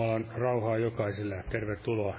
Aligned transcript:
Jumalan 0.00 0.26
rauhaa 0.34 0.78
jokaiselle. 0.78 1.44
Tervetuloa 1.50 2.16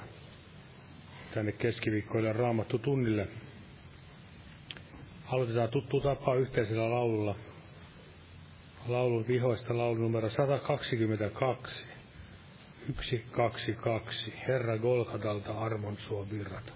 tänne 1.33 1.51
keskiviikkoille 1.51 2.33
raamattu 2.33 2.79
tunnille. 2.79 3.27
Aloitetaan 5.25 5.69
tuttu 5.69 6.01
tapa 6.01 6.35
yhteisellä 6.35 6.89
laululla. 6.89 7.35
Laulun 8.87 9.27
vihoista 9.27 9.77
laulu 9.77 10.01
numero 10.01 10.29
122. 10.29 11.87
122. 13.01 14.33
Herra 14.47 14.77
Golgatalta 14.77 15.53
armon 15.53 15.97
suo 15.97 16.27
virrata. 16.31 16.71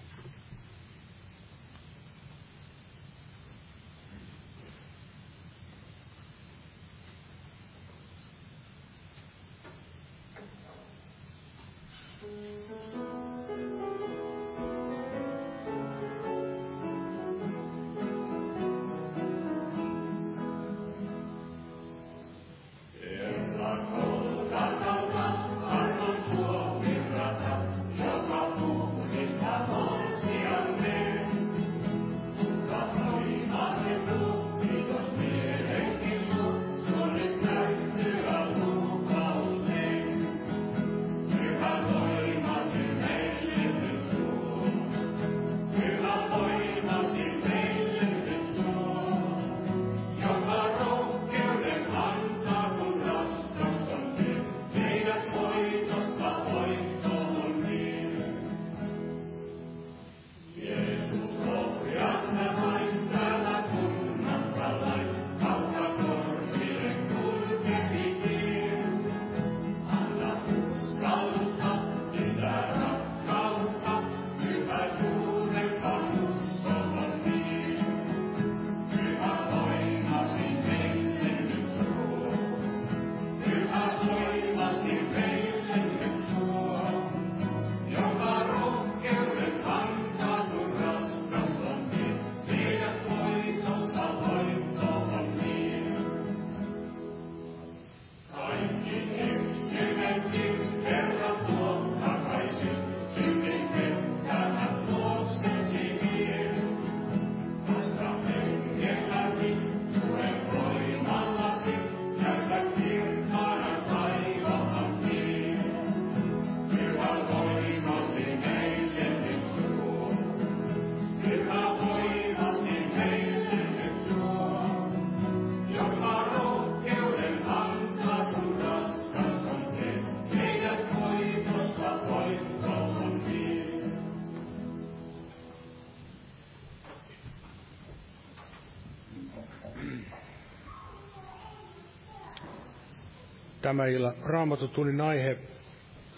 Tämä 143.66 143.86
illan 143.86 144.14
raamatutunnin 144.24 145.00
aihe 145.00 145.38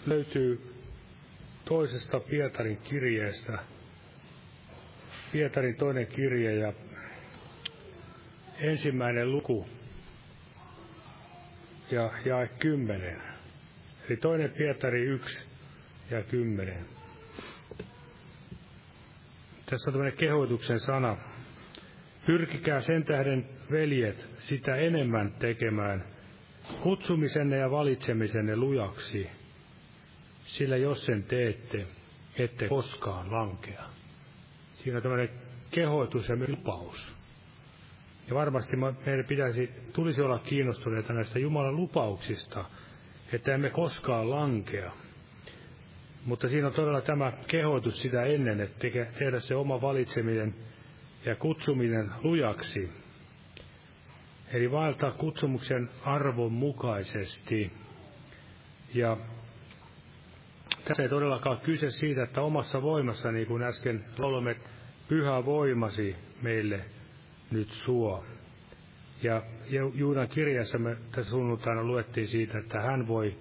löytyy 0.05 0.73
toisesta 1.65 2.19
Pietarin 2.19 2.77
kirjeestä. 2.77 3.59
Pietarin 5.31 5.75
toinen 5.75 6.07
kirje 6.07 6.55
ja 6.55 6.73
ensimmäinen 8.59 9.31
luku 9.31 9.65
ja 11.91 12.11
jae 12.25 12.47
kymmenen. 12.59 13.21
Eli 14.09 14.17
toinen 14.17 14.51
Pietari 14.51 15.01
yksi 15.05 15.45
ja 16.11 16.23
kymmenen. 16.23 16.85
Tässä 19.65 19.89
on 19.89 19.93
tämmöinen 19.93 20.17
kehoituksen 20.17 20.79
sana. 20.79 21.17
Pyrkikää 22.25 22.81
sen 22.81 23.05
tähden, 23.05 23.49
veljet, 23.71 24.25
sitä 24.37 24.75
enemmän 24.75 25.31
tekemään– 25.39 26.03
kutsumisenne 26.81 27.57
ja 27.57 27.71
valitsemisenne 27.71 28.55
lujaksi, 28.55 29.29
sillä 30.45 30.77
jos 30.77 31.05
sen 31.05 31.23
teette, 31.23 31.87
ette 32.37 32.67
koskaan 32.67 33.31
lankea. 33.31 33.83
Siinä 34.73 34.97
on 34.97 35.03
tämmöinen 35.03 35.29
kehoitus 35.71 36.29
ja 36.29 36.35
lupaus. 36.47 37.15
Ja 38.27 38.35
varmasti 38.35 38.77
meidän 38.77 39.25
pitäisi, 39.27 39.69
tulisi 39.93 40.21
olla 40.21 40.39
kiinnostuneita 40.39 41.13
näistä 41.13 41.39
Jumalan 41.39 41.75
lupauksista, 41.75 42.65
että 43.33 43.53
emme 43.53 43.69
koskaan 43.69 44.29
lankea. 44.29 44.91
Mutta 46.25 46.47
siinä 46.47 46.67
on 46.67 46.73
todella 46.73 47.01
tämä 47.01 47.33
kehoitus 47.47 48.01
sitä 48.01 48.23
ennen, 48.23 48.61
että 48.61 48.79
tehdä 49.19 49.39
se 49.39 49.55
oma 49.55 49.81
valitseminen 49.81 50.55
ja 51.25 51.35
kutsuminen 51.35 52.11
lujaksi, 52.23 52.89
Eli 54.53 54.71
vaeltaa 54.71 55.11
kutsumuksen 55.11 55.89
arvon 56.05 56.51
mukaisesti. 56.51 57.71
Ja 58.93 59.17
tässä 60.85 61.03
ei 61.03 61.09
todellakaan 61.09 61.57
kyse 61.59 61.91
siitä, 61.91 62.23
että 62.23 62.41
omassa 62.41 62.81
voimassa, 62.81 63.31
niin 63.31 63.47
kuin 63.47 63.63
äsken 63.63 64.05
laulomme, 64.17 64.55
pyhä 65.07 65.45
voimasi 65.45 66.15
meille 66.41 66.81
nyt 67.51 67.69
suo. 67.69 68.25
Ja 69.23 69.41
Juudan 69.93 70.27
kirjassa 70.27 70.77
me 70.77 70.97
tässä 71.11 71.31
sunnuntaina 71.31 71.83
luettiin 71.83 72.27
siitä, 72.27 72.57
että 72.57 72.81
hän 72.81 73.07
voi 73.07 73.35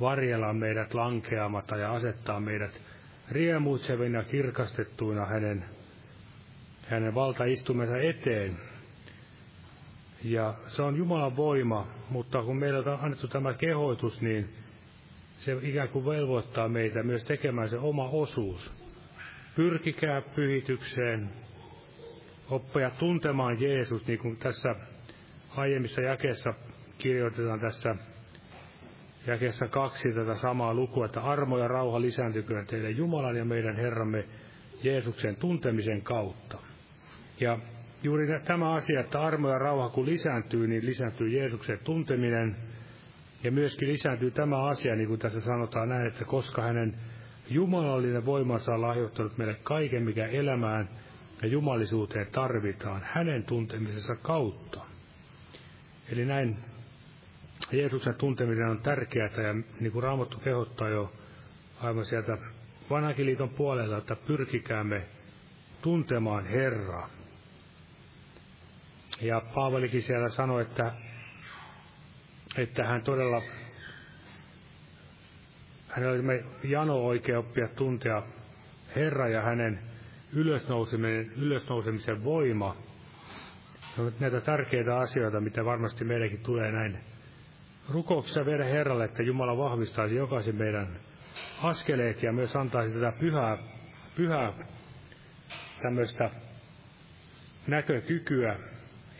varjella 0.00 0.52
meidät 0.52 0.94
lankeamata 0.94 1.76
ja 1.76 1.92
asettaa 1.92 2.40
meidät 2.40 2.82
riemuitsevina 3.30 4.24
kirkastettuina 4.24 5.26
hänen, 5.26 5.64
hänen 6.88 7.14
valtaistumensa 7.14 7.96
eteen. 7.98 8.56
Ja 10.24 10.54
se 10.66 10.82
on 10.82 10.96
Jumalan 10.96 11.36
voima, 11.36 11.86
mutta 12.10 12.42
kun 12.42 12.56
meillä 12.56 12.78
on 12.78 12.98
annettu 13.02 13.28
tämä 13.28 13.54
kehoitus, 13.54 14.20
niin 14.20 14.48
se 15.38 15.58
ikään 15.62 15.88
kuin 15.88 16.06
velvoittaa 16.06 16.68
meitä 16.68 17.02
myös 17.02 17.24
tekemään 17.24 17.68
se 17.68 17.78
oma 17.78 18.08
osuus. 18.08 18.70
Pyrkikää 19.56 20.22
pyhitykseen, 20.34 21.28
oppia 22.50 22.90
tuntemaan 22.90 23.60
Jeesus, 23.60 24.06
niin 24.06 24.18
kuin 24.18 24.36
tässä 24.36 24.74
aiemmissa 25.56 26.00
jakeessa 26.00 26.54
kirjoitetaan 26.98 27.60
tässä 27.60 27.96
jakeessa 29.26 29.68
kaksi 29.68 30.12
tätä 30.12 30.34
samaa 30.34 30.74
lukua, 30.74 31.06
että 31.06 31.20
armo 31.20 31.58
ja 31.58 31.68
rauha 31.68 32.00
lisääntyköön 32.00 32.66
teille 32.66 32.90
Jumalan 32.90 33.36
ja 33.36 33.44
meidän 33.44 33.76
Herramme 33.76 34.24
Jeesuksen 34.82 35.36
tuntemisen 35.36 36.02
kautta. 36.02 36.58
Ja 37.40 37.58
juuri 38.02 38.26
tämä 38.44 38.72
asia, 38.72 39.00
että 39.00 39.20
armo 39.22 39.48
ja 39.48 39.58
rauha 39.58 39.88
kun 39.88 40.06
lisääntyy, 40.06 40.66
niin 40.66 40.86
lisääntyy 40.86 41.28
Jeesuksen 41.28 41.78
tunteminen, 41.84 42.56
ja 43.44 43.52
myöskin 43.52 43.88
lisääntyy 43.88 44.30
tämä 44.30 44.64
asia, 44.66 44.96
niin 44.96 45.08
kuin 45.08 45.20
tässä 45.20 45.40
sanotaan 45.40 45.88
näin, 45.88 46.06
että 46.06 46.24
koska 46.24 46.62
hänen 46.62 46.94
jumalallinen 47.48 48.26
voimansa 48.26 48.74
on 48.74 48.82
lahjoittanut 48.82 49.38
meille 49.38 49.54
kaiken, 49.62 50.02
mikä 50.02 50.26
elämään 50.26 50.88
ja 51.42 51.48
jumalisuuteen 51.48 52.26
tarvitaan, 52.32 53.02
hänen 53.04 53.44
tuntemisensa 53.44 54.16
kautta. 54.16 54.80
Eli 56.12 56.24
näin 56.24 56.56
Jeesuksen 57.72 58.14
tunteminen 58.14 58.68
on 58.68 58.78
tärkeää, 58.82 59.30
ja 59.36 59.54
niin 59.80 59.92
kuin 59.92 60.02
Raamattu 60.02 60.38
kehottaa 60.38 60.88
jo 60.88 61.12
aivan 61.80 62.04
sieltä 62.04 62.38
vanhankin 62.90 63.26
liiton 63.26 63.48
puolelta, 63.48 63.96
että 63.96 64.16
pyrkikäämme 64.16 65.02
tuntemaan 65.82 66.46
Herraa. 66.46 67.19
Ja 69.22 69.42
Paavalikin 69.54 70.02
siellä 70.02 70.28
sanoi, 70.28 70.62
että, 70.62 70.92
että 72.56 72.84
hän 72.84 73.02
todella, 73.02 73.42
hänellä 75.88 76.12
oli 76.12 76.44
jano 76.64 76.96
oikea 76.96 77.38
oppia 77.38 77.68
tuntea 77.68 78.22
Herra 78.96 79.28
ja 79.28 79.42
hänen 79.42 79.80
ylösnousemisen, 80.32 81.32
ylösnousemisen 81.36 82.24
voima. 82.24 82.76
näitä 84.20 84.40
tärkeitä 84.40 84.96
asioita, 84.96 85.40
mitä 85.40 85.64
varmasti 85.64 86.04
meidänkin 86.04 86.40
tulee 86.42 86.72
näin 86.72 86.98
rukouksessa 87.88 88.46
viedä 88.46 88.64
Herralle, 88.64 89.04
että 89.04 89.22
Jumala 89.22 89.58
vahvistaisi 89.58 90.16
jokaisen 90.16 90.56
meidän 90.56 90.96
askeleet 91.62 92.22
ja 92.22 92.32
myös 92.32 92.56
antaisi 92.56 92.94
tätä 92.94 93.12
pyhää, 93.20 93.58
pyhää 94.16 94.52
tämmöistä 95.82 96.30
näkökykyä 97.66 98.69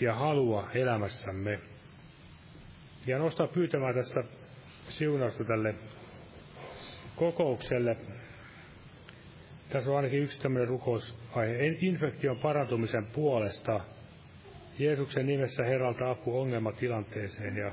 ja 0.00 0.14
halua 0.14 0.69
elämässämme. 0.75 1.61
Ja 3.07 3.19
nostaa 3.19 3.47
pyytämään 3.47 3.95
tässä 3.95 4.25
siunausta 4.88 5.45
tälle 5.45 5.75
kokoukselle. 7.16 7.97
Tässä 9.69 9.90
on 9.90 9.97
ainakin 9.97 10.23
yksi 10.23 10.40
tämmöinen 10.40 10.69
rukousaihe. 10.69 11.66
Infektion 11.80 12.38
parantumisen 12.38 13.07
puolesta. 13.07 13.80
Jeesuksen 14.78 15.26
nimessä 15.26 15.64
Herralta 15.64 16.11
apu 16.11 16.40
ongelmatilanteeseen. 16.40 17.57
Ja 17.57 17.73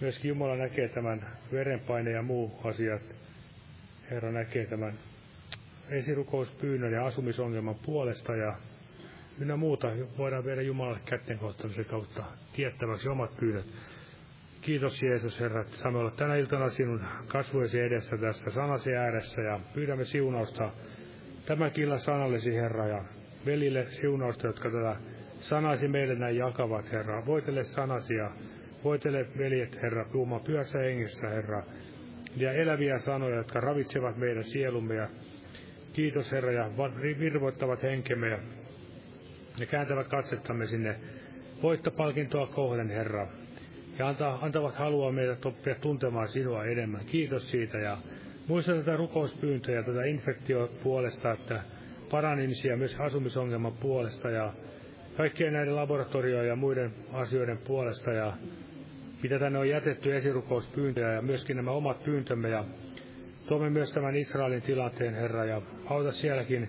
myöskin 0.00 0.28
Jumala 0.28 0.56
näkee 0.56 0.88
tämän 0.88 1.26
verenpaine 1.52 2.10
ja 2.10 2.22
muu 2.22 2.60
asiat. 2.64 3.02
Herra 4.10 4.32
näkee 4.32 4.66
tämän 4.66 4.98
esirukouspyynnön 5.88 6.92
ja 6.92 7.06
asumisongelman 7.06 7.74
puolesta 7.74 8.36
ja 8.36 8.56
ynnä 9.40 9.56
muuta 9.56 9.88
voidaan 10.18 10.44
viedä 10.44 10.62
Jumalalle 10.62 11.00
kätten 11.04 11.38
kohtamisen 11.38 11.84
kautta 11.84 12.24
tiettäväksi 12.52 13.08
omat 13.08 13.36
pyynnöt. 13.36 13.66
Kiitos 14.60 15.02
Jeesus 15.02 15.40
Herra, 15.40 15.60
että 15.60 15.76
saamme 15.76 15.98
olla 15.98 16.10
tänä 16.10 16.36
iltana 16.36 16.70
sinun 16.70 17.00
kasvuesi 17.26 17.80
edessä 17.80 18.16
tässä 18.16 18.50
sanasi 18.50 18.94
ääressä 18.94 19.42
ja 19.42 19.60
pyydämme 19.74 20.04
siunausta 20.04 20.70
tämänkin 21.46 21.84
illan 21.84 22.00
sanallesi 22.00 22.54
Herra 22.54 22.86
ja 22.86 23.04
velille 23.46 23.86
siunausta, 23.86 24.46
jotka 24.46 24.70
tätä 24.70 24.96
sanasi 25.38 25.88
meille 25.88 26.14
näin 26.14 26.36
jakavat 26.36 26.92
Herra. 26.92 27.26
Voitele 27.26 27.64
sanasi 27.64 28.14
ja 28.14 28.30
voitele 28.84 29.26
veljet 29.38 29.82
Herra 29.82 30.04
tuuma 30.12 30.40
pyössä 30.40 30.78
hengessä 30.78 31.28
Herra 31.28 31.62
ja 32.36 32.52
eläviä 32.52 32.98
sanoja, 32.98 33.36
jotka 33.36 33.60
ravitsevat 33.60 34.16
meidän 34.16 34.44
sielumme 34.44 34.94
ja 34.94 35.08
kiitos 35.92 36.32
Herra 36.32 36.52
ja 36.52 36.70
virvoittavat 37.18 37.82
henkemme 37.82 38.28
ja 38.28 38.38
ne 39.58 39.66
kääntävät 39.66 40.08
katsettamme 40.08 40.66
sinne 40.66 40.96
voittopalkintoa 41.62 42.46
kohden, 42.46 42.88
Herra. 42.90 43.26
Ja 43.98 44.14
antavat 44.40 44.74
halua 44.74 45.12
meitä 45.12 45.48
oppia 45.48 45.74
tuntemaan 45.74 46.28
sinua 46.28 46.64
enemmän. 46.64 47.04
Kiitos 47.04 47.50
siitä 47.50 47.78
ja 47.78 47.98
muista 48.48 48.74
tätä 48.74 48.96
rukouspyyntöä 48.96 49.82
tätä 49.82 50.04
infektiopuolesta, 50.04 51.32
että 51.32 51.62
paranimisia 52.10 52.76
myös 52.76 52.96
asumisongelman 53.00 53.72
puolesta 53.72 54.30
ja 54.30 54.52
kaikkien 55.16 55.52
näiden 55.52 55.76
laboratorio- 55.76 56.42
ja 56.42 56.56
muiden 56.56 56.90
asioiden 57.12 57.58
puolesta 57.58 58.12
ja 58.12 58.32
mitä 59.22 59.38
tänne 59.38 59.58
on 59.58 59.68
jätetty 59.68 60.16
esirukouspyyntöjä 60.16 61.12
ja 61.12 61.22
myöskin 61.22 61.56
nämä 61.56 61.70
omat 61.70 62.04
pyyntömme 62.04 62.48
ja 62.48 62.64
tuomme 63.48 63.70
myös 63.70 63.92
tämän 63.92 64.16
Israelin 64.16 64.62
tilanteen, 64.62 65.14
Herra, 65.14 65.44
ja 65.44 65.62
auta 65.86 66.12
sielläkin, 66.12 66.68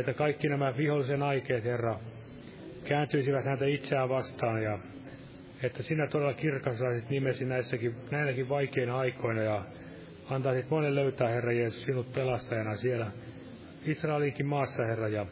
että 0.00 0.14
kaikki 0.14 0.48
nämä 0.48 0.76
vihollisen 0.76 1.22
aikeet, 1.22 1.64
Herra, 1.64 1.98
kääntyisivät 2.84 3.44
häntä 3.44 3.66
itseään 3.66 4.08
vastaan 4.08 4.62
ja 4.62 4.78
että 5.62 5.82
sinä 5.82 6.06
todella 6.06 6.34
kirkasaisit 6.34 7.10
nimesi 7.10 7.44
näissäkin, 7.44 7.94
näinäkin 8.10 8.48
vaikeina 8.48 8.98
aikoina 8.98 9.42
ja 9.42 9.62
antaisit 10.30 10.70
monen 10.70 10.94
löytää, 10.94 11.28
Herra 11.28 11.52
Jeesus, 11.52 11.82
sinut 11.82 12.12
pelastajana 12.12 12.76
siellä 12.76 13.06
Israelinkin 13.86 14.46
maassa, 14.46 14.84
Herra, 14.84 15.08
ja 15.08 15.26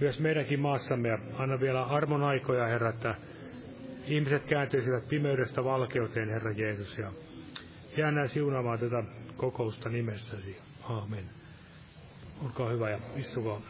myös 0.00 0.20
meidänkin 0.20 0.60
maassamme. 0.60 1.08
Ja 1.08 1.18
anna 1.38 1.60
vielä 1.60 1.84
armon 1.84 2.22
aikoja, 2.22 2.66
Herra, 2.66 2.88
että 2.88 3.14
ihmiset 4.06 4.44
kääntyisivät 4.44 5.08
pimeydestä 5.08 5.64
valkeuteen, 5.64 6.28
Herra 6.28 6.52
Jeesus, 6.52 6.98
ja 6.98 7.12
jää 7.96 8.26
siunaamaan 8.26 8.78
tätä 8.78 9.04
kokousta 9.36 9.88
nimessäsi. 9.88 10.56
Amen. 10.82 11.24
Olkaa 12.44 12.68
hyvä 12.68 12.90
ja 12.90 12.98
istukaa. 13.16 13.60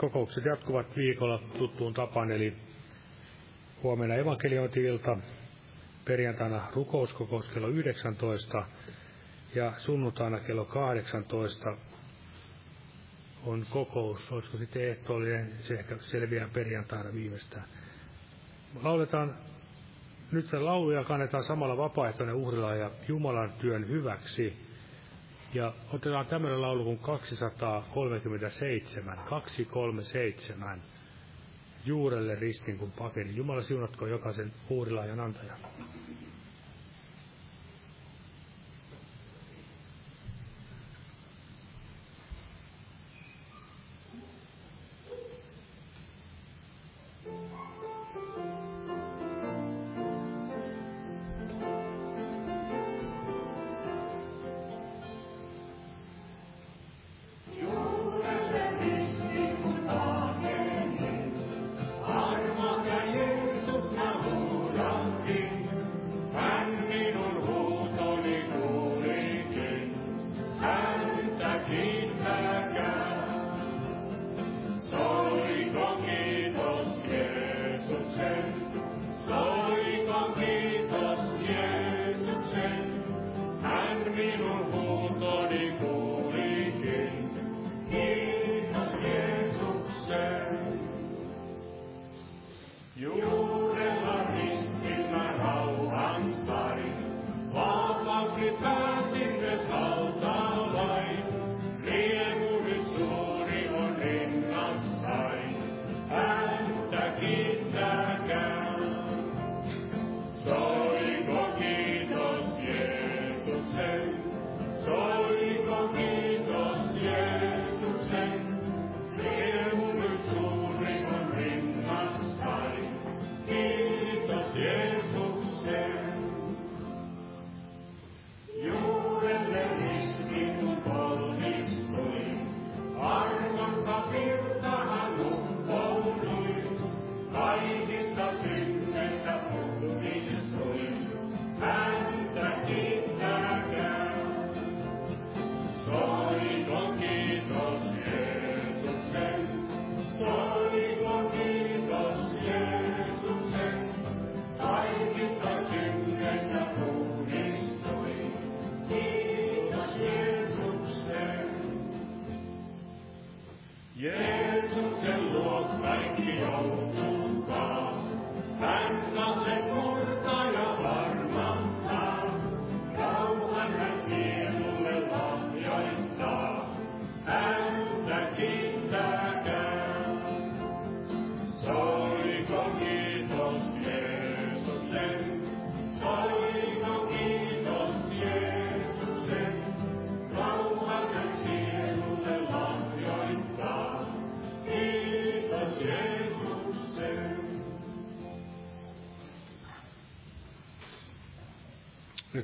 Kokoukset 0.00 0.44
jatkuvat 0.44 0.96
viikolla 0.96 1.42
tuttuun 1.58 1.94
tapaan, 1.94 2.30
eli 2.30 2.56
huomenna 3.82 4.14
evankeliointi-ilta, 4.14 5.16
perjantaina 6.04 6.70
rukouskokous 6.74 7.48
kello 7.48 7.68
19 7.68 8.64
ja 9.54 9.72
sunnuntaina 9.78 10.40
kello 10.40 10.64
18 10.64 11.76
on 13.46 13.66
kokous. 13.70 14.32
Olisiko 14.32 14.56
sitten 14.56 14.88
ehtoollinen, 14.88 15.52
se 15.60 15.74
ehkä 15.74 15.96
selviää 16.00 16.48
perjantaina 16.52 17.12
viimeistään. 17.12 17.64
Lauletaan 18.82 19.36
nyt 20.32 20.52
lauluja 20.52 21.04
kannetaan 21.04 21.44
samalla 21.44 21.76
vapaaehtoinen 21.76 22.34
uhrilla 22.34 22.74
ja 22.74 22.90
Jumalan 23.08 23.52
työn 23.52 23.88
hyväksi. 23.88 24.69
Ja 25.54 25.72
otetaan 25.92 26.26
tämmöinen 26.26 26.62
laulu 26.62 26.84
kuin 26.84 26.98
237, 26.98 29.18
237, 29.28 30.82
juurelle 31.84 32.34
ristin 32.34 32.78
kuin 32.78 32.92
paperi. 32.92 33.36
Jumala 33.36 33.62
siunatko 33.62 34.06
jokaisen 34.06 34.52
uurilaajan 34.68 35.20
antajan. 35.20 35.58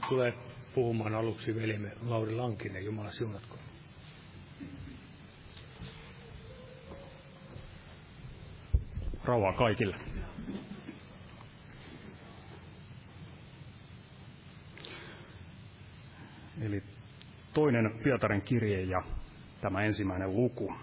Tulee 0.09 0.35
puhumaan 0.75 1.15
aluksi 1.15 1.55
veljemme 1.55 1.91
Lauri 2.07 2.35
Lankinen. 2.35 2.85
Jumala 2.85 3.11
siunatko. 3.13 3.57
Rauhaa 9.25 9.53
kaikille. 9.53 9.97
Eli 16.63 16.83
toinen 17.55 17.91
Pietarin 18.03 18.43
kirje 18.43 18.83
ja 18.83 19.03
tämä 19.61 19.83
ensimmäinen 19.85 20.37
luku. 20.37 20.75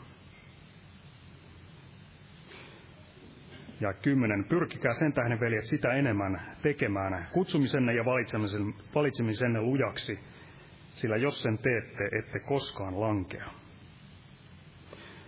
Ja 3.83 3.93
kymmenen, 3.93 4.43
pyrkikää 4.43 4.93
sen 4.93 5.13
tähden, 5.13 5.39
veljet, 5.39 5.65
sitä 5.65 5.93
enemmän 5.93 6.41
tekemään 6.61 7.27
kutsumisenne 7.33 7.93
ja 7.93 8.05
valitsemisen, 8.05 8.73
valitsemisenne 8.95 9.61
lujaksi, 9.61 10.19
sillä 10.89 11.17
jos 11.17 11.41
sen 11.43 11.57
teette, 11.57 12.03
ette 12.19 12.39
koskaan 12.39 13.01
lankea. 13.01 13.45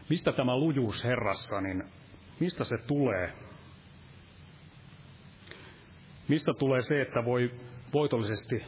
Mistä 0.09 0.31
tämä 0.31 0.57
lujuus 0.57 1.03
Herrassa, 1.03 1.61
niin 1.61 1.83
mistä 2.39 2.63
se 2.63 2.77
tulee? 2.77 3.33
Mistä 6.27 6.53
tulee 6.59 6.81
se, 6.81 7.01
että 7.01 7.25
voi 7.25 7.51
voitollisesti 7.93 8.63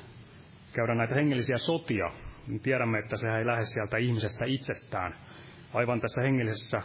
käydä 0.74 0.96
näitä 0.96 1.16
hengellisiä 1.16 1.58
sotia, 1.58 2.12
niin 2.48 2.60
tiedämme, 2.60 3.00
että 3.00 3.18
sehän 3.18 3.40
ei 3.40 3.46
lähde 3.46 3.66
sieltä 3.66 3.98
ihmisestä 3.98 4.46
itsestään. 4.46 5.16
Aivan 5.74 6.02
tässä 6.02 6.22
hengellisessä 6.22 6.82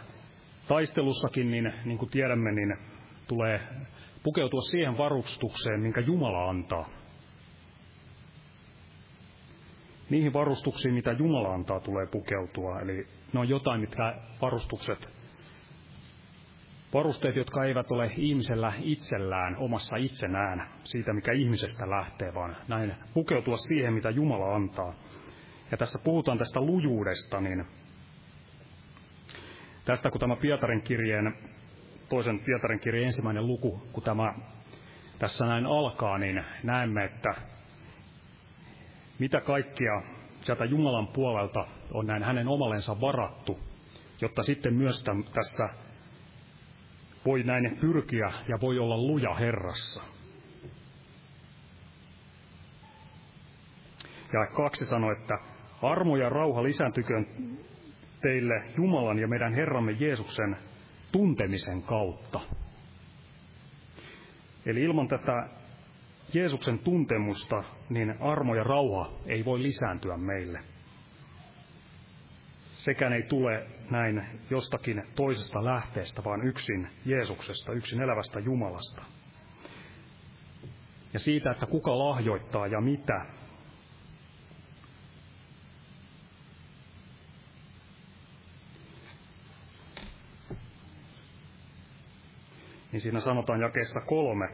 taistelussakin, 0.67 1.51
niin, 1.51 1.73
niin 1.85 1.97
kuin 1.97 2.11
tiedämme, 2.11 2.51
niin 2.51 2.92
tulee 3.27 3.61
pukeutua 4.23 4.61
siihen 4.61 4.97
varustukseen, 4.97 5.79
minkä 5.81 6.01
Jumala 6.01 6.49
antaa. 6.49 6.89
Niihin 10.09 10.33
varustuksiin, 10.33 10.95
mitä 10.95 11.11
Jumala 11.11 11.53
antaa, 11.53 11.79
tulee 11.79 12.05
pukeutua. 12.05 12.79
Eli 12.79 13.07
ne 13.33 13.39
on 13.39 13.49
jotain, 13.49 13.81
mitkä 13.81 14.15
varustukset, 14.41 15.09
varusteet, 16.93 17.35
jotka 17.35 17.63
eivät 17.63 17.91
ole 17.91 18.11
ihmisellä 18.17 18.73
itsellään, 18.81 19.57
omassa 19.57 19.95
itsenään, 19.95 20.67
siitä 20.83 21.13
mikä 21.13 21.31
ihmisestä 21.31 21.89
lähtee, 21.89 22.33
vaan 22.33 22.57
näin 22.67 22.95
pukeutua 23.13 23.57
siihen, 23.57 23.93
mitä 23.93 24.09
Jumala 24.09 24.55
antaa. 24.55 24.93
Ja 25.71 25.77
tässä 25.77 25.99
puhutaan 26.03 26.37
tästä 26.37 26.61
lujuudesta, 26.61 27.41
niin 27.41 27.65
tästä 29.85 30.09
kun 30.09 30.19
tämä 30.19 30.35
Pietarin 30.35 30.81
kirjeen 30.81 31.33
toisen 32.13 32.39
Pietarin 32.39 32.79
kirjan 32.79 33.05
ensimmäinen 33.05 33.47
luku, 33.47 33.83
kun 33.91 34.03
tämä 34.03 34.33
tässä 35.19 35.45
näin 35.45 35.65
alkaa, 35.65 36.17
niin 36.17 36.43
näemme, 36.63 37.03
että 37.05 37.35
mitä 39.19 39.41
kaikkia 39.41 40.01
sieltä 40.41 40.65
Jumalan 40.65 41.07
puolelta 41.07 41.67
on 41.91 42.05
näin 42.05 42.23
hänen 42.23 42.47
omallensa 42.47 43.01
varattu, 43.01 43.59
jotta 44.21 44.43
sitten 44.43 44.73
myös 44.73 45.03
tässä 45.33 45.69
voi 47.25 47.43
näin 47.43 47.77
pyrkiä 47.81 48.31
ja 48.47 48.61
voi 48.61 48.79
olla 48.79 48.97
luja 48.97 49.33
Herrassa. 49.33 50.03
Ja 54.33 54.45
kaksi 54.55 54.85
sanoi, 54.85 55.15
että 55.21 55.37
armo 55.81 56.17
ja 56.17 56.29
rauha 56.29 56.63
lisääntyköön 56.63 57.27
teille 58.21 58.63
Jumalan 58.77 59.19
ja 59.19 59.27
meidän 59.27 59.53
Herramme 59.53 59.91
Jeesuksen 59.91 60.57
tuntemisen 61.13 61.81
kautta. 61.83 62.39
Eli 64.65 64.81
ilman 64.81 65.07
tätä 65.07 65.49
Jeesuksen 66.33 66.79
tuntemusta, 66.79 67.63
niin 67.89 68.15
armo 68.21 68.55
ja 68.55 68.63
rauha 68.63 69.11
ei 69.25 69.45
voi 69.45 69.63
lisääntyä 69.63 70.17
meille. 70.17 70.59
Sekään 72.71 73.13
ei 73.13 73.23
tule 73.23 73.67
näin 73.89 74.23
jostakin 74.49 75.03
toisesta 75.15 75.65
lähteestä, 75.65 76.23
vaan 76.23 76.47
yksin 76.47 76.87
Jeesuksesta, 77.05 77.73
yksin 77.73 78.01
elävästä 78.01 78.39
Jumalasta. 78.39 79.01
Ja 81.13 81.19
siitä, 81.19 81.51
että 81.51 81.65
kuka 81.65 81.99
lahjoittaa 81.99 82.67
ja 82.67 82.81
mitä, 82.81 83.25
niin 92.93 93.01
siinä 93.01 93.19
sanotaan 93.19 93.61
jakeessa 93.61 94.01
kolme, 94.01 94.49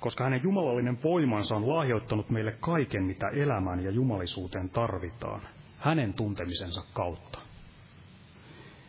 koska 0.00 0.24
hänen 0.24 0.42
jumalallinen 0.42 1.02
voimansa 1.02 1.56
on 1.56 1.68
lahjoittanut 1.68 2.30
meille 2.30 2.52
kaiken, 2.52 3.04
mitä 3.04 3.28
elämään 3.28 3.84
ja 3.84 3.90
jumalisuuteen 3.90 4.70
tarvitaan, 4.70 5.42
hänen 5.78 6.14
tuntemisensa 6.14 6.82
kautta. 6.92 7.38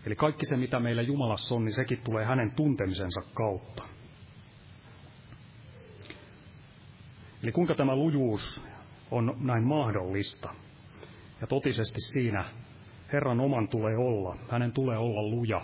Eli 0.05 0.15
kaikki 0.15 0.45
se, 0.45 0.57
mitä 0.57 0.79
meillä 0.79 1.01
Jumalassa 1.01 1.55
on, 1.55 1.65
niin 1.65 1.73
sekin 1.73 2.01
tulee 2.03 2.25
hänen 2.25 2.51
tuntemisensa 2.51 3.21
kautta. 3.33 3.83
Eli 7.43 7.51
kuinka 7.51 7.75
tämä 7.75 7.95
lujuus 7.95 8.67
on 9.11 9.37
näin 9.39 9.63
mahdollista? 9.63 10.49
Ja 11.41 11.47
totisesti 11.47 12.01
siinä 12.01 12.45
Herran 13.13 13.39
oman 13.39 13.67
tulee 13.67 13.97
olla, 13.97 14.37
hänen 14.49 14.71
tulee 14.71 14.97
olla 14.97 15.21
luja, 15.21 15.61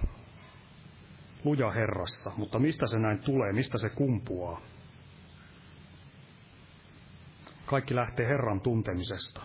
luja 1.44 1.72
Herrassa, 1.72 2.32
mutta 2.38 2.60
mistä 2.60 2.88
se 2.88 3.00
näin 3.00 3.20
tulee, 3.20 3.54
mistä 3.54 3.78
se 3.78 3.90
kumpuaa? 3.90 4.62
Kaikki 7.66 7.96
lähtee 7.96 8.28
Herran 8.28 8.62
tuntemisesta. 8.62 9.42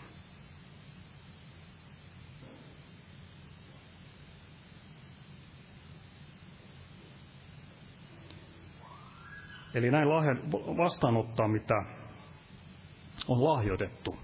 Eli 9.74 9.90
näin 9.90 10.08
vastaanottaa, 10.76 11.48
mitä 11.48 11.84
on 13.28 13.44
lahjoitettu. 13.44 14.16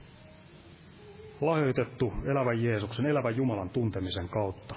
Lahjoitettu 1.41 2.13
elävän 2.25 2.63
Jeesuksen, 2.63 3.07
elävän 3.07 3.37
Jumalan 3.37 3.71
tuntemisen 3.71 4.29
kautta. 4.29 4.75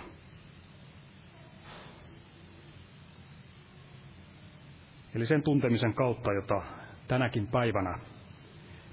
Eli 5.16 5.26
sen 5.26 5.44
tuntemisen 5.44 5.94
kautta, 5.94 6.34
jota 6.34 6.62
tänäkin 7.08 7.48
päivänä 7.48 8.00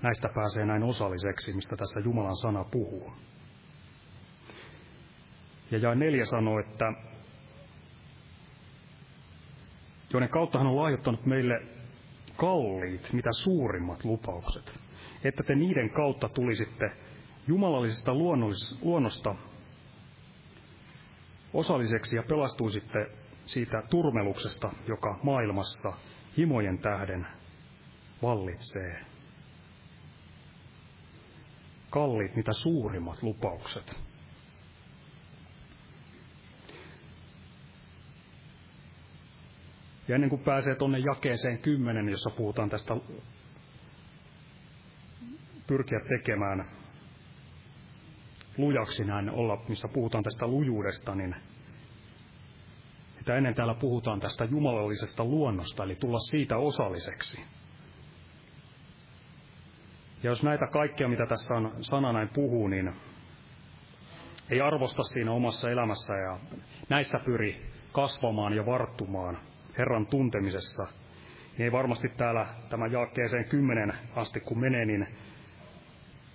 näistä 0.03 0.29
pääsee 0.35 0.67
näin 0.67 0.83
osalliseksi, 0.83 1.53
mistä 1.53 1.77
tässä 1.77 2.01
Jumalan 2.01 2.37
sana 2.37 2.65
puhuu. 2.65 3.13
Ja 5.71 5.79
jae 5.79 5.95
neljä 5.95 6.25
sanoo, 6.25 6.59
että 6.59 6.93
joiden 10.13 10.29
kautta 10.29 10.59
hän 10.59 10.67
on 10.67 10.77
lahjoittanut 10.77 11.27
meille 11.27 11.63
kalliit, 12.37 13.13
mitä 13.13 13.31
suurimmat 13.33 14.05
lupaukset, 14.05 14.81
että 15.25 15.43
te 15.43 15.55
niiden 15.55 15.91
kautta 15.91 16.29
tulisitte 16.29 16.93
jumalallisesta 17.47 18.15
luonnosta 18.83 19.35
osalliseksi 21.55 22.17
ja 22.17 22.23
pelastuisitte 22.29 23.11
siitä 23.45 23.83
turmeluksesta, 23.91 24.73
joka 24.89 25.19
maailmassa 25.23 25.93
himojen 26.37 26.79
tähden 26.79 27.27
vallitsee. 28.23 29.01
Kalliit, 31.91 32.37
mitä 32.37 32.53
suurimmat 32.53 33.23
lupaukset. 33.23 33.97
Ja 40.09 40.15
ennen 40.15 40.31
kuin 40.31 40.43
pääsee 40.45 40.75
tuonne 40.75 40.99
jakeeseen 40.99 41.59
kymmenen, 41.59 42.09
jossa 42.09 42.31
puhutaan 42.31 42.71
tästä 42.71 42.97
pyrkiä 45.67 46.01
tekemään 46.09 46.65
lujaksi 48.59 49.05
näin 49.05 49.31
olla, 49.31 49.65
missä 49.69 49.89
puhutaan 49.89 50.25
tästä 50.25 50.47
lujuudesta, 50.47 51.15
niin 51.15 51.35
että 53.23 53.37
ennen 53.37 53.55
täällä 53.55 53.75
puhutaan 53.75 54.21
tästä 54.21 54.45
jumalallisesta 54.45 55.25
luonnosta, 55.25 55.85
eli 55.85 55.95
tulla 55.95 56.19
siitä 56.19 56.57
osalliseksi. 56.57 57.41
Ja 60.23 60.31
jos 60.31 60.43
näitä 60.43 60.67
kaikkia, 60.67 61.09
mitä 61.09 61.27
tässä 61.27 61.55
on 61.55 61.73
sana 61.81 62.13
näin 62.13 62.29
puhuu, 62.29 62.69
niin 62.69 62.93
ei 64.51 64.61
arvosta 64.61 65.03
siinä 65.03 65.33
omassa 65.33 65.71
elämässä 65.71 66.15
ja 66.15 66.39
näissä 66.89 67.19
pyri 67.25 67.67
kasvamaan 67.93 68.53
ja 68.53 68.67
varttumaan 68.67 69.39
Herran 69.79 70.07
tuntemisessa, 70.07 70.83
niin 71.59 71.65
ei 71.65 71.73
varmasti 71.73 72.09
täällä 72.09 72.47
tämän 72.71 72.93
jaakkeeseen 72.93 73.49
kymmenen 73.49 73.93
asti 74.17 74.41
kun 74.41 74.61
menee, 74.61 74.85
niin 74.85 75.07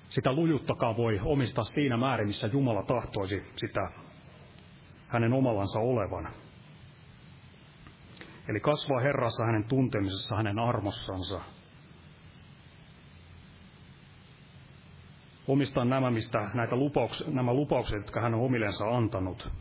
sitä 0.10 0.34
lujuttakaan 0.34 0.98
voi 0.98 1.20
omistaa 1.24 1.64
siinä 1.64 1.98
määrin, 1.98 2.28
missä 2.28 2.48
Jumala 2.48 2.84
tahtoisi 2.84 3.44
sitä 3.56 3.92
hänen 5.08 5.34
omallansa 5.34 5.80
olevan. 5.80 6.47
Eli 8.48 8.60
kasvaa 8.60 9.00
Herrassa 9.00 9.46
hänen 9.46 9.64
tuntemisessa, 9.64 10.36
hänen 10.36 10.60
armossansa. 10.60 11.42
Omistaa 15.48 15.86
nämä, 15.86 16.12
mistä 16.12 16.50
näitä 16.54 16.76
lupauks, 16.76 17.28
nämä 17.28 17.54
lupaukset, 17.54 17.98
jotka 17.98 18.22
hän 18.22 18.34
on 18.34 18.42
omillensa 18.42 18.90
antanut. 18.90 19.52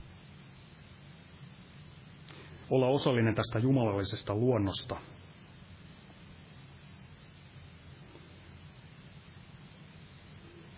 Olla 2.71 2.87
osallinen 2.87 3.35
tästä 3.35 3.59
jumalallisesta 3.59 4.35
luonnosta. 4.35 4.97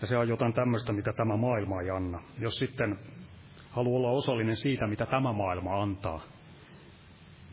Ja 0.01 0.07
se 0.07 0.19
on 0.19 0.29
jotain 0.29 0.53
tämmöistä, 0.53 0.93
mitä 0.93 1.13
tämä 1.13 1.37
maailma 1.37 1.81
ei 1.81 1.91
anna. 1.91 2.23
Jos 2.39 2.55
sitten 2.55 2.99
haluaa 3.71 3.99
olla 3.99 4.11
osallinen 4.11 4.57
siitä, 4.57 4.87
mitä 4.87 5.07
tämä 5.07 5.33
maailma 5.33 5.83
antaa, 5.83 6.21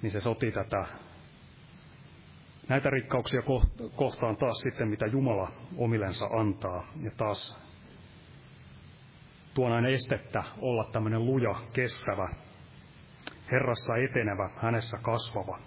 niin 0.06 0.12
se 0.12 0.20
sotii 0.20 0.52
tätä 0.52 0.86
näitä 2.70 2.90
rikkauksia 2.90 3.42
kohtaan 3.96 4.38
taas 4.38 4.58
sitten, 4.58 4.88
mitä 4.88 5.06
Jumala 5.06 5.52
omillensa 5.78 6.26
antaa. 6.26 6.88
Ja 7.02 7.12
taas 7.18 7.58
tuo 9.54 9.70
näin 9.70 9.86
estettä 9.86 10.44
olla 10.62 10.84
tämmöinen 10.92 11.26
luja, 11.26 11.62
kestävä, 11.74 12.30
Herrassa 13.52 13.94
etenevä, 14.10 14.50
hänessä 14.58 14.98
kasvava. 15.02 15.60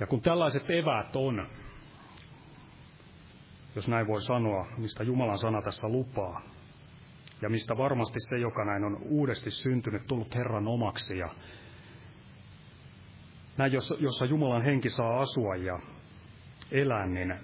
Ja 0.00 0.06
kun 0.06 0.20
tällaiset 0.20 0.70
eväät 0.70 1.16
on, 1.16 1.46
jos 3.74 3.88
näin 3.88 4.06
voi 4.06 4.22
sanoa, 4.22 4.66
mistä 4.76 5.04
Jumalan 5.04 5.38
sana 5.38 5.62
tässä 5.62 5.88
lupaa, 5.88 6.42
ja 7.42 7.48
mistä 7.48 7.76
varmasti 7.76 8.20
se, 8.20 8.38
joka 8.38 8.64
näin 8.64 8.84
on 8.84 8.98
uudesti 9.02 9.50
syntynyt, 9.50 10.06
tullut 10.06 10.34
Herran 10.34 10.68
omaksi 10.68 11.18
ja 11.18 11.28
näin, 13.56 13.72
jossa, 13.98 14.24
Jumalan 14.24 14.62
henki 14.62 14.88
saa 14.88 15.20
asua 15.20 15.56
ja 15.56 15.78
elää, 16.72 17.06
niin 17.06 17.34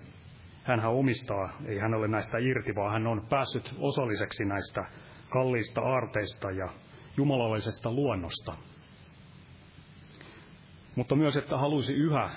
hän 0.64 0.84
omistaa, 0.84 1.50
ei 1.66 1.78
hän 1.78 1.94
ole 1.94 2.08
näistä 2.08 2.38
irti, 2.38 2.74
vaan 2.74 2.92
hän 2.92 3.06
on 3.06 3.26
päässyt 3.30 3.74
osalliseksi 3.78 4.44
näistä 4.44 4.84
kalliista 5.28 5.80
aarteista 5.80 6.50
ja 6.50 6.68
jumalallisesta 7.16 7.92
luonnosta. 7.92 8.56
Mutta 10.96 11.16
myös, 11.16 11.36
että 11.36 11.58
halusi 11.58 11.92
yhä 11.92 12.30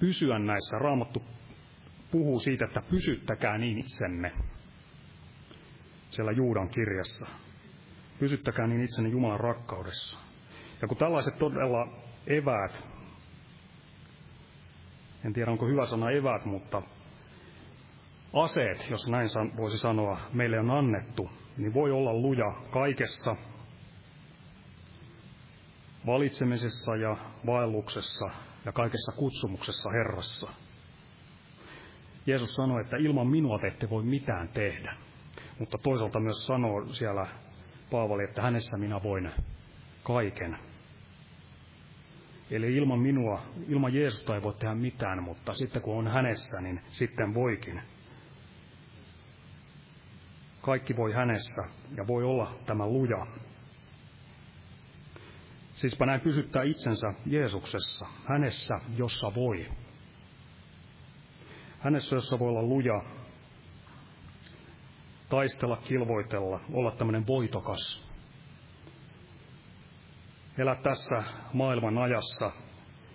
pysyä 0.00 0.38
näissä. 0.38 0.78
Raamattu 0.78 1.22
puhuu 2.10 2.40
siitä, 2.40 2.64
että 2.64 2.82
pysyttäkää 2.90 3.58
niin 3.58 3.78
itsenne 3.78 4.32
siellä 6.16 6.32
Juudan 6.32 6.68
kirjassa. 6.68 7.28
Pysyttäkää 8.18 8.66
niin 8.66 8.84
itsenne 8.84 9.10
Jumalan 9.10 9.40
rakkaudessa. 9.40 10.18
Ja 10.82 10.88
kun 10.88 10.96
tällaiset 10.96 11.38
todella 11.38 11.88
eväät, 12.26 12.84
en 15.24 15.32
tiedä 15.32 15.50
onko 15.50 15.66
hyvä 15.66 15.86
sana 15.86 16.10
eväät, 16.10 16.44
mutta 16.44 16.82
aseet, 18.32 18.90
jos 18.90 19.08
näin 19.10 19.28
voisi 19.56 19.78
sanoa, 19.78 20.18
meille 20.32 20.58
on 20.58 20.70
annettu, 20.70 21.30
niin 21.56 21.74
voi 21.74 21.90
olla 21.90 22.14
luja 22.14 22.54
kaikessa, 22.70 23.36
valitsemisessa 26.06 26.96
ja 26.96 27.16
vaelluksessa 27.46 28.30
ja 28.64 28.72
kaikessa 28.72 29.12
kutsumuksessa 29.12 29.90
Herrassa. 29.90 30.48
Jeesus 32.26 32.54
sanoi, 32.54 32.80
että 32.80 32.96
ilman 32.96 33.26
minua 33.26 33.58
te 33.58 33.66
ette 33.66 33.90
voi 33.90 34.02
mitään 34.02 34.48
tehdä. 34.48 34.96
Mutta 35.58 35.78
toisaalta 35.78 36.20
myös 36.20 36.46
sanoo 36.46 36.86
siellä 36.86 37.26
Paavali, 37.90 38.24
että 38.24 38.42
hänessä 38.42 38.78
minä 38.78 39.02
voin 39.02 39.30
kaiken. 40.02 40.58
Eli 42.50 42.76
ilman 42.76 42.98
minua, 42.98 43.42
ilman 43.68 43.94
Jeesusta 43.94 44.34
ei 44.34 44.42
voi 44.42 44.54
tehdä 44.54 44.74
mitään, 44.74 45.22
mutta 45.22 45.54
sitten 45.54 45.82
kun 45.82 45.98
on 45.98 46.08
hänessä, 46.08 46.60
niin 46.60 46.80
sitten 46.92 47.34
voikin. 47.34 47.82
Kaikki 50.62 50.96
voi 50.96 51.12
hänessä 51.12 51.62
ja 51.96 52.06
voi 52.06 52.24
olla 52.24 52.58
tämä 52.66 52.86
luja. 52.86 53.26
Siispä 55.74 56.06
näin 56.06 56.20
pysyttää 56.20 56.62
itsensä 56.62 57.14
Jeesuksessa, 57.26 58.06
hänessä, 58.28 58.74
jossa 58.96 59.34
voi. 59.34 59.66
Hänessä, 61.78 62.16
jossa 62.16 62.38
voi 62.38 62.48
olla 62.48 62.62
luja, 62.62 63.02
taistella, 65.28 65.76
kilvoitella, 65.76 66.60
olla 66.72 66.90
tämmöinen 66.90 67.26
voitokas. 67.26 68.06
Elä 70.58 70.74
tässä 70.74 71.22
maailman 71.52 71.98
ajassa, 71.98 72.52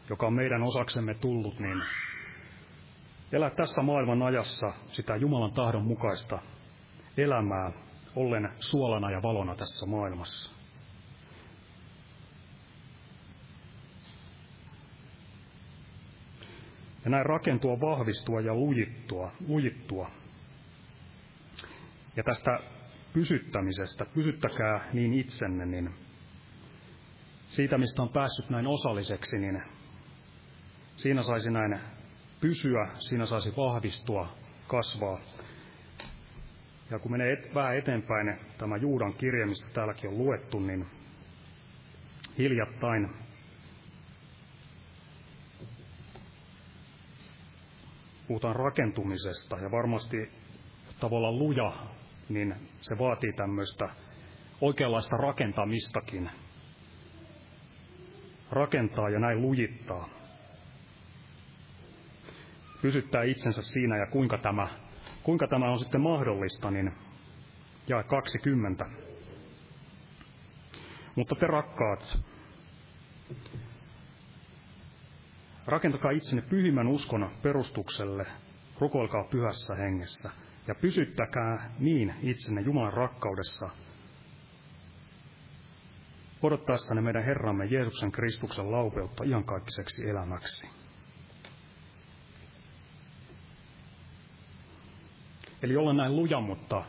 joka 0.10 0.28
on 0.28 0.34
meidän 0.34 0.64
osaksemme 0.64 1.14
tullut, 1.14 1.60
niin 1.60 1.84
elä 3.32 3.50
tässä 3.50 3.82
maailman 3.82 4.22
ajassa 4.22 4.74
sitä 4.88 5.16
Jumalan 5.16 5.54
tahdon 5.54 5.86
mukaista 5.86 6.40
elämää, 7.18 7.72
ollen 8.16 8.50
suolana 8.60 9.12
ja 9.12 9.22
valona 9.22 9.56
tässä 9.56 9.86
maailmassa. 9.86 10.56
Ja 17.06 17.12
näin 17.12 17.26
rakentua, 17.26 17.80
vahvistua 17.80 18.42
ja 18.42 18.54
lujittua, 18.54 19.32
lujittua 19.48 20.21
ja 22.16 22.24
tästä 22.24 22.60
pysyttämisestä, 23.14 24.06
pysyttäkää 24.06 24.90
niin 24.94 25.14
itsenne, 25.14 25.66
niin 25.66 25.90
siitä, 27.46 27.78
mistä 27.78 28.02
on 28.02 28.10
päässyt 28.10 28.50
näin 28.50 28.68
osalliseksi, 28.68 29.40
niin 29.40 29.62
siinä 30.96 31.24
saisi 31.24 31.52
näin 31.52 31.80
pysyä, 32.42 32.88
siinä 33.00 33.26
saisi 33.26 33.54
vahvistua, 33.58 34.36
kasvaa. 34.68 35.20
Ja 36.90 37.00
kun 37.00 37.12
menee 37.12 37.34
et, 37.34 37.56
vähän 37.56 37.78
eteenpäin, 37.78 38.40
tämä 38.58 38.78
Juudan 38.78 39.14
kirja, 39.14 39.48
mistä 39.48 39.68
täälläkin 39.74 40.10
on 40.10 40.18
luettu, 40.18 40.60
niin 40.60 40.86
hiljattain 42.38 43.10
puhutaan 48.28 48.56
rakentumisesta 48.56 49.58
ja 49.58 49.72
varmasti 49.72 50.32
tavallaan 51.00 51.40
luja, 51.40 51.74
niin 52.34 52.56
se 52.82 52.98
vaatii 53.00 53.34
tämmöistä 53.34 53.90
oikeanlaista 54.62 55.18
rakentamistakin. 55.18 56.30
Rakentaa 58.52 59.10
ja 59.10 59.20
näin 59.20 59.42
lujittaa. 59.42 60.10
Pysyttää 62.82 63.24
itsensä 63.24 63.62
siinä 63.62 63.98
ja 63.98 64.08
kuinka 64.08 64.38
tämä, 64.38 64.68
kuinka 65.24 65.48
tämä 65.48 65.72
on 65.72 65.80
sitten 65.80 66.02
mahdollista, 66.02 66.72
niin 66.72 66.92
ja 67.88 68.04
20. 68.04 68.86
Mutta 71.16 71.36
te 71.36 71.48
rakkaat, 71.48 72.20
rakentakaa 75.66 76.12
itsenne 76.12 76.42
pyhimmän 76.50 76.88
uskon 76.88 77.32
perustukselle, 77.42 78.26
rukoilkaa 78.80 79.24
pyhässä 79.24 79.76
hengessä 79.76 80.32
ja 80.68 80.76
pysyttäkää 80.76 81.72
niin 81.80 82.14
itsenne 82.22 82.62
Jumalan 82.62 82.94
rakkaudessa, 82.94 83.70
odottaessanne 86.42 87.02
meidän 87.02 87.24
Herramme 87.24 87.66
Jeesuksen 87.66 88.12
Kristuksen 88.12 88.72
laupeutta 88.72 89.24
iankaikkiseksi 89.24 90.10
elämäksi. 90.10 90.70
Eli 95.64 95.76
olla 95.76 95.94
näin 95.94 96.16
luja, 96.16 96.40
mutta 96.40 96.86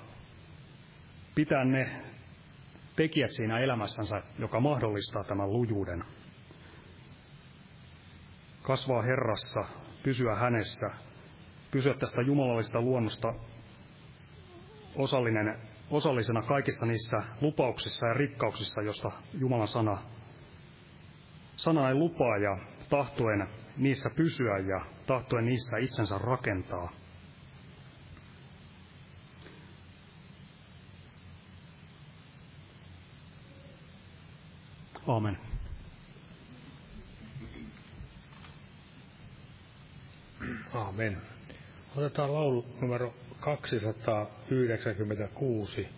pitää 1.34 1.64
ne 1.64 2.02
tekijät 2.96 3.30
siinä 3.30 3.58
elämässänsä, 3.58 4.22
joka 4.38 4.60
mahdollistaa 4.60 5.24
tämän 5.24 5.52
lujuuden. 5.52 6.04
Kasvaa 8.62 9.02
Herrassa, 9.02 9.60
pysyä 10.02 10.34
hänessä, 10.34 10.90
pysyä 11.70 11.94
tästä 11.94 12.22
jumalallisesta 12.22 12.80
luonnosta 12.80 13.34
osallinen, 14.96 15.58
osallisena 15.90 16.42
kaikissa 16.42 16.86
niissä 16.86 17.16
lupauksissa 17.40 18.06
ja 18.06 18.14
rikkauksissa, 18.14 18.82
josta 18.82 19.10
Jumalan 19.38 19.68
sana, 19.68 20.02
sana 21.56 21.88
ei 21.88 21.94
lupaa 21.94 22.36
ja 22.36 22.58
tahtoen 22.88 23.48
niissä 23.76 24.10
pysyä 24.16 24.58
ja 24.58 24.80
tahtoen 25.06 25.44
niissä 25.44 25.78
itsensä 25.78 26.18
rakentaa. 26.18 26.92
Aamen. 35.06 35.38
Aamen. 40.74 41.22
Otetaan 41.96 42.34
laulu 42.34 42.66
numero 42.80 43.14
296. 43.42 45.88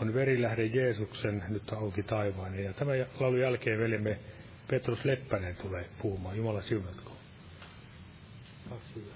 On 0.00 0.14
verilähde 0.14 0.64
Jeesuksen 0.66 1.44
nyt 1.48 1.72
auki 1.72 2.02
taivaan. 2.02 2.58
Ja 2.64 2.72
tämän 2.72 3.06
laulun 3.20 3.40
jälkeen 3.40 3.78
veljemme 3.78 4.18
Petrus 4.68 5.04
Leppänen 5.04 5.56
tulee 5.56 5.84
puhumaan. 6.02 6.36
Jumala 6.36 6.62
siunatko. 6.62 7.12
Kaksi 8.70 9.10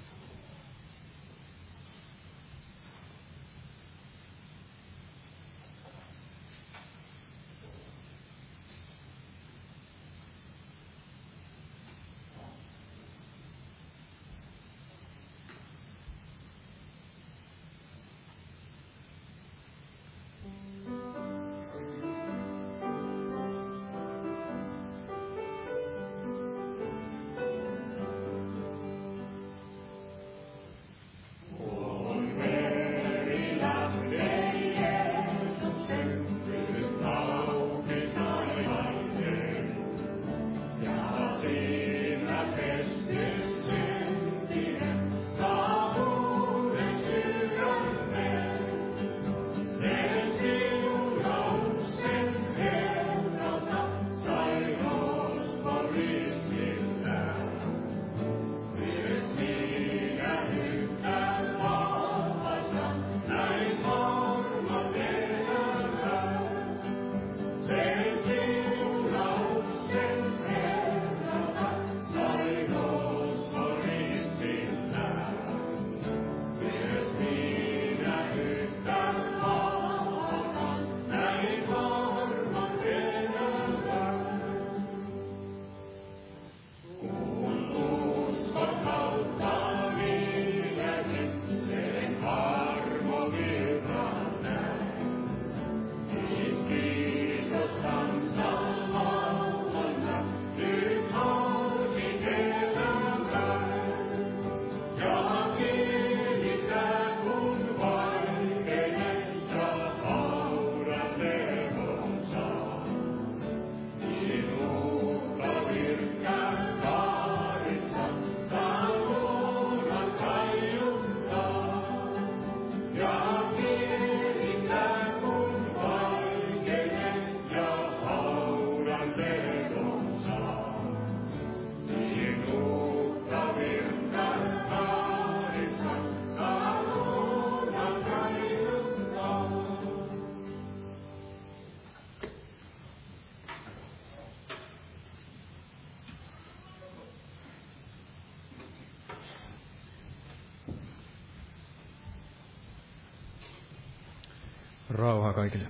kaikille. 155.40 155.68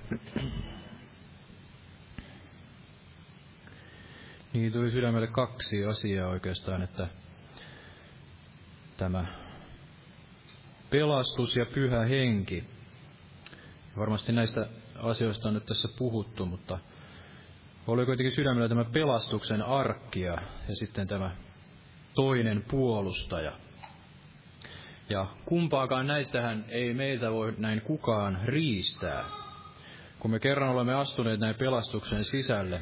Niin 4.53 4.71
tuli 4.71 4.91
sydämelle 4.91 5.27
kaksi 5.27 5.85
asiaa 5.85 6.29
oikeastaan, 6.29 6.81
että 6.81 7.07
tämä 8.97 9.25
pelastus 10.89 11.55
ja 11.55 11.65
pyhä 11.65 12.05
henki. 12.05 12.63
Varmasti 13.97 14.31
näistä 14.31 14.67
asioista 14.95 15.47
on 15.47 15.53
nyt 15.53 15.65
tässä 15.65 15.87
puhuttu, 15.97 16.45
mutta 16.45 16.79
oli 17.87 18.05
kuitenkin 18.05 18.35
sydämellä 18.35 18.69
tämä 18.69 18.85
pelastuksen 18.85 19.61
arkkia 19.61 20.31
ja 20.67 20.75
sitten 20.75 21.07
tämä 21.07 21.31
toinen 22.15 22.63
puolustaja– 22.69 23.51
ja 25.11 25.25
kumpaakaan 25.45 26.07
näistähän 26.07 26.65
ei 26.69 26.93
meiltä 26.93 27.31
voi 27.31 27.53
näin 27.57 27.81
kukaan 27.81 28.39
riistää. 28.45 29.23
Kun 30.21 30.31
me 30.31 30.39
kerran 30.39 30.69
olemme 30.69 30.93
astuneet 30.93 31.39
näin 31.39 31.55
pelastuksen 31.55 32.25
sisälle, 32.25 32.81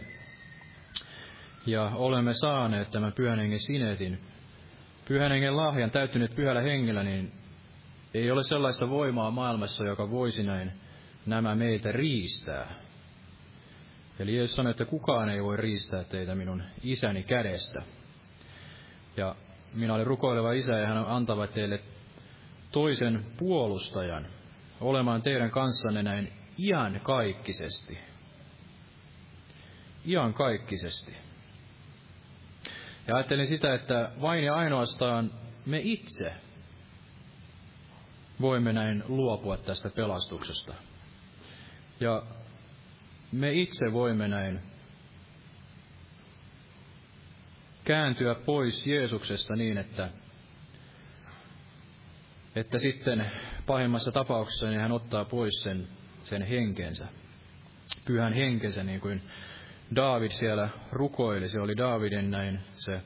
ja 1.66 1.92
olemme 1.96 2.34
saaneet 2.34 2.92
tämän 2.92 3.14
pyhän 3.14 3.40
hengen 3.40 3.60
sinetin, 3.60 4.20
pyhän 5.08 5.32
hengen 5.32 5.58
lahjan 5.58 5.92
täyttyneet 5.92 6.36
pyhällä 6.36 6.62
hengellä, 6.62 7.04
niin 7.04 7.32
ei 8.14 8.32
ole 8.32 8.44
sellaista 8.44 8.90
voimaa 8.90 9.32
maailmassa, 9.32 9.84
joka 9.84 10.12
voisi 10.12 10.44
näin 10.44 10.72
nämä 11.26 11.56
meitä 11.56 11.92
riistää. 11.92 12.76
Eli 14.20 14.36
Jeesus 14.36 14.56
sanoi, 14.56 14.72
että 14.72 14.86
kukaan 14.86 15.30
ei 15.30 15.44
voi 15.44 15.58
riistää 15.58 16.04
teitä 16.04 16.36
minun 16.36 16.64
isäni 16.84 17.24
kädestä. 17.24 17.82
Ja 19.18 19.36
minä 19.74 19.94
olen 19.94 20.08
rukoileva 20.08 20.52
isä 20.52 20.78
ja 20.78 20.88
hän 20.88 21.06
antava 21.08 21.48
teille 21.48 21.80
toisen 22.72 23.26
puolustajan 23.38 24.28
olemaan 24.82 25.22
teidän 25.22 25.52
kanssanne 25.52 26.04
näin 26.04 26.39
ian 26.60 27.00
kaikkisesti. 27.04 27.98
Ian 30.06 30.34
kaikkisesti. 30.34 31.18
Ja 33.08 33.16
ajattelin 33.16 33.48
sitä, 33.48 33.74
että 33.74 34.12
vain 34.22 34.44
ja 34.44 34.56
ainoastaan 34.56 35.32
me 35.66 35.80
itse 35.84 36.34
voimme 38.42 38.74
näin 38.74 39.04
luopua 39.08 39.58
tästä 39.58 39.90
pelastuksesta. 39.90 40.74
Ja 42.00 42.24
me 43.32 43.54
itse 43.54 43.94
voimme 43.94 44.28
näin 44.28 44.60
kääntyä 47.84 48.36
pois 48.36 48.88
Jeesuksesta 48.88 49.56
niin, 49.56 49.78
että, 49.78 50.10
että 52.56 52.80
sitten 52.80 53.32
pahimmassa 53.66 54.12
tapauksessa 54.12 54.70
niin 54.70 54.82
hän 54.82 54.92
ottaa 54.92 55.26
pois 55.26 55.54
sen, 55.64 55.88
sen 56.24 56.42
henkensä, 56.42 57.08
pyhän 58.06 58.34
henkensä, 58.34 58.84
niin 58.84 59.02
kuin 59.02 59.22
David 59.96 60.32
siellä 60.32 60.70
rukoili. 60.92 61.50
Se 61.50 61.62
oli 61.62 61.78
Davidin 61.78 62.32
näin 62.32 62.60
se, 62.72 63.02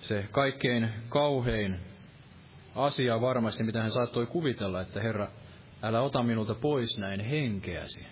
se 0.00 0.28
kaikkein 0.30 0.88
kauhein 1.08 1.80
asia 2.74 3.20
varmasti, 3.20 3.64
mitä 3.64 3.82
hän 3.82 3.90
saattoi 3.90 4.26
kuvitella, 4.26 4.80
että 4.80 5.00
Herra, 5.00 5.28
älä 5.82 6.00
ota 6.00 6.22
minulta 6.22 6.54
pois 6.54 6.98
näin 6.98 7.20
henkeäsi. 7.20 8.06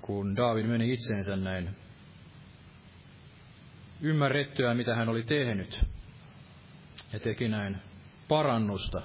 Kun 0.00 0.36
David 0.36 0.66
meni 0.66 0.92
itseensä 0.92 1.36
näin 1.36 1.70
ymmärrettyä, 4.00 4.74
mitä 4.74 4.96
hän 4.96 5.08
oli 5.08 5.22
tehnyt, 5.22 5.80
ja 7.12 7.20
teki 7.20 7.48
näin 7.48 7.76
parannusta, 8.28 9.02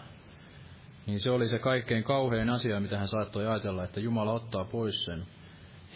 niin 1.06 1.20
se 1.20 1.32
oli 1.32 1.48
se 1.48 1.60
kaikkein 1.60 2.04
kauhein 2.04 2.50
asia, 2.50 2.80
mitä 2.80 2.98
hän 2.98 3.08
saattoi 3.08 3.48
ajatella, 3.48 3.84
että 3.84 4.00
Jumala 4.00 4.34
ottaa 4.34 4.66
pois 4.66 5.06
sen 5.06 5.26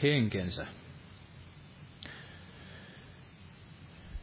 henkensä. 0.03 0.67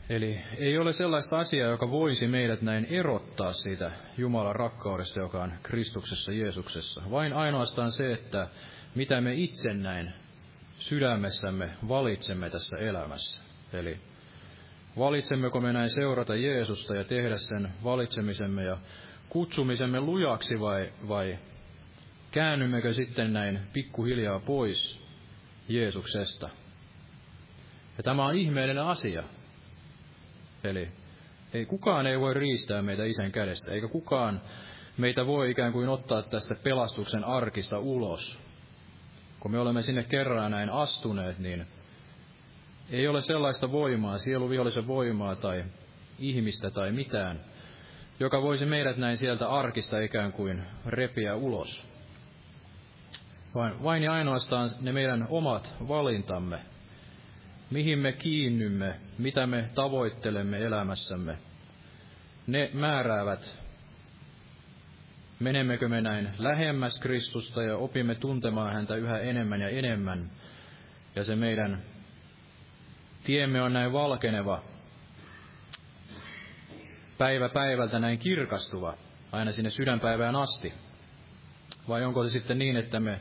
Eli 0.09 0.41
ei 0.59 0.79
ole 0.79 0.93
sellaista 0.93 1.39
asiaa, 1.39 1.71
joka 1.71 1.91
voisi 1.91 2.27
meidät 2.27 2.63
näin 2.63 2.85
erottaa 2.85 3.53
siitä 3.53 3.91
Jumalan 4.19 4.57
rakkaudesta, 4.57 5.21
joka 5.21 5.43
on 5.43 5.53
Kristuksessa 5.63 6.33
Jeesuksessa. 6.33 7.03
Vain 7.11 7.33
ainoastaan 7.33 7.93
se, 7.93 8.13
että 8.13 8.49
mitä 8.95 9.21
me 9.21 9.35
itse 9.35 9.75
näin 9.75 10.13
sydämessämme 10.79 11.71
valitsemme 11.89 12.51
tässä 12.51 12.77
elämässä. 12.77 13.43
Eli 13.73 14.01
valitsemmeko 14.99 15.61
me 15.61 15.73
näin 15.73 15.91
seurata 15.91 16.35
Jeesusta 16.35 16.97
ja 16.97 17.05
tehdä 17.05 17.37
sen 17.39 17.69
valitsemisemme 17.85 18.65
ja 18.65 18.79
kutsumisemme 19.37 20.01
lujaksi 20.01 20.61
vai, 20.61 20.93
vai 21.09 21.39
käännymmekö 22.31 22.95
sitten 22.95 23.33
näin 23.33 23.61
pikkuhiljaa 23.73 24.41
pois 24.41 25.01
Jeesuksesta. 25.69 26.49
Ja 27.97 28.03
tämä 28.03 28.27
on 28.27 28.35
ihmeellinen 28.35 28.85
asia. 28.85 29.23
Eli 30.65 30.89
ei 31.55 31.67
kukaan 31.67 32.07
ei 32.07 32.21
voi 32.21 32.35
riistää 32.35 32.83
meitä 32.83 33.05
isän 33.05 33.33
kädestä, 33.33 33.73
eikä 33.73 33.89
kukaan 33.89 34.41
meitä 34.97 35.27
voi 35.27 35.51
ikään 35.51 35.73
kuin 35.73 35.89
ottaa 35.89 36.23
tästä 36.23 36.55
pelastuksen 36.55 37.25
arkista 37.25 37.79
ulos. 37.79 38.39
Kun 39.41 39.51
me 39.51 39.59
olemme 39.59 39.83
sinne 39.83 40.05
kerran 40.05 40.51
näin 40.51 40.71
astuneet, 40.71 41.39
niin 41.39 41.67
ei 42.91 43.09
ole 43.09 43.23
sellaista 43.23 43.73
voimaa, 43.73 44.19
sieluvihollisen 44.19 44.87
voimaa 44.87 45.37
tai 45.37 45.65
ihmistä 46.19 46.71
tai 46.71 46.93
mitään, 46.93 47.41
joka 48.21 48.43
voisi 48.43 48.67
meidät 48.67 48.97
näin 48.97 49.17
sieltä 49.17 49.49
arkista 49.49 50.01
ikään 50.01 50.33
kuin 50.33 50.63
repiä 50.87 51.35
ulos. 51.35 51.83
Vain, 53.55 53.83
vain 53.83 54.03
ja 54.03 54.13
ainoastaan 54.13 54.71
ne 54.81 54.93
meidän 54.93 55.27
omat 55.31 55.75
valintamme, 55.89 56.59
mihin 57.71 57.99
me 57.99 58.13
kiinnymme, 58.13 59.01
mitä 59.19 59.47
me 59.47 59.71
tavoittelemme 59.75 60.59
elämässämme, 60.59 61.39
ne 62.47 62.71
määräävät, 62.73 63.57
menemmekö 65.41 65.89
me 65.89 66.01
näin 66.01 66.29
lähemmäs 66.39 67.01
Kristusta 67.01 67.63
ja 67.63 67.77
opimme 67.77 68.15
tuntemaan 68.15 68.73
häntä 68.73 68.97
yhä 68.97 69.19
enemmän 69.19 69.61
ja 69.61 69.69
enemmän, 69.69 70.31
ja 71.17 71.25
se 71.25 71.37
meidän 71.37 71.83
tiemme 73.25 73.63
on 73.63 73.73
näin 73.73 73.93
valkeneva, 73.93 74.63
päivä 77.19 77.49
päivältä 77.49 77.99
näin 77.99 78.19
kirkastuva, 78.19 78.95
aina 79.33 79.53
sinne 79.53 79.71
sydänpäivään 79.71 80.37
asti. 80.37 80.73
Vai 81.89 82.05
onko 82.05 82.25
se 82.25 82.31
sitten 82.31 82.59
niin, 82.59 82.77
että 82.77 83.01
me 83.01 83.21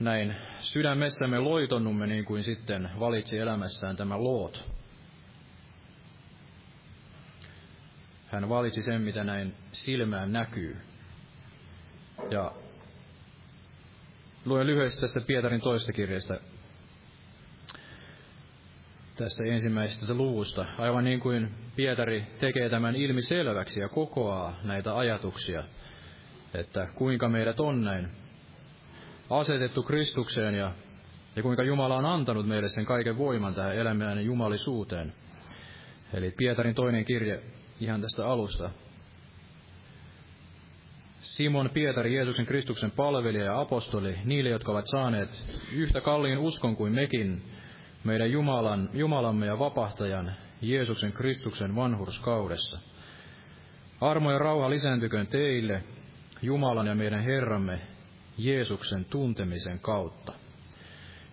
näin 0.00 0.36
sydämessämme 0.60 1.38
loitonnumme 1.38 2.06
niin 2.06 2.24
kuin 2.24 2.44
sitten 2.44 2.90
valitsi 3.00 3.38
elämässään 3.38 3.96
tämä 3.96 4.18
Loot. 4.18 4.70
Hän 8.26 8.48
valitsi 8.48 8.82
sen, 8.82 9.02
mitä 9.02 9.24
näin 9.24 9.54
silmään 9.72 10.32
näkyy. 10.32 10.76
Ja 12.30 12.52
luen 14.44 14.66
lyhyesti 14.66 15.00
tästä 15.00 15.20
Pietarin 15.20 15.60
toista 15.60 15.92
kirjasta, 15.92 16.34
tästä 19.16 19.44
ensimmäisestä 19.44 20.14
luvusta. 20.14 20.66
Aivan 20.78 21.04
niin 21.04 21.20
kuin 21.20 21.50
Pietari 21.76 22.26
tekee 22.38 22.68
tämän 22.68 22.96
ilmi 22.96 23.22
selväksi 23.22 23.80
ja 23.80 23.88
kokoaa 23.88 24.56
näitä 24.64 24.96
ajatuksia, 24.96 25.64
että 26.54 26.88
kuinka 26.94 27.28
meidät 27.28 27.60
on 27.60 27.84
näin 27.84 28.08
asetettu 29.30 29.82
Kristukseen 29.82 30.54
ja, 30.54 30.72
ja 31.36 31.42
kuinka 31.42 31.62
Jumala 31.62 31.96
on 31.96 32.06
antanut 32.06 32.46
meille 32.48 32.68
sen 32.68 32.86
kaiken 32.86 33.18
voiman 33.18 33.54
tähän 33.54 33.76
elämään 33.76 34.18
ja 34.18 34.24
jumalisuuteen. 34.24 35.12
Eli 36.14 36.30
Pietarin 36.30 36.74
toinen 36.74 37.04
kirje 37.04 37.42
ihan 37.80 38.00
tästä 38.00 38.26
alusta. 38.26 38.70
Simon 41.20 41.70
Pietari, 41.70 42.14
Jeesuksen 42.14 42.46
Kristuksen 42.46 42.90
palvelija 42.90 43.44
ja 43.44 43.60
apostoli, 43.60 44.18
niille, 44.24 44.50
jotka 44.50 44.72
ovat 44.72 44.86
saaneet 44.86 45.44
yhtä 45.72 46.00
kalliin 46.00 46.38
uskon 46.38 46.76
kuin 46.76 46.92
mekin, 46.92 47.42
meidän 48.04 48.32
Jumalan, 48.32 48.90
Jumalamme 48.92 49.46
ja 49.46 49.58
vapahtajan, 49.58 50.32
Jeesuksen 50.62 51.12
Kristuksen 51.12 51.76
vanhurskaudessa. 51.76 52.78
Armo 54.00 54.32
ja 54.32 54.38
rauha 54.38 54.70
lisääntyköön 54.70 55.26
teille, 55.26 55.84
Jumalan 56.42 56.86
ja 56.86 56.94
meidän 56.94 57.22
Herramme, 57.22 57.80
Jeesuksen 58.38 59.04
tuntemisen 59.04 59.78
kautta. 59.78 60.32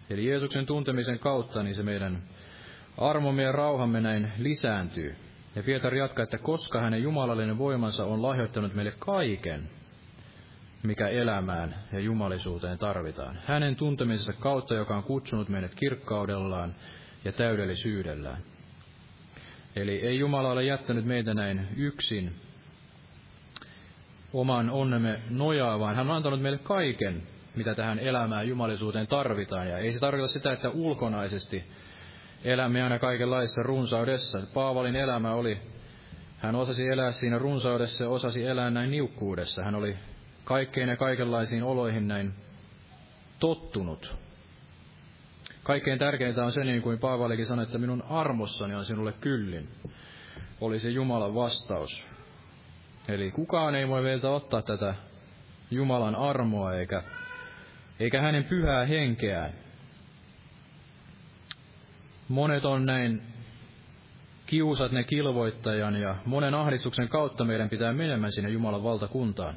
Eli 0.10 0.26
Jeesuksen 0.28 0.66
tuntemisen 0.66 1.20
kautta 1.20 1.64
niin 1.64 1.76
se 1.76 1.84
meidän 1.84 2.24
armomme 2.98 3.44
ja 3.44 3.52
rauhamme 3.52 4.02
näin 4.02 4.32
lisääntyy. 4.38 5.16
Ja 5.56 5.64
Pietari 5.64 6.00
jatkaa, 6.00 6.24
että 6.24 6.38
koska 6.38 6.82
hänen 6.82 7.04
jumalallinen 7.04 7.58
voimansa 7.58 8.06
on 8.06 8.22
lahjoittanut 8.22 8.74
meille 8.74 8.94
kaiken, 9.00 9.70
mikä 10.84 11.08
elämään 11.08 11.76
ja 11.94 12.00
jumalisuuteen 12.00 12.78
tarvitaan. 12.78 13.40
Hänen 13.46 13.76
tuntemisensa 13.76 14.34
kautta, 14.34 14.74
joka 14.74 14.98
on 14.98 15.04
kutsunut 15.04 15.50
meidät 15.50 15.76
kirkkaudellaan 15.76 16.76
ja 17.26 17.32
täydellisyydellään. 17.32 18.38
Eli 19.76 20.02
ei 20.02 20.20
Jumala 20.20 20.52
ole 20.52 20.64
jättänyt 20.64 21.06
meitä 21.06 21.34
näin 21.34 21.68
yksin 21.76 22.36
oman 24.34 24.70
onnemme 24.70 25.20
nojaa, 25.30 25.80
vaan 25.80 25.96
hän 25.96 26.10
on 26.10 26.16
antanut 26.16 26.42
meille 26.42 26.58
kaiken, 26.58 27.24
mitä 27.56 27.76
tähän 27.76 28.00
elämään 28.00 28.48
jumalisuuteen 28.48 29.08
tarvitaan. 29.08 29.70
Ja 29.70 29.78
ei 29.78 29.94
se 29.94 30.00
tarkoita 30.00 30.28
sitä, 30.28 30.52
että 30.52 30.70
ulkonaisesti 30.70 31.64
elämme 32.44 32.84
aina 32.84 33.00
kaikenlaisessa 33.00 33.64
runsaudessa. 33.64 34.40
Paavalin 34.54 34.96
elämä 34.96 35.34
oli, 35.34 35.58
hän 36.38 36.56
osasi 36.56 36.88
elää 36.88 37.12
siinä 37.12 37.38
runsaudessa 37.38 38.04
ja 38.04 38.10
osasi 38.10 38.46
elää 38.46 38.70
näin 38.70 38.92
niukkuudessa. 38.92 39.64
Hän 39.64 39.76
oli 39.76 39.96
kaikkein 40.48 40.90
ja 40.90 40.98
kaikenlaisiin 40.98 41.64
oloihin 41.64 42.08
näin 42.08 42.34
tottunut. 43.40 44.16
Kaikkein 45.64 46.00
tärkeintä 46.00 46.46
on 46.46 46.52
se, 46.52 46.64
niin 46.64 46.82
kuin 46.82 47.00
Paavalikin 47.00 47.46
sanoi, 47.46 47.64
että 47.64 47.78
minun 47.78 48.04
armossani 48.10 48.76
on 48.76 48.86
sinulle 48.86 49.12
kyllin. 49.12 49.70
Oli 50.62 50.80
se 50.80 50.90
Jumalan 50.90 51.36
vastaus. 51.36 52.04
Eli 53.08 53.32
kukaan 53.32 53.76
ei 53.76 53.88
voi 53.88 54.02
meiltä 54.02 54.30
ottaa 54.30 54.62
tätä 54.62 54.96
Jumalan 55.72 56.16
armoa 56.16 56.74
eikä, 56.74 57.04
eikä 58.00 58.22
hänen 58.22 58.44
pyhää 58.44 58.86
henkeään. 58.86 59.52
Monet 62.28 62.66
on 62.66 62.86
näin 62.86 63.22
kiusat 64.46 64.92
ne 64.92 65.04
kilvoittajan 65.04 65.96
ja 65.96 66.16
monen 66.26 66.54
ahdistuksen 66.54 67.10
kautta 67.10 67.46
meidän 67.46 67.70
pitää 67.70 67.94
menemään 67.94 68.32
sinne 68.32 68.50
Jumalan 68.50 68.84
valtakuntaan. 68.84 69.56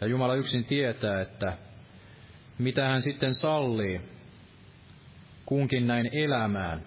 Ja 0.00 0.06
Jumala 0.06 0.34
yksin 0.34 0.64
tietää, 0.64 1.20
että 1.20 1.58
mitä 2.58 2.88
hän 2.88 3.02
sitten 3.02 3.34
sallii 3.34 4.00
kunkin 5.46 5.86
näin 5.86 6.10
elämään. 6.12 6.82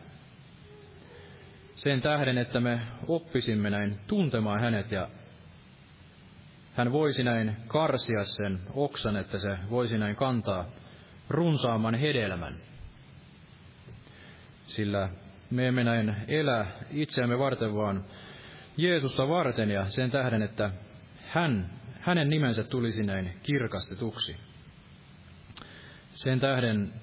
Sen 1.76 2.02
tähden, 2.02 2.38
että 2.38 2.60
me 2.60 2.82
oppisimme 3.08 3.70
näin 3.70 4.00
tuntemaan 4.08 4.62
hänet 4.62 4.92
ja 4.92 5.08
hän 6.76 6.92
voisi 6.92 7.24
näin 7.24 7.58
karsia 7.68 8.24
sen 8.24 8.60
oksan, 8.74 9.16
että 9.16 9.38
se 9.38 9.58
voisi 9.70 9.98
näin 9.98 10.16
kantaa 10.16 10.66
runsaamman 11.30 11.96
hedelmän. 11.96 12.56
Sillä 14.68 15.10
me 15.52 15.68
emme 15.68 15.84
näin 15.84 16.16
elä 16.28 16.66
itseämme 16.92 17.40
varten, 17.40 17.76
vaan 17.76 18.06
Jeesusta 18.78 19.30
varten 19.30 19.70
ja 19.70 19.86
sen 19.90 20.12
tähden, 20.12 20.42
että 20.42 20.72
hän, 21.28 21.79
hänen 22.00 22.30
nimensä 22.30 22.64
tulisi 22.64 23.04
näin 23.04 23.34
kirkastetuksi. 23.44 24.36
Sen 26.10 26.40
tähden 26.40 26.94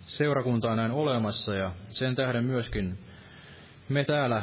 seurakunta 0.00 0.70
on 0.70 0.76
näin 0.76 0.90
olemassa 0.92 1.54
ja 1.54 1.72
sen 1.90 2.14
tähden 2.14 2.44
myöskin 2.44 2.98
me 3.88 4.04
täällä 4.04 4.42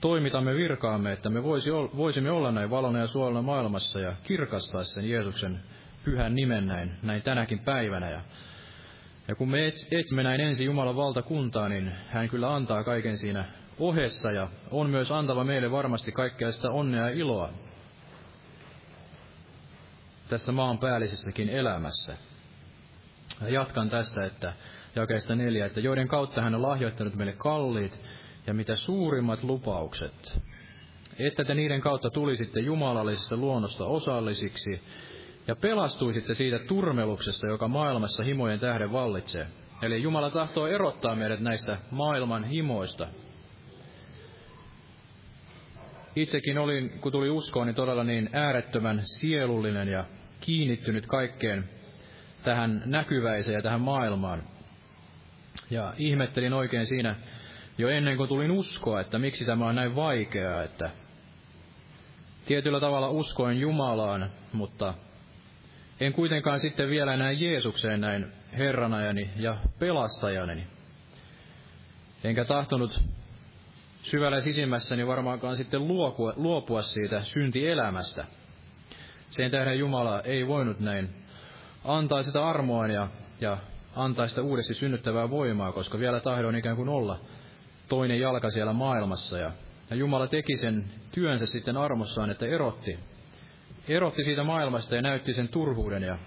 toimitamme 0.00 0.54
virkaamme, 0.54 1.12
että 1.12 1.30
me 1.30 1.42
voisi, 1.42 1.70
voisimme 1.72 2.30
olla 2.30 2.52
näin 2.52 2.70
valona 2.70 2.98
ja 2.98 3.06
suolana 3.06 3.42
maailmassa 3.42 4.00
ja 4.00 4.12
kirkastaa 4.22 4.84
sen 4.84 5.10
Jeesuksen 5.10 5.60
pyhän 6.04 6.34
nimen 6.34 6.66
näin, 6.66 6.92
näin 7.02 7.22
tänäkin 7.22 7.58
päivänä. 7.58 8.10
Ja, 8.10 8.20
ja 9.28 9.34
kun 9.34 9.50
me 9.50 9.66
etsimme 9.66 10.22
näin 10.22 10.40
ensin 10.40 10.66
Jumalan 10.66 10.96
valtakuntaa, 10.96 11.68
niin 11.68 11.92
hän 12.08 12.28
kyllä 12.28 12.54
antaa 12.54 12.84
kaiken 12.84 13.18
siinä 13.18 13.44
ohessa 13.78 14.32
ja 14.32 14.48
on 14.70 14.90
myös 14.90 15.10
antava 15.10 15.44
meille 15.44 15.70
varmasti 15.70 16.12
kaikkea 16.12 16.52
sitä 16.52 16.70
onnea 16.70 17.08
ja 17.08 17.16
iloa 17.16 17.50
tässä 20.28 20.52
maanpäällisessäkin 20.52 21.48
elämässä. 21.48 22.16
Ja 23.40 23.48
jatkan 23.48 23.90
tästä, 23.90 24.24
että 24.24 24.52
jakeesta 24.96 25.34
neljä, 25.34 25.66
että 25.66 25.80
joiden 25.80 26.08
kautta 26.08 26.42
hän 26.42 26.54
on 26.54 26.62
lahjoittanut 26.62 27.14
meille 27.14 27.32
kalliit 27.32 28.00
ja 28.46 28.54
mitä 28.54 28.76
suurimmat 28.76 29.42
lupaukset, 29.42 30.38
että 31.18 31.44
te 31.44 31.54
niiden 31.54 31.80
kautta 31.80 32.10
tulisitte 32.10 32.60
jumalallisesta 32.60 33.36
luonnosta 33.36 33.84
osallisiksi 33.84 34.80
ja 35.46 35.56
pelastuisitte 35.56 36.34
siitä 36.34 36.58
turmeluksesta, 36.58 37.46
joka 37.46 37.68
maailmassa 37.68 38.24
himojen 38.24 38.60
tähden 38.60 38.92
vallitsee. 38.92 39.46
Eli 39.82 40.02
Jumala 40.02 40.30
tahtoo 40.30 40.66
erottaa 40.66 41.14
meidät 41.14 41.40
näistä 41.40 41.78
maailman 41.90 42.44
himoista. 42.44 43.08
Itsekin 46.16 46.58
olin, 46.58 46.90
kun 47.00 47.12
tuli 47.12 47.30
uskoon, 47.30 47.66
niin 47.66 47.74
todella 47.74 48.04
niin 48.04 48.30
äärettömän 48.32 49.00
sielullinen 49.04 49.88
ja 49.88 50.04
kiinnittynyt 50.40 51.06
kaikkeen 51.06 51.68
tähän 52.42 52.82
näkyväiseen 52.86 53.54
ja 53.54 53.62
tähän 53.62 53.80
maailmaan. 53.80 54.42
Ja 55.70 55.94
ihmettelin 55.98 56.52
oikein 56.52 56.86
siinä 56.86 57.16
jo 57.78 57.88
ennen 57.88 58.16
kuin 58.16 58.28
tulin 58.28 58.50
uskoa, 58.50 59.00
että 59.00 59.18
miksi 59.18 59.44
tämä 59.44 59.66
on 59.66 59.74
näin 59.74 59.96
vaikeaa, 59.96 60.62
että 60.62 60.90
tietyllä 62.46 62.80
tavalla 62.80 63.08
uskoin 63.08 63.60
Jumalaan, 63.60 64.30
mutta 64.52 64.94
en 66.00 66.12
kuitenkaan 66.12 66.60
sitten 66.60 66.90
vielä 66.90 67.16
näin 67.16 67.40
Jeesukseen 67.40 68.00
näin 68.00 68.26
Herranajani 68.52 69.30
ja 69.36 69.56
pelastajani. 69.78 70.66
Enkä 72.24 72.44
tahtonut 72.44 73.02
syvällä 74.04 74.40
sisimmässäni 74.40 75.06
varmaankaan 75.06 75.56
sitten 75.56 75.88
luopua, 75.88 76.32
luopua 76.36 76.82
siitä 76.82 77.22
syntielämästä. 77.22 78.24
Sen 79.28 79.50
tähden 79.50 79.78
Jumala 79.78 80.20
ei 80.20 80.46
voinut 80.46 80.80
näin 80.80 81.08
antaa 81.84 82.22
sitä 82.22 82.46
armoa 82.48 82.86
ja, 82.86 83.08
ja 83.40 83.58
antaa 83.96 84.26
sitä 84.26 84.42
uudesti 84.42 84.74
synnyttävää 84.74 85.30
voimaa, 85.30 85.72
koska 85.72 85.98
vielä 85.98 86.20
tahdon 86.20 86.56
ikään 86.56 86.76
kuin 86.76 86.88
olla 86.88 87.20
toinen 87.88 88.20
jalka 88.20 88.50
siellä 88.50 88.72
maailmassa. 88.72 89.38
Ja, 89.38 89.52
ja 89.90 89.96
Jumala 89.96 90.26
teki 90.26 90.56
sen 90.56 90.84
työnsä 91.12 91.46
sitten 91.46 91.76
armossaan, 91.76 92.30
että 92.30 92.46
erotti, 92.46 92.98
erotti 93.88 94.24
siitä 94.24 94.44
maailmasta 94.44 94.96
ja 94.96 95.02
näytti 95.02 95.32
sen 95.32 95.48
turhuuden. 95.48 96.02
Ja 96.02 96.18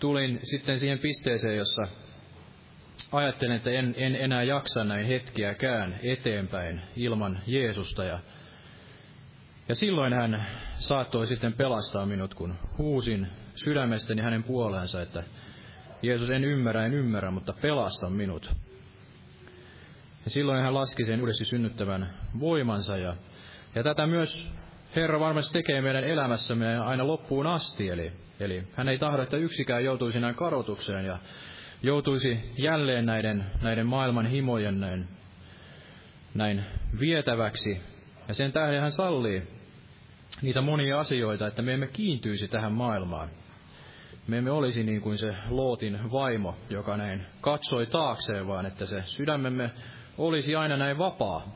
tulin 0.00 0.38
sitten 0.42 0.78
siihen 0.78 0.98
pisteeseen, 0.98 1.56
jossa 1.56 1.82
ajattelen, 3.12 3.56
että 3.56 3.70
en, 3.70 3.94
en 3.96 4.16
enää 4.16 4.42
jaksa 4.42 4.84
näin 4.84 5.06
hetkiäkään 5.06 5.98
eteenpäin 6.02 6.80
ilman 6.96 7.40
Jeesusta. 7.46 8.04
Ja, 8.04 8.18
ja 9.68 9.74
silloin 9.74 10.12
hän 10.12 10.46
saattoi 10.76 11.26
sitten 11.26 11.52
pelastaa 11.52 12.06
minut, 12.06 12.34
kun 12.34 12.54
huusin 12.78 13.26
sydämestäni 13.54 14.22
hänen 14.22 14.44
puoleensa, 14.44 15.02
että 15.02 15.22
Jeesus, 16.02 16.30
en 16.30 16.44
ymmärrä, 16.44 16.86
en 16.86 16.94
ymmärrä, 16.94 17.30
mutta 17.30 17.52
pelasta 17.52 18.10
minut. 18.10 18.50
Ja 20.24 20.30
silloin 20.30 20.62
hän 20.62 20.74
laski 20.74 21.04
sen 21.04 21.20
uudesti 21.20 21.44
synnyttävän 21.44 22.10
voimansa. 22.40 22.96
Ja, 22.96 23.16
ja 23.74 23.82
tätä 23.82 24.06
myös 24.06 24.48
Herra 24.96 25.20
varmasti 25.20 25.52
tekee 25.52 25.80
meidän 25.80 26.04
elämässämme 26.04 26.78
aina 26.78 27.06
loppuun 27.06 27.46
asti. 27.46 27.88
Eli, 27.88 28.12
eli 28.40 28.68
hän 28.72 28.88
ei 28.88 28.98
tahdo, 28.98 29.22
että 29.22 29.36
yksikään 29.36 29.84
joutuisi 29.84 30.20
näin 30.20 30.34
karotukseen 30.34 31.04
ja 31.04 31.18
joutuisi 31.84 32.52
jälleen 32.58 33.06
näiden, 33.06 33.44
näiden 33.62 33.86
maailman 33.86 34.26
himojen 34.26 34.80
näin, 34.80 35.08
näin 36.34 36.64
vietäväksi. 37.00 37.80
Ja 38.28 38.34
sen 38.34 38.52
tähden 38.52 38.80
hän 38.80 38.92
sallii 38.92 39.42
niitä 40.42 40.60
monia 40.60 41.00
asioita, 41.00 41.46
että 41.46 41.62
me 41.62 41.74
emme 41.74 41.86
kiintyisi 41.86 42.48
tähän 42.48 42.72
maailmaan. 42.72 43.28
Me 44.26 44.38
emme 44.38 44.50
olisi 44.50 44.84
niin 44.84 45.00
kuin 45.00 45.18
se 45.18 45.34
Lootin 45.48 46.12
vaimo, 46.12 46.56
joka 46.70 46.96
näin 46.96 47.26
katsoi 47.40 47.86
taakseen, 47.86 48.46
vaan 48.46 48.66
että 48.66 48.86
se 48.86 49.02
sydämemme 49.06 49.70
olisi 50.18 50.56
aina 50.56 50.76
näin 50.76 50.98
vapaa 50.98 51.54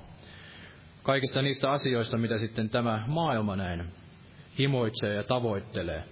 kaikista 1.02 1.42
niistä 1.42 1.70
asioista, 1.70 2.18
mitä 2.18 2.38
sitten 2.38 2.70
tämä 2.70 3.04
maailma 3.06 3.56
näin 3.56 3.84
himoitsee 4.58 5.14
ja 5.14 5.22
tavoittelee. 5.22 6.04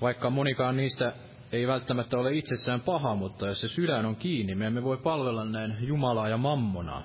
Vaikka 0.00 0.30
monikaan 0.30 0.76
niistä 0.76 1.12
ei 1.52 1.66
välttämättä 1.66 2.18
ole 2.18 2.32
itsessään 2.32 2.80
paha, 2.80 3.14
mutta 3.14 3.46
jos 3.46 3.60
se 3.60 3.68
sydän 3.68 4.06
on 4.06 4.16
kiinni, 4.16 4.54
me 4.54 4.66
emme 4.66 4.82
voi 4.82 4.96
palvella 4.96 5.44
näin 5.44 5.76
Jumalaa 5.80 6.28
ja 6.28 6.36
mammonaa. 6.36 7.02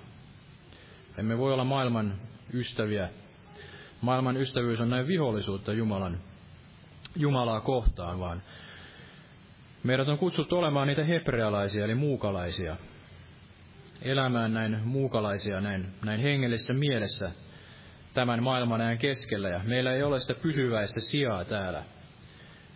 Emme 1.18 1.38
voi 1.38 1.54
olla 1.54 1.64
maailman 1.64 2.14
ystäviä. 2.54 3.10
Maailman 4.02 4.38
ystävyys 4.38 4.82
on 4.82 4.90
näin 4.90 5.08
vihollisuutta 5.08 5.74
Jumalan, 5.74 6.20
Jumalaa 7.16 7.62
kohtaan, 7.62 8.20
vaan 8.20 8.42
meidät 9.84 10.08
on 10.08 10.18
kutsuttu 10.18 10.58
olemaan 10.58 10.88
niitä 10.88 11.04
hebrealaisia, 11.04 11.86
eli 11.86 11.96
muukalaisia, 11.96 12.76
elämään 14.02 14.54
näin 14.54 14.80
muukalaisia, 14.86 15.62
näin, 15.62 15.94
näin 16.06 16.20
hengellisessä 16.20 16.74
mielessä 16.74 17.32
tämän 18.14 18.44
maailman 18.44 18.82
ajan 18.82 18.98
keskellä. 18.98 19.50
Ja 19.50 19.62
meillä 19.64 19.94
ei 19.94 20.04
ole 20.04 20.20
sitä 20.20 20.34
pysyväistä 20.34 21.00
sijaa 21.00 21.46
täällä, 21.46 21.84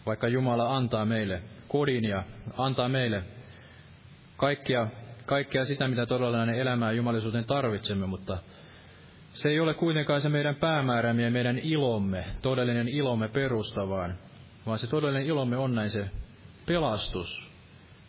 vaikka 0.05 0.27
Jumala 0.27 0.75
antaa 0.75 1.05
meille 1.05 1.41
kodin 1.71 2.03
ja 2.03 2.23
antaa 2.57 2.89
meille 2.89 3.23
kaikkia, 4.37 4.87
kaikkea 5.25 5.65
sitä, 5.65 5.87
mitä 5.87 6.05
todella 6.05 6.53
elämää 6.53 6.91
jumalisuuteen 6.91 7.45
tarvitsemme, 7.45 8.05
mutta 8.05 8.37
se 9.33 9.49
ei 9.49 9.59
ole 9.59 9.73
kuitenkaan 9.73 10.21
se 10.21 10.29
meidän 10.29 10.55
päämäärämme 10.55 11.23
ja 11.23 11.31
meidän 11.31 11.59
ilomme, 11.59 12.25
todellinen 12.41 12.87
ilomme 12.87 13.27
perustavaan, 13.27 14.15
vaan 14.65 14.79
se 14.79 14.87
todellinen 14.87 15.27
ilomme 15.27 15.57
on 15.57 15.75
näin 15.75 15.89
se 15.89 16.09
pelastus, 16.65 17.51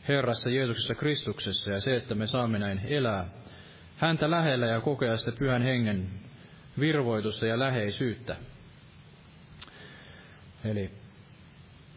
Herrassa 0.08 0.50
Jeesuksessa 0.50 0.94
Kristuksessa 0.94 1.72
ja 1.72 1.80
se, 1.80 1.96
että 1.96 2.14
me 2.14 2.26
saamme 2.26 2.58
näin 2.58 2.80
elää 2.84 3.28
häntä 3.96 4.30
lähellä 4.30 4.66
ja 4.66 4.80
kokea 4.80 5.16
sitä 5.16 5.32
pyhän 5.38 5.62
hengen 5.62 6.06
virvoitusta 6.80 7.46
ja 7.46 7.58
läheisyyttä. 7.58 8.36
Eli 10.64 11.01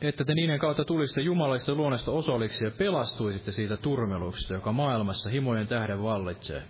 että 0.01 0.25
te 0.25 0.33
niiden 0.33 0.59
kautta 0.59 0.85
tulisitte 0.85 1.21
Jumalasta 1.21 1.75
luonnosta 1.75 2.11
osalliksi 2.11 2.65
ja 2.65 2.71
pelastuisitte 2.71 3.51
siitä 3.51 3.77
turmeluksesta, 3.77 4.53
joka 4.53 4.71
maailmassa 4.71 5.29
himojen 5.29 5.67
tähden 5.67 6.03
vallitsee. 6.03 6.63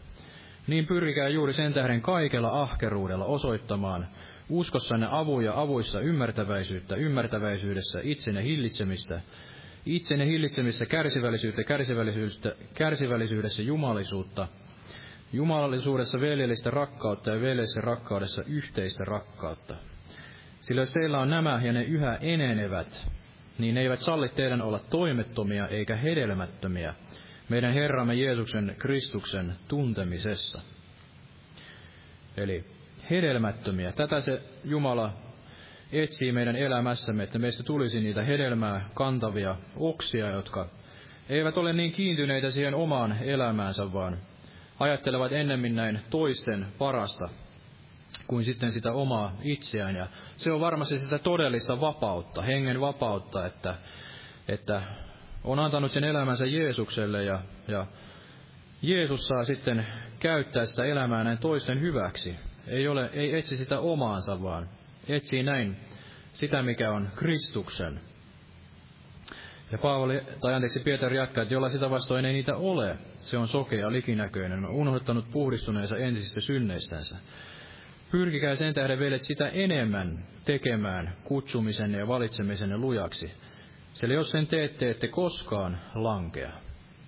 Niin 0.67 0.87
pyrkikää 0.87 1.27
juuri 1.27 1.53
sen 1.53 1.73
tähden 1.73 2.01
kaikella 2.01 2.61
ahkeruudella 2.61 3.25
osoittamaan 3.25 4.07
uskossanne 4.49 5.07
avuja 5.11 5.61
avuissa 5.61 5.99
ymmärtäväisyyttä, 5.99 6.95
ymmärtäväisyydessä 6.95 7.99
itsenne 8.03 8.43
hillitsemistä, 8.43 9.21
itsenne 9.85 10.25
hillitsemistä 10.25 10.85
kärsivällisyyttä, 10.85 11.63
kärsivällisyydestä, 11.63 12.55
kärsivällisyydessä 12.73 13.63
jumalisuutta, 13.63 14.47
jumalallisuudessa 15.33 16.19
veljellistä 16.19 16.71
rakkautta 16.71 17.29
ja 17.29 17.41
veljellisessä 17.41 17.81
rakkaudessa 17.81 18.43
yhteistä 18.47 19.05
rakkautta. 19.05 19.75
Sillä 20.67 20.81
jos 20.81 20.91
teillä 20.91 21.19
on 21.19 21.29
nämä 21.29 21.61
ja 21.63 21.73
ne 21.73 21.83
yhä 21.83 22.17
enenevät, 22.21 23.07
niin 23.57 23.75
ne 23.75 23.81
eivät 23.81 23.99
salli 23.99 24.29
teidän 24.29 24.61
olla 24.61 24.79
toimettomia 24.79 25.67
eikä 25.67 25.95
hedelmättömiä, 25.95 26.93
meidän 27.49 27.73
Herramme 27.73 28.15
Jeesuksen 28.15 28.75
Kristuksen 28.79 29.55
tuntemisessa. 29.67 30.61
Eli 32.37 32.65
hedelmättömiä. 33.09 33.91
Tätä 33.91 34.21
se 34.21 34.41
Jumala 34.63 35.13
etsii 35.91 36.31
meidän 36.31 36.55
elämässämme, 36.55 37.23
että 37.23 37.39
meistä 37.39 37.63
tulisi 37.63 37.99
niitä 37.99 38.23
hedelmää 38.23 38.89
kantavia 38.93 39.55
oksia, 39.75 40.29
jotka 40.29 40.69
eivät 41.29 41.57
ole 41.57 41.73
niin 41.73 41.91
kiintyneitä 41.91 42.51
siihen 42.51 42.75
omaan 42.75 43.17
elämäänsä, 43.21 43.93
vaan 43.93 44.17
ajattelevat 44.79 45.31
ennemmin 45.31 45.75
näin 45.75 45.99
toisten 46.09 46.65
parasta 46.77 47.29
kuin 48.27 48.45
sitten 48.45 48.71
sitä 48.71 48.93
omaa 48.93 49.37
itseään. 49.41 49.95
Ja 49.95 50.07
se 50.37 50.51
on 50.51 50.59
varmasti 50.59 50.99
sitä 50.99 51.19
todellista 51.19 51.81
vapautta, 51.81 52.41
hengen 52.41 52.81
vapautta, 52.81 53.45
että, 53.45 53.75
että 54.47 54.81
on 55.43 55.59
antanut 55.59 55.91
sen 55.91 56.03
elämänsä 56.03 56.45
Jeesukselle 56.45 57.23
ja, 57.23 57.39
ja 57.67 57.85
Jeesus 58.81 59.27
saa 59.27 59.43
sitten 59.43 59.87
käyttää 60.19 60.65
sitä 60.65 60.85
elämää 60.85 61.23
näin 61.23 61.37
toisten 61.37 61.81
hyväksi. 61.81 62.35
Ei, 62.67 62.87
ole, 62.87 63.09
ei 63.13 63.37
etsi 63.37 63.57
sitä 63.57 63.79
omaansa, 63.79 64.41
vaan 64.41 64.69
etsii 65.07 65.43
näin 65.43 65.77
sitä, 66.33 66.63
mikä 66.63 66.91
on 66.91 67.09
Kristuksen. 67.15 67.99
Ja 69.71 69.77
Paavali, 69.77 70.21
tai 70.41 70.53
anteeksi, 70.53 70.79
Pietari 70.79 71.17
jatkaa, 71.17 71.41
että 71.41 71.53
jolla 71.53 71.69
sitä 71.69 71.89
vastoin 71.89 72.25
ei 72.25 72.33
niitä 72.33 72.55
ole, 72.55 72.97
se 73.15 73.37
on 73.37 73.47
sokea, 73.47 73.91
likinäköinen, 73.91 74.65
on 74.65 74.71
unohtanut 74.71 75.31
puhdistuneensa 75.31 75.97
entisistä 75.97 76.41
synneistänsä. 76.41 77.17
Pyrkikää 78.11 78.55
sen 78.55 78.73
tähden 78.73 78.99
veljet 78.99 79.23
sitä 79.23 79.47
enemmän 79.47 80.25
tekemään 80.45 81.13
kutsumisen 81.23 81.93
ja 81.93 82.07
valitsemisen 82.07 82.81
lujaksi. 82.81 83.31
Sillä 83.93 84.13
jos 84.13 84.31
sen 84.31 84.47
teette, 84.47 84.89
ette 84.91 85.07
koskaan 85.07 85.77
lankea. 85.95 86.51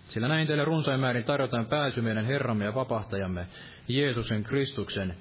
Sillä 0.08 0.28
näin 0.28 0.48
teille 0.48 0.66
runsain 0.66 1.00
määrin 1.00 1.24
tarjotaan 1.24 1.66
pääsy 1.66 2.02
meidän 2.02 2.26
Herramme 2.26 2.66
ja 2.66 2.76
vapahtajamme 2.76 3.48
Jeesuksen 3.88 4.43
Kristuksen 4.43 5.16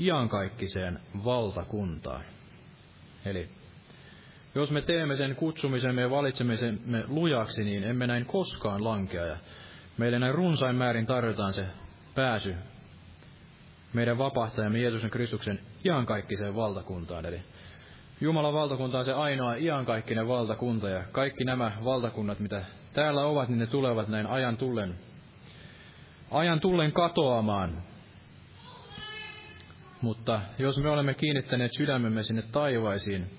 iankaikkiseen 0.00 0.98
valtakuntaan. 1.24 2.24
Eli 3.24 3.48
jos 4.54 4.70
me 4.70 4.82
teemme 4.82 5.16
sen 5.16 5.36
kutsumisemme 5.36 6.02
ja 6.02 6.10
valitsemisemme 6.10 7.04
lujaksi, 7.08 7.64
niin 7.64 7.84
emme 7.84 8.06
näin 8.06 8.26
koskaan 8.26 8.84
lankea. 8.84 9.26
Ja 9.26 9.36
meille 9.98 10.18
näin 10.18 10.34
runsain 10.34 10.76
määrin 10.76 11.06
tarjotaan 11.06 11.52
se 11.52 11.66
pääsy 12.14 12.54
meidän 13.92 14.18
vapahtajamme 14.18 14.78
Jeesuksen 14.78 15.10
Kristuksen 15.10 15.60
iankaikkiseen 15.84 16.54
valtakuntaan. 16.54 17.26
Eli 17.26 17.42
Jumalan 18.20 18.54
valtakunta 18.54 18.98
on 18.98 19.04
se 19.04 19.12
ainoa 19.12 19.54
iankaikkinen 19.54 20.28
valtakunta, 20.28 20.88
ja 20.88 21.02
kaikki 21.12 21.44
nämä 21.44 21.72
valtakunnat, 21.84 22.38
mitä 22.38 22.64
täällä 22.92 23.24
ovat, 23.24 23.48
niin 23.48 23.58
ne 23.58 23.66
tulevat 23.66 24.08
näin 24.08 24.26
ajan 24.26 24.56
tullen, 24.56 24.94
ajan 26.30 26.60
tullen 26.60 26.92
katoamaan. 26.92 27.82
Mutta 30.00 30.40
jos 30.58 30.78
me 30.78 30.90
olemme 30.90 31.14
kiinnittäneet 31.14 31.72
sydämemme 31.76 32.22
sinne 32.22 32.42
taivaisiin, 32.42 33.30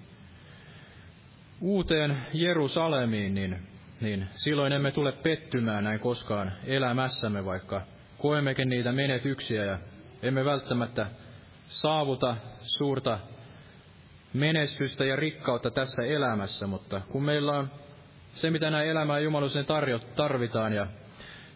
uuteen 1.61 2.17
Jerusalemiin, 2.33 3.35
niin, 3.35 3.59
niin 4.01 4.27
silloin 4.31 4.73
emme 4.73 4.91
tule 4.91 5.11
pettymään 5.11 5.83
näin 5.83 5.99
koskaan 5.99 6.51
elämässämme, 6.65 7.45
vaikka 7.45 7.81
koemmekin 8.17 8.69
niitä 8.69 8.91
menetyksiä 8.91 9.65
ja 9.65 9.77
emme 10.23 10.45
välttämättä 10.45 11.05
saavuta 11.69 12.37
suurta 12.61 13.19
menestystä 14.33 15.05
ja 15.05 15.15
rikkautta 15.15 15.71
tässä 15.71 16.03
elämässä, 16.03 16.67
mutta 16.67 17.01
kun 17.09 17.23
meillä 17.23 17.51
on 17.51 17.71
se, 18.33 18.49
mitä 18.49 18.69
nämä 18.69 18.83
elämää 18.83 19.19
jumalusen 19.19 19.65
tarjot 19.65 20.15
tarvitaan 20.15 20.73
ja 20.73 20.87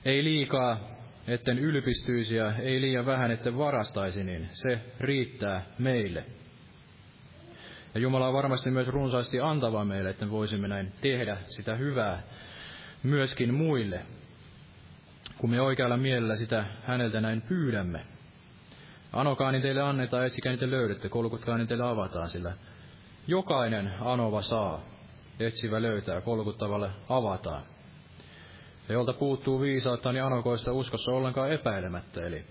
ei 0.06 0.24
liikaa, 0.24 0.80
etten 1.28 1.60
ylpistyisi 1.60 2.36
ja 2.36 2.54
ei 2.58 2.82
liian 2.82 3.06
vähän, 3.06 3.32
etten 3.32 3.58
varastaisi, 3.58 4.24
niin 4.24 4.50
se 4.52 4.80
riittää 5.00 5.66
meille. 5.80 6.26
Ja 7.96 8.02
Jumala 8.02 8.28
on 8.28 8.34
varmasti 8.34 8.72
myös 8.72 8.88
runsaasti 8.88 9.40
antava 9.40 9.86
meille, 9.86 10.10
että 10.10 10.30
voisimme 10.30 10.68
näin 10.68 10.92
tehdä 11.02 11.38
sitä 11.46 11.76
hyvää 11.76 12.24
myöskin 13.04 13.54
muille, 13.54 14.06
kun 15.38 15.50
me 15.50 15.62
oikealla 15.62 15.98
mielellä 15.98 16.36
sitä 16.36 16.66
häneltä 16.84 17.22
näin 17.22 17.42
pyydämme. 17.42 18.17
Anokaa, 19.14 19.52
niin 19.52 19.62
teille 19.62 19.82
annetaan, 19.82 20.26
etsikää, 20.26 20.52
niin 20.52 20.60
te 20.60 20.72
löydätte, 20.72 21.10
kolkutkaa, 21.10 21.58
niin 21.58 21.68
teille 21.68 21.86
avataan, 21.86 22.30
sillä 22.30 22.54
jokainen 23.28 23.94
anova 24.02 24.42
saa, 24.42 24.82
etsivä 25.40 25.82
löytää, 25.82 26.22
kolkuttavalle 26.22 26.90
avataan. 27.10 27.64
Ja 28.90 28.94
jolta 28.94 29.14
puuttuu 29.14 29.62
viisautta, 29.62 30.12
niin 30.12 30.24
anokoista 30.24 30.74
uskossa 30.74 31.12
ollenkaan 31.12 31.52
epäilemättä. 31.52 32.28
Eli, 32.28 32.46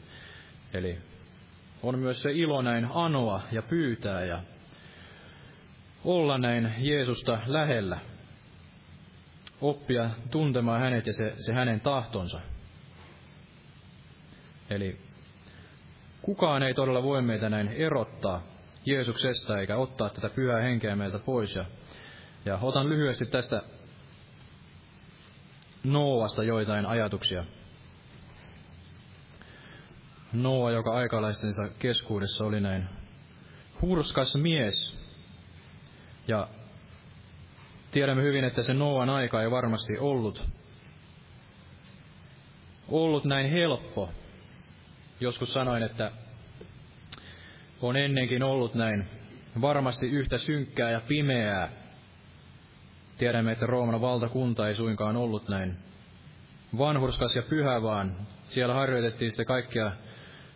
eli 0.73 0.99
on 1.83 1.99
myös 1.99 2.23
se 2.23 2.33
ilo 2.33 2.63
näin 2.63 2.89
anoa 2.95 3.43
ja 3.53 3.63
pyytää 3.63 4.25
ja 4.25 4.43
olla 6.05 6.39
näin 6.39 6.75
Jeesusta 6.79 7.39
lähellä. 7.47 7.99
Oppia 9.61 10.11
tuntemaan 10.31 10.81
hänet 10.81 11.07
ja 11.07 11.13
se, 11.13 11.35
se 11.37 11.53
hänen 11.53 11.81
tahtonsa. 11.81 12.41
Eli 14.71 15.06
kukaan 16.27 16.63
ei 16.63 16.75
todella 16.75 17.03
voi 17.03 17.23
meitä 17.23 17.49
näin 17.49 17.69
erottaa 17.69 18.43
Jeesuksesta 18.85 19.59
eikä 19.59 19.77
ottaa 19.77 20.11
tätä 20.11 20.29
pyhää 20.29 20.61
henkeä 20.61 20.97
meiltä 20.97 21.19
pois. 21.19 21.55
Ja, 21.55 21.65
ja 22.45 22.59
otan 22.63 22.89
lyhyesti 22.89 23.27
tästä 23.27 23.63
Noovasta 25.85 26.45
joitain 26.45 26.87
ajatuksia. 26.87 27.45
Noa, 30.33 30.71
joka 30.71 30.91
aikalaistensa 30.95 31.69
keskuudessa 31.79 32.45
oli 32.45 32.61
näin 32.61 32.89
hurskas 33.83 34.37
mies. 34.37 34.97
Ja 36.29 36.49
tiedämme 37.91 38.23
hyvin, 38.23 38.45
että 38.45 38.63
se 38.63 38.75
Noan 38.75 39.11
aika 39.11 39.43
ei 39.43 39.51
varmasti 39.51 39.99
ollut, 39.99 40.43
ollut 42.89 43.25
näin 43.25 43.51
helppo. 43.51 44.11
Joskus 45.21 45.53
sanoin, 45.53 45.83
että 45.83 46.13
on 47.81 47.97
ennenkin 47.97 48.43
ollut 48.43 48.75
näin 48.75 49.09
varmasti 49.61 50.07
yhtä 50.07 50.39
synkkää 50.39 50.91
ja 50.91 51.01
pimeää. 51.01 51.69
Tiedämme, 53.19 53.53
että 53.53 53.67
Rooman 53.67 54.01
valtakunta 54.01 54.69
ei 54.69 54.75
suinkaan 54.75 55.17
ollut 55.17 55.49
näin 55.49 55.77
vanhurskas 56.79 57.37
ja 57.37 57.43
pyhä, 57.43 57.83
vaan 57.83 58.17
siellä 58.45 58.75
harjoitettiin 58.75 59.31
sitä 59.31 59.45
kaikkea 59.45 59.93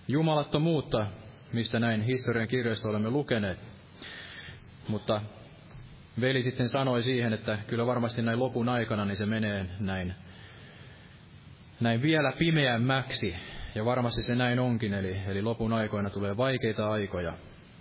jumalattomuutta, 0.08 1.06
mistä 1.52 1.80
näin 1.80 2.02
historian 2.02 2.48
kirjoista 2.48 2.88
olemme 2.88 3.10
lukeneet. 3.10 3.58
Mutta 4.88 5.22
veli 6.20 6.42
sitten 6.42 6.68
sanoi 6.68 7.02
siihen, 7.02 7.32
että 7.32 7.58
kyllä 7.66 7.86
varmasti 7.86 8.22
näin 8.22 8.38
lopun 8.38 8.68
aikana 8.68 9.04
niin 9.04 9.16
se 9.16 9.26
menee 9.26 9.66
näin, 9.78 10.14
näin 11.80 12.02
vielä 12.02 12.32
pimeämmäksi, 12.32 13.36
ja 13.74 13.84
varmasti 13.84 14.22
se 14.22 14.34
näin 14.34 14.60
onkin, 14.60 14.94
eli, 14.94 15.20
eli 15.26 15.42
lopun 15.42 15.72
aikoina 15.72 16.10
tulee 16.10 16.36
vaikeita 16.36 16.90
aikoja. 16.90 17.32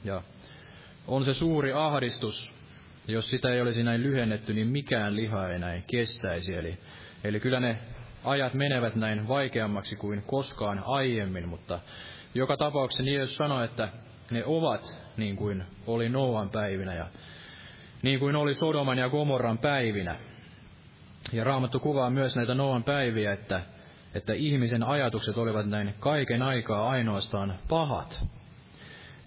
Ja 0.03 0.21
on 1.07 1.25
se 1.25 1.33
suuri 1.33 1.73
ahdistus, 1.73 2.51
jos 3.07 3.29
sitä 3.29 3.53
ei 3.53 3.61
olisi 3.61 3.83
näin 3.83 4.03
lyhennetty, 4.03 4.53
niin 4.53 4.67
mikään 4.67 5.15
liha 5.15 5.49
ei 5.49 5.59
näin 5.59 5.83
kestäisi. 5.87 6.55
Eli, 6.55 6.77
eli 7.23 7.39
kyllä 7.39 7.59
ne 7.59 7.77
ajat 8.23 8.53
menevät 8.53 8.95
näin 8.95 9.27
vaikeammaksi 9.27 9.95
kuin 9.95 10.23
koskaan 10.23 10.83
aiemmin, 10.85 11.47
mutta 11.47 11.79
joka 12.35 12.57
tapauksessa 12.57 13.03
niin 13.03 13.15
Jeesus 13.15 13.35
sanoi, 13.35 13.65
että 13.65 13.89
ne 14.31 14.43
ovat 14.45 15.03
niin 15.17 15.35
kuin 15.35 15.63
oli 15.87 16.09
Noan 16.09 16.49
päivinä 16.49 16.93
ja 16.93 17.07
niin 18.01 18.19
kuin 18.19 18.35
oli 18.35 18.53
Sodoman 18.53 18.97
ja 18.97 19.09
Gomorran 19.09 19.57
päivinä. 19.57 20.15
Ja 21.31 21.43
Raamattu 21.43 21.79
kuvaa 21.79 22.09
myös 22.09 22.35
näitä 22.35 22.53
Noan 22.53 22.83
päiviä, 22.83 23.33
että 23.33 23.61
että 24.13 24.33
ihmisen 24.33 24.83
ajatukset 24.83 25.37
olivat 25.37 25.69
näin 25.69 25.93
kaiken 25.99 26.41
aikaa 26.41 26.89
ainoastaan 26.89 27.53
pahat. 27.69 28.25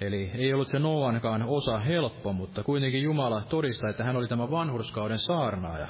Eli 0.01 0.30
ei 0.35 0.55
ollut 0.55 0.68
se 0.68 0.78
Noankaan 0.78 1.43
osa 1.43 1.78
helppo, 1.78 2.33
mutta 2.33 2.62
kuitenkin 2.62 3.03
Jumala 3.03 3.41
todistaa, 3.41 3.91
että 3.91 4.05
hän 4.05 4.16
oli 4.16 4.28
tämä 4.28 4.51
vanhurskauden 4.51 5.18
saarnaaja. 5.18 5.89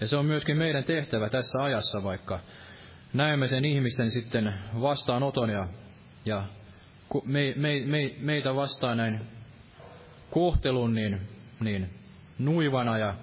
Ja 0.00 0.08
se 0.08 0.16
on 0.16 0.26
myöskin 0.26 0.56
meidän 0.56 0.84
tehtävä 0.84 1.28
tässä 1.28 1.62
ajassa, 1.62 2.02
vaikka 2.02 2.40
näemme 3.12 3.48
sen 3.48 3.64
ihmisten 3.64 4.10
sitten 4.10 4.54
vastaanoton 4.80 5.50
ja, 5.50 5.68
ja 6.24 6.44
me, 7.24 7.54
me, 7.56 7.82
me, 7.86 8.14
meitä 8.18 8.54
vastaan 8.54 8.96
näin 8.96 9.20
kohtelun 10.30 10.94
niin, 10.94 11.20
niin 11.60 11.90
nuivana 12.38 12.98
ja, 12.98 13.14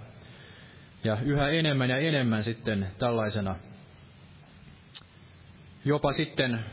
ja 1.03 1.17
yhä 1.23 1.49
enemmän 1.49 1.89
ja 1.89 1.97
enemmän 1.97 2.43
sitten 2.43 2.87
tällaisena 2.99 3.55
jopa 5.85 6.13
sitten 6.13 6.65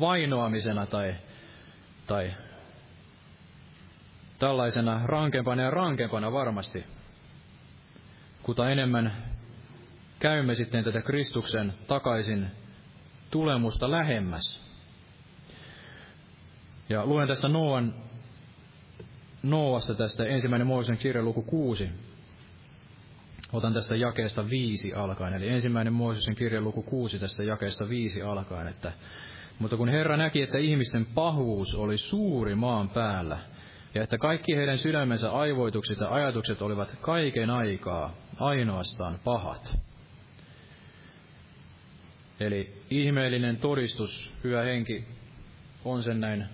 vainoamisena 0.00 0.86
tai, 0.86 1.14
tai 2.06 2.34
tällaisena 4.38 5.00
rankempana 5.04 5.62
ja 5.62 5.70
rankempana 5.70 6.32
varmasti, 6.32 6.84
kuta 8.42 8.70
enemmän 8.70 9.12
käymme 10.18 10.54
sitten 10.54 10.84
tätä 10.84 11.02
Kristuksen 11.02 11.74
takaisin 11.86 12.46
tulemusta 13.30 13.90
lähemmäs. 13.90 14.62
Ja 16.88 17.06
luen 17.06 17.28
tästä 17.28 17.48
Noan, 17.48 17.94
Noasta 19.42 19.94
tästä 19.94 20.24
ensimmäinen 20.24 20.66
Mooseksen 20.66 20.98
kirja 20.98 21.22
luku 21.22 21.42
6. 21.42 21.90
Otan 23.52 23.74
tästä 23.74 23.96
jakeesta 23.96 24.50
viisi 24.50 24.94
alkaen, 24.94 25.34
eli 25.34 25.48
ensimmäinen 25.48 25.92
Mooseksen 25.92 26.34
kirja 26.34 26.60
luku 26.60 26.82
6 26.82 27.18
tästä 27.18 27.42
jakeesta 27.42 27.88
viisi 27.88 28.22
alkaen, 28.22 28.68
että 28.68 28.92
mutta 29.58 29.76
kun 29.76 29.88
Herra 29.88 30.16
näki, 30.16 30.42
että 30.42 30.58
ihmisten 30.58 31.06
pahuus 31.06 31.74
oli 31.74 31.98
suuri 31.98 32.54
maan 32.54 32.88
päällä, 32.88 33.38
ja 33.94 34.02
että 34.02 34.18
kaikki 34.18 34.56
heidän 34.56 34.78
sydämensä 34.78 35.32
aivoitukset 35.32 36.00
ja 36.00 36.08
ajatukset 36.08 36.62
olivat 36.62 36.96
kaiken 37.00 37.50
aikaa 37.50 38.14
ainoastaan 38.40 39.18
pahat. 39.24 39.78
Eli 42.40 42.82
ihmeellinen 42.90 43.56
todistus, 43.56 44.32
hyvä 44.44 44.62
henki, 44.62 45.04
on 45.84 46.02
sen 46.02 46.20
näin 46.20 46.44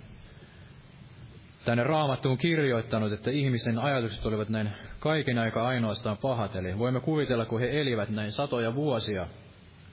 tänne 1.64 1.84
raamattuun 1.84 2.38
kirjoittanut, 2.38 3.12
että 3.12 3.30
ihmisen 3.30 3.78
ajatukset 3.78 4.26
olivat 4.26 4.48
näin 4.48 4.70
kaiken 5.02 5.38
aikaa 5.38 5.68
ainoastaan 5.68 6.16
pahat. 6.16 6.56
Eli 6.56 6.78
voimme 6.78 7.00
kuvitella, 7.00 7.46
kun 7.46 7.60
he 7.60 7.80
elivät 7.80 8.08
näin 8.08 8.32
satoja 8.32 8.74
vuosia 8.74 9.26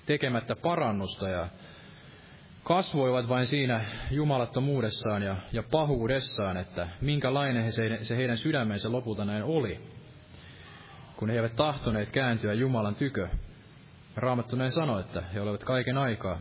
tekemättä 0.05 0.55
parannusta 0.55 1.29
ja 1.29 1.47
kasvoivat 2.63 3.29
vain 3.29 3.47
siinä 3.47 3.81
jumalattomuudessaan 4.11 5.23
ja, 5.23 5.35
ja 5.51 5.63
pahuudessaan, 5.63 6.57
että 6.57 6.87
minkälainen 7.01 7.63
he 7.63 7.71
se, 7.71 7.99
se 8.01 8.17
heidän 8.17 8.37
sydämensä 8.37 8.91
lopulta 8.91 9.25
näin 9.25 9.43
oli, 9.43 9.81
kun 11.17 11.29
he 11.29 11.35
eivät 11.35 11.55
tahtoneet 11.55 12.11
kääntyä 12.11 12.53
Jumalan 12.53 12.95
tykö. 12.95 13.27
Raamattu 14.15 14.55
näin 14.55 14.71
sanoi, 14.71 15.01
että 15.01 15.21
he 15.33 15.41
olivat 15.41 15.63
kaiken 15.63 15.97
aikaa. 15.97 16.39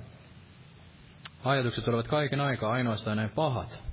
Ajatukset 1.45 1.89
olivat 1.89 2.09
kaiken 2.09 2.41
aikaa 2.41 2.73
ainoastaan 2.73 3.17
näin 3.17 3.31
pahat. 3.31 3.88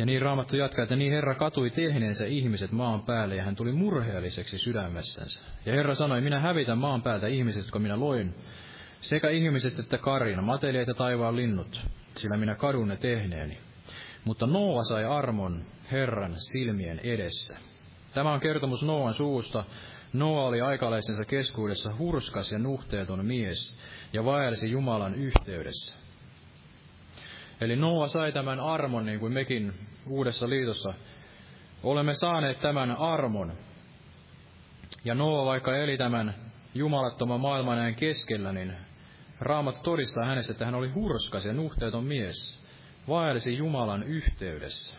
Ja 0.00 0.06
niin 0.06 0.22
Raamattu 0.22 0.56
jatkaa, 0.56 0.82
että 0.82 0.96
niin 0.96 1.12
Herra 1.12 1.34
katui 1.34 1.70
tehneensä 1.70 2.26
ihmiset 2.26 2.72
maan 2.72 3.02
päälle 3.02 3.36
ja 3.36 3.42
hän 3.42 3.56
tuli 3.56 3.72
murheelliseksi 3.72 4.58
sydämessänsä. 4.58 5.40
Ja 5.66 5.72
Herra 5.72 5.94
sanoi, 5.94 6.20
minä 6.20 6.38
hävitän 6.38 6.78
maan 6.78 7.02
päältä 7.02 7.26
ihmiset, 7.26 7.62
jotka 7.62 7.78
minä 7.78 8.00
loin, 8.00 8.34
sekä 9.00 9.30
ihmiset 9.30 9.78
että 9.78 9.98
karina, 9.98 10.42
matelijat 10.42 10.88
ja 10.88 10.94
taivaan 10.94 11.36
linnut, 11.36 11.80
sillä 12.16 12.36
minä 12.36 12.54
kadun 12.54 12.88
ne 12.88 12.96
tehneeni. 12.96 13.58
Mutta 14.24 14.46
Noa 14.46 14.84
sai 14.84 15.04
armon 15.04 15.64
Herran 15.92 16.34
silmien 16.36 16.98
edessä. 16.98 17.58
Tämä 18.14 18.32
on 18.32 18.40
kertomus 18.40 18.82
Noan 18.82 19.14
suusta. 19.14 19.64
Noa 20.12 20.42
oli 20.42 20.60
aikalaisensa 20.60 21.24
keskuudessa 21.24 21.96
hurskas 21.98 22.52
ja 22.52 22.58
nuhteeton 22.58 23.26
mies 23.26 23.78
ja 24.12 24.24
vaelsi 24.24 24.70
Jumalan 24.70 25.14
yhteydessä. 25.14 25.99
Eli 27.60 27.76
Noa 27.76 28.06
sai 28.06 28.32
tämän 28.32 28.60
armon, 28.60 29.06
niin 29.06 29.20
kuin 29.20 29.32
mekin 29.32 29.74
Uudessa 30.06 30.48
liitossa 30.48 30.94
olemme 31.82 32.14
saaneet 32.14 32.60
tämän 32.60 32.90
armon. 32.90 33.52
Ja 35.04 35.14
Noa, 35.14 35.44
vaikka 35.44 35.76
eli 35.76 35.96
tämän 35.96 36.34
jumalattoman 36.74 37.40
maailman 37.40 37.78
näin 37.78 37.94
keskellä, 37.94 38.52
niin 38.52 38.72
Raamat 39.40 39.82
todistaa 39.82 40.24
hänestä, 40.24 40.52
että 40.52 40.64
hän 40.64 40.74
oli 40.74 40.88
hurskas 40.88 41.44
ja 41.44 41.52
nuhteeton 41.52 42.04
mies, 42.04 42.60
vaelsi 43.08 43.56
Jumalan 43.56 44.02
yhteydessä. 44.02 44.94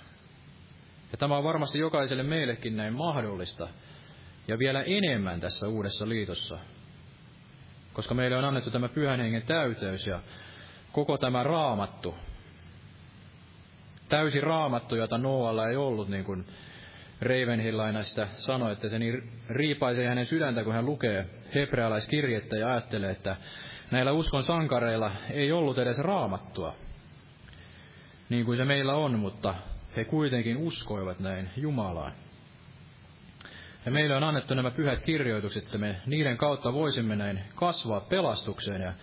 Ja 1.12 1.18
tämä 1.18 1.38
on 1.38 1.44
varmasti 1.44 1.80
jokaiselle 1.80 2.24
meillekin 2.24 2.78
näin 2.78 2.94
mahdollista, 2.94 3.68
ja 4.48 4.60
vielä 4.60 4.84
enemmän 4.84 5.40
tässä 5.40 5.68
uudessa 5.68 6.10
liitossa. 6.10 6.58
Koska 7.94 8.14
meille 8.14 8.38
on 8.38 8.46
annettu 8.46 8.72
tämä 8.72 8.90
pyhän 8.90 9.20
hengen 9.20 9.42
täyteys 9.42 10.08
ja 10.08 10.20
koko 10.92 11.18
tämä 11.18 11.44
raamattu, 11.44 12.16
täysi 14.12 14.42
raamattu, 14.42 14.96
jota 14.96 15.18
Noalla 15.18 15.68
ei 15.68 15.76
ollut, 15.76 16.10
niin 16.10 16.24
kuin 16.24 16.46
Ravenhillaina 17.22 18.04
sitä 18.04 18.28
sanoi, 18.34 18.72
että 18.72 18.90
se 18.90 19.00
niin 19.00 19.32
riipaisee 19.50 20.08
hänen 20.08 20.26
sydäntä, 20.26 20.64
kun 20.64 20.74
hän 20.74 20.86
lukee 20.86 21.26
hebrealaiskirjettä 21.56 22.58
ja 22.58 22.72
ajattelee, 22.72 23.12
että 23.12 23.36
näillä 23.92 24.12
uskon 24.12 24.44
sankareilla 24.44 25.12
ei 25.30 25.52
ollut 25.52 25.78
edes 25.78 26.00
raamattua, 26.00 26.76
niin 28.30 28.46
kuin 28.46 28.58
se 28.58 28.66
meillä 28.66 28.94
on, 28.94 29.20
mutta 29.20 29.56
he 29.96 30.06
kuitenkin 30.06 30.58
uskoivat 30.58 31.20
näin 31.20 31.50
Jumalaan. 31.58 32.12
Ja 33.86 33.92
meille 33.92 34.16
on 34.16 34.24
annettu 34.24 34.54
nämä 34.54 34.72
pyhät 34.72 35.02
kirjoitukset, 35.02 35.66
että 35.66 35.78
me 35.78 35.96
niiden 36.06 36.38
kautta 36.38 36.74
voisimme 36.74 37.16
näin 37.16 37.42
kasvaa 37.56 38.00
pelastukseen 38.00 38.82
ja 38.82 38.94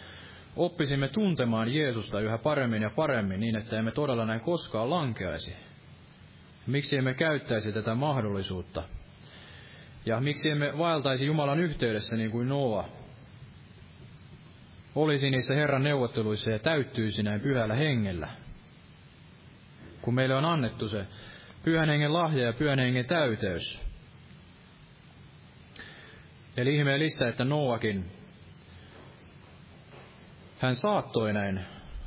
oppisimme 0.59 1.09
tuntemaan 1.09 1.75
Jeesusta 1.75 2.21
yhä 2.21 2.39
paremmin 2.39 2.83
ja 2.83 2.91
paremmin 2.91 3.41
niin, 3.41 3.57
että 3.57 3.79
emme 3.79 3.91
todella 3.91 4.27
näin 4.27 4.41
koskaan 4.41 4.91
lankeaisi. 4.91 5.57
Miksi 6.67 6.97
emme 6.97 7.15
käyttäisi 7.15 7.73
tätä 7.73 7.95
mahdollisuutta? 7.95 8.83
Ja 10.07 10.21
miksi 10.21 10.51
emme 10.51 10.79
vaeltaisi 10.79 11.27
Jumalan 11.27 11.61
yhteydessä 11.61 12.17
niin 12.17 12.31
kuin 12.31 12.49
Noa 12.49 12.89
olisi 14.95 15.31
niissä 15.31 15.55
Herran 15.55 15.83
neuvotteluissa 15.83 16.51
ja 16.51 16.59
täyttyisi 16.59 17.23
näin 17.23 17.41
pyhällä 17.41 17.75
hengellä. 17.75 18.29
Kun 20.03 20.15
meille 20.15 20.35
on 20.35 20.45
annettu 20.45 20.89
se 20.89 21.07
pyhän 21.65 21.89
hengen 21.89 22.13
lahja 22.13 22.45
ja 22.45 22.53
pyhän 22.53 22.79
hengen 22.79 23.07
täyteys. 23.07 23.81
Eli 26.57 26.77
ihmeellistä, 26.77 27.29
että 27.29 27.45
Noakin, 27.45 28.18
hän 30.59 30.77
saattoi 30.77 31.33
näin 31.33 31.61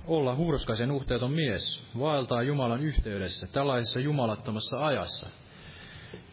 olla 0.08 0.36
hurskaisen 0.36 0.91
uhteeton 0.91 1.32
mies, 1.32 1.84
vaeltaa 1.99 2.43
Jumalan 2.43 2.82
yhteydessä 2.82 3.47
tällaisessa 3.47 3.99
jumalattomassa 3.99 4.86
ajassa. 4.86 5.30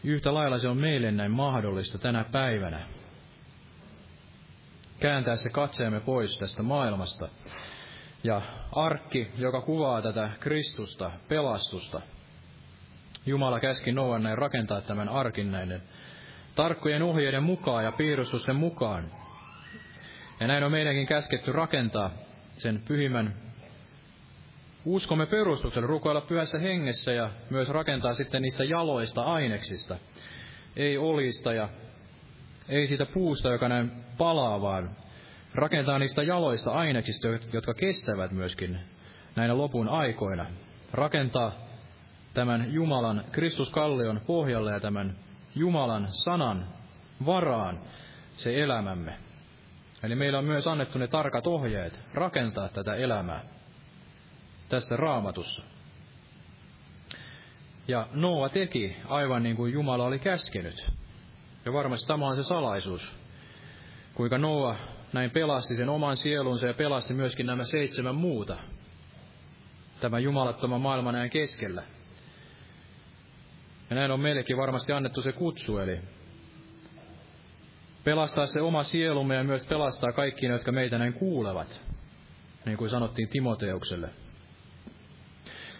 Yhtä 0.03 0.33
lailla 0.33 0.57
se 0.57 0.67
on 0.67 0.77
meille 0.77 1.11
näin 1.11 1.31
mahdollista 1.31 1.97
tänä 1.97 2.23
päivänä 2.23 2.85
kääntää 4.99 5.35
se 5.35 5.49
katseemme 5.49 5.99
pois 5.99 6.37
tästä 6.37 6.63
maailmasta. 6.63 7.29
Ja 8.23 8.41
arkki, 8.71 9.31
joka 9.37 9.61
kuvaa 9.61 10.01
tätä 10.01 10.29
Kristusta, 10.39 11.11
pelastusta. 11.27 12.01
Jumala 13.25 13.59
käski 13.59 13.91
Noan 13.91 14.23
näin 14.23 14.37
rakentaa 14.37 14.81
tämän 14.81 15.09
arkin 15.09 15.51
näiden 15.51 15.81
tarkkojen 16.55 17.03
ohjeiden 17.03 17.43
mukaan 17.43 17.83
ja 17.83 17.91
piirustusten 17.91 18.55
mukaan. 18.55 19.11
Ja 20.39 20.47
näin 20.47 20.63
on 20.63 20.71
meidänkin 20.71 21.07
käsketty 21.07 21.51
rakentaa 21.51 22.11
sen 22.49 22.81
pyhimmän 22.87 23.33
uskomme 24.85 25.25
perustuksella, 25.25 25.87
rukoilla 25.87 26.21
pyhässä 26.21 26.59
hengessä 26.59 27.11
ja 27.11 27.29
myös 27.49 27.69
rakentaa 27.69 28.13
sitten 28.13 28.41
niistä 28.41 28.63
jaloista 28.63 29.23
aineksista. 29.23 29.97
Ei 30.75 30.97
olista 30.97 31.53
ja 31.53 31.69
ei 32.69 32.87
siitä 32.87 33.05
puusta, 33.05 33.49
joka 33.49 33.69
näin 33.69 33.91
palaa, 34.17 34.61
vaan 34.61 34.95
rakentaa 35.53 35.99
niistä 35.99 36.23
jaloista 36.23 36.71
aineksista, 36.71 37.27
jotka 37.53 37.73
kestävät 37.73 38.31
myöskin 38.31 38.79
näinä 39.35 39.57
lopun 39.57 39.89
aikoina. 39.89 40.45
Rakentaa 40.91 41.51
tämän 42.33 42.73
Jumalan 42.73 43.23
Kristuskallion 43.31 44.21
pohjalle 44.27 44.71
ja 44.71 44.79
tämän 44.79 45.15
Jumalan 45.55 46.07
sanan 46.11 46.67
varaan 47.25 47.79
se 48.31 48.63
elämämme. 48.63 49.28
Eli 50.03 50.15
meillä 50.15 50.39
on 50.39 50.45
myös 50.45 50.67
annettu 50.67 50.99
ne 50.99 51.07
tarkat 51.07 51.47
ohjeet 51.47 51.99
rakentaa 52.13 52.69
tätä 52.69 52.95
elämää 52.95 53.43
tässä 54.69 54.95
raamatussa. 54.95 55.63
Ja 57.87 58.07
Noa 58.11 58.49
teki 58.49 58.95
aivan 59.07 59.43
niin 59.43 59.55
kuin 59.55 59.73
Jumala 59.73 60.03
oli 60.03 60.19
käskenyt. 60.19 60.91
Ja 61.65 61.73
varmasti 61.73 62.07
tämä 62.07 62.27
on 62.27 62.35
se 62.35 62.43
salaisuus, 62.43 63.17
kuinka 64.13 64.37
Noa 64.37 64.75
näin 65.13 65.31
pelasti 65.31 65.75
sen 65.75 65.89
oman 65.89 66.17
sielunsa 66.17 66.67
ja 66.67 66.73
pelasti 66.73 67.13
myöskin 67.13 67.45
nämä 67.45 67.63
seitsemän 67.63 68.15
muuta. 68.15 68.57
Tämä 69.99 70.19
jumalattoman 70.19 70.81
maailman 70.81 71.13
näin 71.13 71.29
keskellä. 71.29 71.83
Ja 73.89 73.95
näin 73.95 74.11
on 74.11 74.19
meillekin 74.19 74.57
varmasti 74.57 74.93
annettu 74.93 75.21
se 75.21 75.31
kutsu, 75.31 75.77
eli 75.77 75.99
pelastaa 78.03 78.45
se 78.45 78.61
oma 78.61 78.83
sielumme 78.83 79.35
ja 79.35 79.43
myös 79.43 79.65
pelastaa 79.65 80.11
kaikki 80.11 80.47
ne, 80.47 80.53
jotka 80.53 80.71
meitä 80.71 80.97
näin 80.97 81.13
kuulevat, 81.13 81.81
niin 82.65 82.77
kuin 82.77 82.89
sanottiin 82.89 83.29
Timoteukselle. 83.29 84.09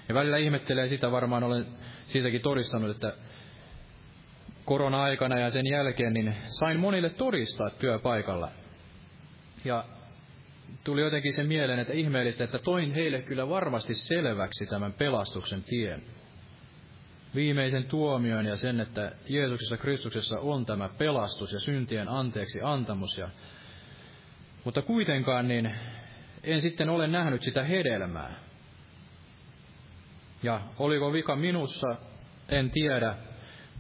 Ja 0.10 0.16
välillä 0.16 0.38
ihmettelee 0.38 0.88
sitä, 0.88 1.12
varmaan 1.12 1.44
olen 1.44 1.66
siitäkin 2.08 2.42
todistanut, 2.42 2.90
että 2.90 3.14
korona-aikana 4.66 5.40
ja 5.40 5.50
sen 5.50 5.66
jälkeen, 5.72 6.14
niin 6.14 6.36
sain 6.60 6.80
monille 6.80 7.10
todistaa 7.10 7.70
työpaikalla. 7.70 8.52
Ja 9.66 9.86
tuli 10.84 11.02
jotenkin 11.02 11.34
se 11.34 11.44
mieleen, 11.44 11.80
että 11.80 11.94
ihmeellistä, 11.94 12.44
että 12.44 12.60
toin 12.60 12.92
heille 12.92 13.22
kyllä 13.22 13.50
varmasti 13.50 13.94
selväksi 13.94 14.66
tämän 14.66 14.94
pelastuksen 14.94 15.64
tien. 15.64 16.04
Viimeisen 17.36 17.84
tuomion 17.84 18.46
ja 18.46 18.56
sen, 18.56 18.80
että 18.80 19.12
Jeesuksessa 19.28 19.78
Kristuksessa 19.78 20.40
on 20.40 20.66
tämä 20.66 20.90
pelastus 20.98 21.54
ja 21.54 21.60
syntien 21.60 22.10
anteeksi 22.10 22.62
antamus. 22.64 23.18
Ja, 23.18 23.30
mutta 24.64 24.82
kuitenkaan 24.82 25.48
niin 25.48 25.76
en 26.44 26.62
sitten 26.62 26.90
ole 26.90 27.08
nähnyt 27.08 27.42
sitä 27.42 27.64
hedelmää. 27.64 28.40
Ja 30.44 30.62
oliko 30.78 31.14
vika 31.14 31.36
minussa, 31.36 31.88
en 32.50 32.72
tiedä. 32.72 33.16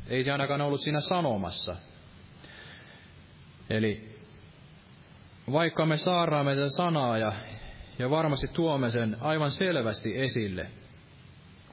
Ei 0.07 0.23
se 0.23 0.31
ainakaan 0.31 0.61
ollut 0.61 0.81
siinä 0.81 1.01
sanomassa. 1.01 1.75
Eli 3.69 4.19
vaikka 5.51 5.85
me 5.85 5.97
saaraamme 5.97 6.55
tätä 6.55 6.69
sanaa 6.69 7.17
ja, 7.17 7.33
ja 7.99 8.09
varmasti 8.09 8.47
tuomme 8.47 8.89
sen 8.89 9.17
aivan 9.21 9.51
selvästi 9.51 10.17
esille, 10.21 10.67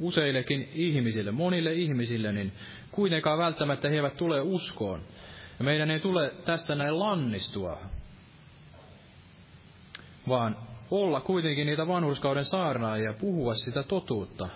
useillekin 0.01 0.69
ihmisille, 0.75 1.31
monille 1.31 1.73
ihmisille, 1.73 2.33
niin 2.33 2.53
kuitenkaan 2.91 3.39
välttämättä 3.39 3.89
he 3.89 3.97
eivät 3.97 4.17
tule 4.17 4.41
uskoon. 4.41 5.01
Ja 5.59 5.65
meidän 5.65 5.91
ei 5.91 6.01
tule 6.01 6.35
tästä 6.45 6.75
näin 6.75 6.99
lannistua, 6.99 7.79
vaan 10.29 10.57
olla 10.91 11.21
kuitenkin 11.21 11.67
niitä 11.67 11.89
vanhurskauden 11.89 12.45
saarnaajia 12.45 13.11
ja 13.11 13.13
puhua 13.13 13.55
sitä 13.55 13.83
totuutta. 13.83 14.49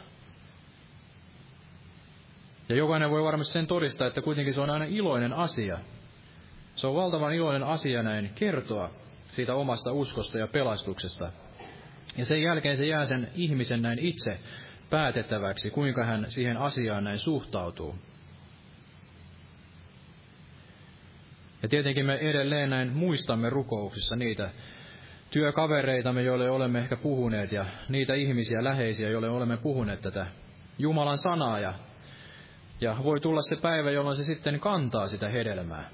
Ja 2.68 2.76
jokainen 2.76 3.10
voi 3.10 3.22
varmasti 3.22 3.52
sen 3.52 3.66
todistaa, 3.66 4.06
että 4.06 4.22
kuitenkin 4.22 4.54
se 4.54 4.60
on 4.60 4.70
aina 4.70 4.84
iloinen 4.84 5.32
asia. 5.32 5.78
Se 6.76 6.86
on 6.86 6.94
valtavan 6.94 7.34
iloinen 7.34 7.62
asia 7.62 8.02
näin 8.02 8.30
kertoa 8.34 8.90
siitä 9.28 9.54
omasta 9.54 9.92
uskosta 9.92 10.38
ja 10.38 10.46
pelastuksesta. 10.46 11.32
Ja 12.16 12.24
sen 12.24 12.42
jälkeen 12.42 12.76
se 12.76 12.86
jää 12.86 13.06
sen 13.06 13.30
ihmisen 13.34 13.82
näin 13.82 13.98
itse 13.98 14.38
päätettäväksi, 14.90 15.70
kuinka 15.70 16.04
hän 16.04 16.24
siihen 16.28 16.56
asiaan 16.56 17.04
näin 17.04 17.18
suhtautuu. 17.18 17.98
Ja 21.62 21.68
tietenkin 21.68 22.06
me 22.06 22.14
edelleen 22.14 22.70
näin 22.70 22.92
muistamme 22.92 23.50
rukouksissa 23.50 24.16
niitä 24.16 24.50
työkavereitamme, 25.30 26.22
joille 26.22 26.50
olemme 26.50 26.78
ehkä 26.78 26.96
puhuneet, 26.96 27.52
ja 27.52 27.66
niitä 27.88 28.14
ihmisiä, 28.14 28.64
läheisiä, 28.64 29.08
joille 29.08 29.28
olemme 29.28 29.56
puhuneet 29.56 30.02
tätä 30.02 30.26
Jumalan 30.78 31.18
sanaa, 31.18 31.58
ja, 31.58 31.74
ja 32.80 32.96
voi 33.04 33.20
tulla 33.20 33.42
se 33.42 33.56
päivä, 33.56 33.90
jolloin 33.90 34.16
se 34.16 34.24
sitten 34.24 34.60
kantaa 34.60 35.08
sitä 35.08 35.28
hedelmää. 35.28 35.90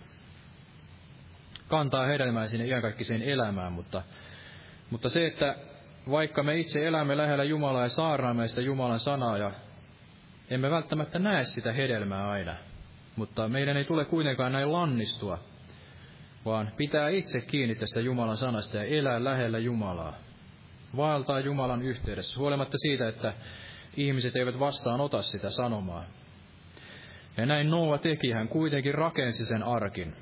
Kantaa 1.69 2.07
hedelmää 2.07 2.49
sinne 2.49 2.67
iankaikkiseen 2.67 3.23
elämään, 3.23 3.73
mutta, 3.73 4.03
mutta 4.91 5.09
se, 5.09 5.27
että 5.27 5.57
vaikka 6.11 6.43
me 6.43 6.59
itse 6.59 6.87
elämme 6.87 7.17
lähellä 7.17 7.45
Jumalaa 7.45 7.83
ja 7.83 7.89
saarnaamme 7.89 8.49
sitä 8.49 8.61
Jumalan 8.61 9.01
sanaa, 9.01 9.39
ja 9.39 9.53
emme 10.51 10.71
välttämättä 10.71 11.19
näe 11.19 11.45
sitä 11.45 11.73
hedelmää 11.73 12.29
aina, 12.29 12.55
mutta 13.17 13.49
meidän 13.49 13.77
ei 13.77 13.85
tule 13.85 14.05
kuitenkaan 14.05 14.53
näin 14.53 14.73
lannistua, 14.73 15.39
vaan 16.45 16.73
pitää 16.77 17.09
itse 17.09 17.41
kiinni 17.41 17.75
tästä 17.75 18.01
Jumalan 18.01 18.37
sanasta 18.37 18.77
ja 18.77 18.85
elää 18.85 19.25
lähellä 19.25 19.59
Jumalaa. 19.59 20.17
Vaeltaa 20.97 21.41
Jumalan 21.41 21.83
yhteydessä, 21.83 22.39
huolimatta 22.39 22.79
siitä, 22.79 23.09
että 23.09 23.35
ihmiset 23.97 24.37
eivät 24.37 24.59
vastaan 24.59 25.01
ota 25.01 25.23
sitä 25.23 25.51
sanomaa. 25.51 26.05
Ja 27.37 27.47
näin 27.47 27.71
Noa 27.71 27.99
teki, 27.99 28.31
hän 28.33 28.49
kuitenkin 28.49 28.95
rakensi 28.95 29.47
sen 29.47 29.63
arkin. 29.63 30.17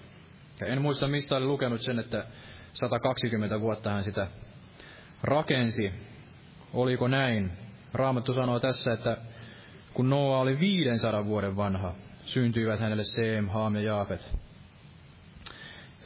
Ja 0.60 0.66
en 0.66 0.82
muista, 0.82 1.08
mistä 1.08 1.36
oli 1.36 1.44
lukenut 1.44 1.80
sen, 1.80 1.98
että 1.98 2.26
120 2.72 3.60
vuotta 3.60 3.90
hän 3.90 4.04
sitä 4.04 4.26
rakensi. 5.24 5.92
Oliko 6.72 7.08
näin? 7.08 7.52
Raamattu 7.92 8.34
sanoo 8.34 8.60
tässä, 8.60 8.92
että 8.92 9.16
kun 9.94 10.10
Noa 10.10 10.38
oli 10.38 10.58
500 10.60 11.24
vuoden 11.24 11.56
vanha, 11.56 11.94
syntyivät 12.24 12.80
hänelle 12.80 13.04
Seem, 13.04 13.48
Haam 13.48 13.74
ja 13.74 13.82
Jaafet. 13.82 14.30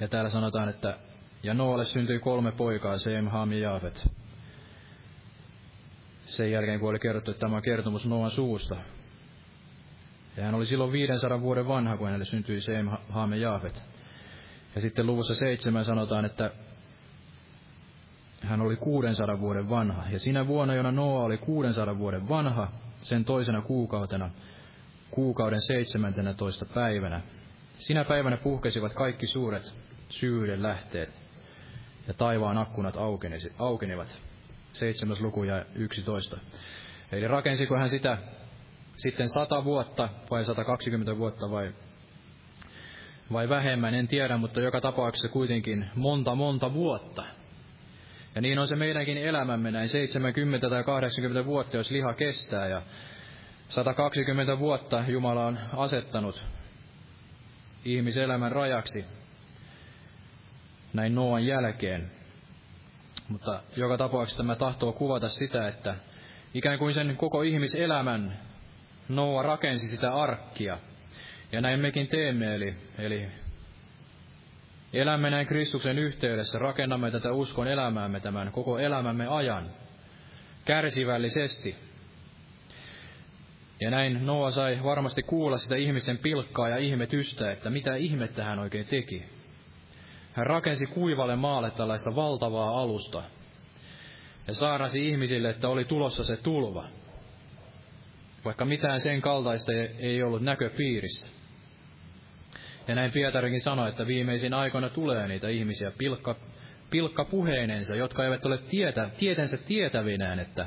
Ja 0.00 0.08
täällä 0.08 0.30
sanotaan, 0.30 0.68
että 0.68 0.98
ja 1.42 1.54
Noalle 1.54 1.84
syntyi 1.84 2.18
kolme 2.18 2.52
poikaa, 2.52 2.98
Seem, 2.98 3.26
Haam 3.26 3.52
ja 3.52 3.58
Jaafet. 3.58 4.08
Sen 6.26 6.50
jälkeen, 6.50 6.80
kun 6.80 6.90
oli 6.90 6.98
kerrottu, 6.98 7.30
että 7.30 7.40
tämä 7.40 7.56
on 7.56 7.62
kertomus 7.62 8.06
Noan 8.06 8.30
suusta. 8.30 8.76
Ja 10.36 10.44
hän 10.44 10.54
oli 10.54 10.66
silloin 10.66 10.92
500 10.92 11.40
vuoden 11.40 11.68
vanha, 11.68 11.96
kun 11.96 12.06
hänelle 12.06 12.24
syntyi 12.24 12.60
Seem, 12.60 12.88
Haam 13.08 13.32
ja 13.32 13.38
Jaafet. 13.38 13.82
Ja 14.74 14.80
sitten 14.80 15.06
luvussa 15.06 15.34
seitsemän 15.34 15.84
sanotaan, 15.84 16.24
että 16.24 16.50
hän 18.40 18.60
oli 18.60 18.76
600 18.76 19.40
vuoden 19.40 19.70
vanha. 19.70 20.02
Ja 20.10 20.18
sinä 20.18 20.46
vuonna, 20.46 20.74
jona 20.74 20.92
Noa 20.92 21.24
oli 21.24 21.38
600 21.38 21.98
vuoden 21.98 22.28
vanha, 22.28 22.68
sen 22.96 23.24
toisena 23.24 23.60
kuukautena, 23.60 24.30
kuukauden 25.10 25.60
17. 25.60 26.66
päivänä. 26.74 27.20
Sinä 27.72 28.04
päivänä 28.04 28.36
puhkesivat 28.36 28.94
kaikki 28.94 29.26
suuret 29.26 29.76
syyden 30.08 30.62
lähteet, 30.62 31.10
ja 32.08 32.14
taivaan 32.14 32.58
akkunat 32.58 32.94
aukenivat. 33.58 34.18
Seitsemäs 34.72 35.20
luku 35.20 35.44
ja 35.44 35.64
yksitoista. 35.74 36.38
Eli 37.12 37.28
rakensiko 37.28 37.76
hän 37.76 37.88
sitä 37.88 38.18
sitten 38.96 39.28
sata 39.28 39.64
vuotta 39.64 40.08
vai 40.30 40.44
120 40.44 41.18
vuotta 41.18 41.50
vai, 41.50 41.72
vai 43.32 43.48
vähemmän, 43.48 43.94
en 43.94 44.08
tiedä, 44.08 44.36
mutta 44.36 44.60
joka 44.60 44.80
tapauksessa 44.80 45.28
kuitenkin 45.28 45.86
monta 45.94 46.34
monta 46.34 46.72
vuotta. 46.72 47.24
Ja 48.38 48.42
niin 48.42 48.58
on 48.58 48.68
se 48.68 48.76
meidänkin 48.76 49.18
elämämme 49.18 49.70
näin 49.70 49.88
70 49.88 50.70
tai 50.70 50.84
80 50.84 51.44
vuotta, 51.44 51.76
jos 51.76 51.90
liha 51.90 52.14
kestää 52.14 52.68
ja 52.68 52.82
120 53.68 54.58
vuotta 54.58 55.04
Jumala 55.08 55.46
on 55.46 55.58
asettanut 55.76 56.44
ihmiselämän 57.84 58.52
rajaksi 58.52 59.04
näin 60.92 61.14
Noan 61.14 61.46
jälkeen. 61.46 62.10
Mutta 63.28 63.62
joka 63.76 63.98
tapauksessa 63.98 64.42
tämä 64.42 64.56
tahtoo 64.56 64.92
kuvata 64.92 65.28
sitä, 65.28 65.68
että 65.68 65.94
ikään 66.54 66.78
kuin 66.78 66.94
sen 66.94 67.16
koko 67.16 67.42
ihmiselämän 67.42 68.38
Noa 69.08 69.42
rakensi 69.42 69.88
sitä 69.88 70.10
arkkia. 70.14 70.78
Ja 71.52 71.60
näin 71.60 71.80
mekin 71.80 72.08
teemme, 72.08 72.54
eli, 72.54 72.74
eli 72.98 73.28
elämme 74.92 75.30
näin 75.30 75.46
Kristuksen 75.46 75.98
yhteydessä, 75.98 76.58
rakennamme 76.58 77.10
tätä 77.10 77.32
uskon 77.32 77.68
elämäämme 77.68 78.20
tämän 78.20 78.52
koko 78.52 78.78
elämämme 78.78 79.26
ajan, 79.26 79.70
kärsivällisesti. 80.64 81.76
Ja 83.80 83.90
näin 83.90 84.26
Noa 84.26 84.50
sai 84.50 84.80
varmasti 84.84 85.22
kuulla 85.22 85.58
sitä 85.58 85.76
ihmisten 85.76 86.18
pilkkaa 86.18 86.68
ja 86.68 86.76
ihmetystä, 86.76 87.52
että 87.52 87.70
mitä 87.70 87.94
ihmettä 87.94 88.44
hän 88.44 88.58
oikein 88.58 88.86
teki. 88.86 89.24
Hän 90.32 90.46
rakensi 90.46 90.86
kuivalle 90.86 91.36
maalle 91.36 91.70
tällaista 91.70 92.16
valtavaa 92.16 92.80
alusta 92.80 93.22
ja 94.46 94.54
saarasi 94.54 95.08
ihmisille, 95.08 95.50
että 95.50 95.68
oli 95.68 95.84
tulossa 95.84 96.24
se 96.24 96.36
tulva, 96.36 96.84
vaikka 98.44 98.64
mitään 98.64 99.00
sen 99.00 99.20
kaltaista 99.20 99.72
ei 99.98 100.22
ollut 100.22 100.42
näköpiirissä. 100.42 101.37
Ja 102.88 102.94
näin 102.94 103.12
Pietarikin 103.12 103.60
sanoi, 103.60 103.88
että 103.88 104.06
viimeisin 104.06 104.54
aikoina 104.54 104.88
tulee 104.88 105.28
niitä 105.28 105.48
ihmisiä 105.48 105.92
pilkka, 105.98 106.36
pilkka 106.90 107.24
puheinensa, 107.24 107.96
jotka 107.96 108.24
eivät 108.24 108.46
ole 108.46 108.58
tietä, 108.58 109.10
tietensä 109.18 109.56
tietävinään, 109.56 110.38
että 110.38 110.66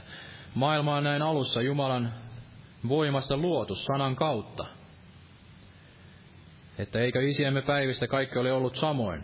maailma 0.56 0.96
on 0.96 1.04
näin 1.04 1.22
alussa 1.22 1.62
Jumalan 1.62 2.14
voimasta 2.88 3.38
luotu 3.38 3.76
sanan 3.76 4.16
kautta. 4.16 4.66
Että 6.78 7.00
eikö 7.00 7.22
isiemme 7.22 7.62
päivistä 7.62 8.08
kaikki 8.08 8.40
ole 8.40 8.54
ollut 8.54 8.76
samoin? 8.76 9.24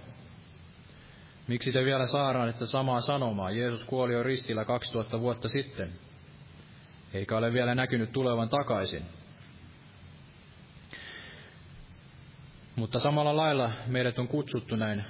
Miksi 1.48 1.72
te 1.72 1.86
vielä 1.86 2.08
saadaan 2.08 2.50
että 2.50 2.66
samaa 2.66 3.02
sanomaa? 3.02 3.52
Jeesus 3.52 3.84
kuoli 3.86 4.14
jo 4.14 4.24
ristillä 4.24 4.66
2000 4.66 5.20
vuotta 5.20 5.50
sitten, 5.50 5.90
eikä 7.14 7.38
ole 7.38 7.54
vielä 7.54 7.76
näkynyt 7.76 8.12
tulevan 8.12 8.50
takaisin. 8.50 9.17
Mutta 12.78 13.00
samalla 13.00 13.36
lailla 13.36 13.72
meidät 13.88 14.20
on 14.20 14.28
kutsuttu 14.28 14.76
näin 14.76 15.04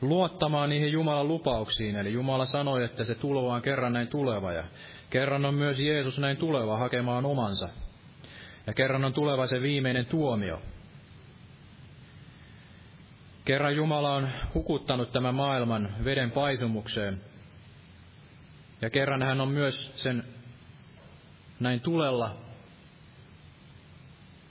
luottamaan 0.00 0.68
niihin 0.68 0.92
Jumalan 0.92 1.28
lupauksiin. 1.28 1.96
Eli 1.96 2.12
Jumala 2.12 2.46
sanoi, 2.46 2.84
että 2.84 3.04
se 3.04 3.14
tuleva 3.14 3.54
on 3.54 3.62
kerran 3.62 3.92
näin 3.92 4.08
tuleva 4.08 4.52
ja 4.52 4.64
kerran 5.10 5.44
on 5.44 5.54
myös 5.54 5.80
Jeesus 5.80 6.18
näin 6.18 6.36
tuleva 6.36 6.78
hakemaan 6.78 7.26
omansa. 7.26 7.68
Ja 8.66 8.74
kerran 8.74 9.04
on 9.04 9.12
tuleva 9.12 9.46
se 9.46 9.62
viimeinen 9.62 10.06
tuomio. 10.06 10.62
Kerran 13.44 13.76
Jumala 13.76 14.14
on 14.14 14.28
hukuttanut 14.54 15.12
tämän 15.12 15.34
maailman 15.34 15.94
veden 16.04 16.30
paisumukseen. 16.30 17.20
Ja 18.80 18.90
kerran 18.90 19.22
hän 19.22 19.40
on 19.40 19.48
myös 19.48 19.92
sen 19.96 20.24
näin 21.60 21.80
tulella, 21.80 22.36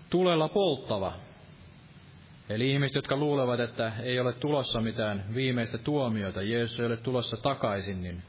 tulella 0.09 0.49
polttava. 0.49 1.13
Eli 2.49 2.71
ihmiset, 2.71 2.95
jotka 2.95 3.15
luulevat, 3.15 3.59
että 3.59 3.91
ei 4.03 4.19
ole 4.19 4.33
tulossa 4.33 4.81
mitään 4.81 5.23
viimeistä 5.35 5.77
tuomiota, 5.77 6.41
Jeesus 6.41 6.79
ei 6.79 6.85
ole 6.85 6.97
tulossa 6.97 7.37
takaisin, 7.37 8.01
niin 8.01 8.23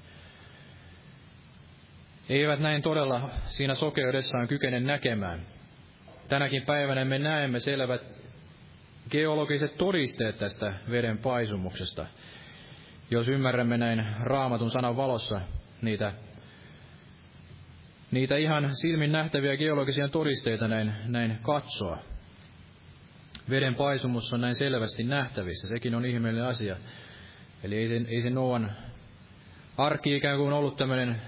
eivät 2.28 2.60
näin 2.60 2.82
todella 2.82 3.30
siinä 3.48 3.74
sokeudessaan 3.74 4.48
kykene 4.48 4.80
näkemään. 4.80 5.40
tänäkin 6.28 6.62
päivänä 6.62 7.04
me 7.04 7.18
näemme 7.18 7.60
selvät 7.60 8.02
geologiset 9.10 9.76
todisteet 9.76 10.38
tästä 10.38 10.72
veden 10.90 11.18
paisumuksesta. 11.18 12.06
Jos 13.10 13.28
ymmärrämme 13.28 13.78
näin 13.78 14.06
raamatun 14.20 14.70
sanan 14.70 14.96
valossa 14.96 15.40
niitä, 15.82 16.12
niitä 18.10 18.36
ihan 18.36 18.70
silmin 18.76 19.12
nähtäviä 19.12 19.56
geologisia 19.56 20.08
todisteita 20.08 20.68
näin, 20.68 20.92
näin 21.06 21.38
katsoa. 21.42 21.98
Veden 23.50 23.74
paisumus 23.74 24.32
on 24.32 24.40
näin 24.40 24.54
selvästi 24.54 25.04
nähtävissä, 25.04 25.68
sekin 25.68 25.94
on 25.94 26.04
ihmeellinen 26.04 26.48
asia. 26.48 26.76
Eli 27.62 27.76
ei 27.76 27.88
se, 27.88 28.00
ei 28.08 28.22
se 28.22 28.30
Noan 28.30 28.72
arki 29.76 30.16
ikään 30.16 30.38
kuin 30.38 30.52
ollut 30.52 30.76
tämmöinen 30.76 31.22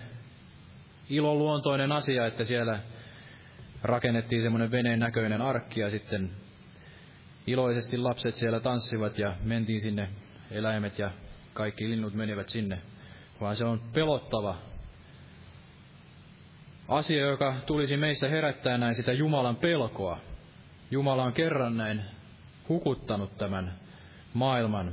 iloluontoinen 1.11 1.93
asia, 1.93 2.27
että 2.27 2.45
siellä 2.45 2.79
rakennettiin 3.83 4.43
semmoinen 4.43 4.71
veneen 4.71 4.99
näköinen 4.99 5.43
arkki 5.43 5.81
ja 5.81 5.91
sitten 5.91 6.31
iloisesti 7.47 7.99
lapset 7.99 8.35
siellä 8.35 8.61
tanssivat 8.61 9.19
ja 9.19 9.35
mentiin 9.43 9.81
sinne, 9.81 10.09
eläimet 10.51 10.99
ja 10.99 11.11
kaikki 11.55 11.89
linnut 11.89 12.15
menivät 12.15 12.49
sinne, 12.49 12.79
vaan 13.41 13.57
se 13.57 13.65
on 13.65 13.81
pelottava 13.93 14.57
asia, 16.89 17.27
joka 17.27 17.55
tulisi 17.67 17.97
meissä 17.97 18.29
herättää 18.29 18.79
näin 18.79 18.95
sitä 18.95 19.13
Jumalan 19.13 19.57
pelkoa. 19.57 20.19
Jumala 20.91 21.24
on 21.24 21.32
kerran 21.32 21.76
näin 21.76 22.03
hukuttanut 22.68 23.39
tämän 23.39 23.72
maailman. 24.34 24.93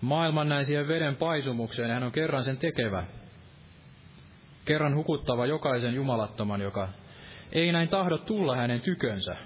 Maailman 0.00 0.48
näin 0.48 0.66
siihen 0.66 0.88
veden 0.88 1.16
paisumukseen, 1.16 1.90
hän 1.90 2.02
on 2.02 2.12
kerran 2.12 2.44
sen 2.44 2.56
tekevä. 2.56 3.04
Kerran 4.64 4.96
hukuttava 4.96 5.46
jokaisen 5.46 5.94
jumalattoman, 5.94 6.60
joka 6.60 6.88
ei 7.52 7.72
näin 7.72 7.88
tahdo 7.88 8.18
tulla 8.18 8.56
hänen 8.56 8.80
tykönsä. 8.80 9.36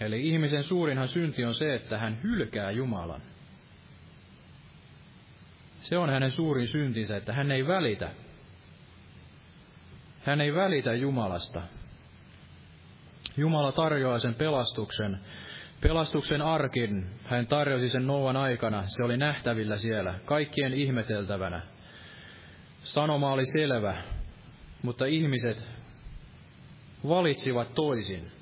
Eli 0.00 0.28
ihmisen 0.28 0.64
suurinhan 0.64 1.08
synti 1.08 1.44
on 1.44 1.54
se, 1.54 1.74
että 1.74 1.98
hän 1.98 2.22
hylkää 2.22 2.70
Jumalan. 2.70 3.22
Se 5.80 5.98
on 5.98 6.10
hänen 6.10 6.30
suurin 6.30 6.68
syntinsä, 6.68 7.16
että 7.16 7.32
hän 7.32 7.52
ei 7.52 7.66
välitä. 7.66 8.10
Hän 10.24 10.40
ei 10.40 10.54
välitä 10.54 10.94
Jumalasta. 10.94 11.62
Jumala 13.36 13.72
tarjoaa 13.72 14.18
sen 14.18 14.34
pelastuksen, 14.34 15.18
pelastuksen 15.80 16.42
arkin. 16.42 17.06
Hän 17.24 17.46
tarjosi 17.46 17.88
sen 17.88 18.06
Noan 18.06 18.36
aikana, 18.36 18.82
se 18.86 19.04
oli 19.04 19.16
nähtävillä 19.16 19.76
siellä, 19.76 20.14
kaikkien 20.24 20.74
ihmeteltävänä. 20.74 21.62
Sanoma 22.78 23.32
oli 23.32 23.46
selvä, 23.46 24.02
mutta 24.82 25.04
ihmiset 25.04 25.68
valitsivat 27.08 27.74
toisin. 27.74 28.32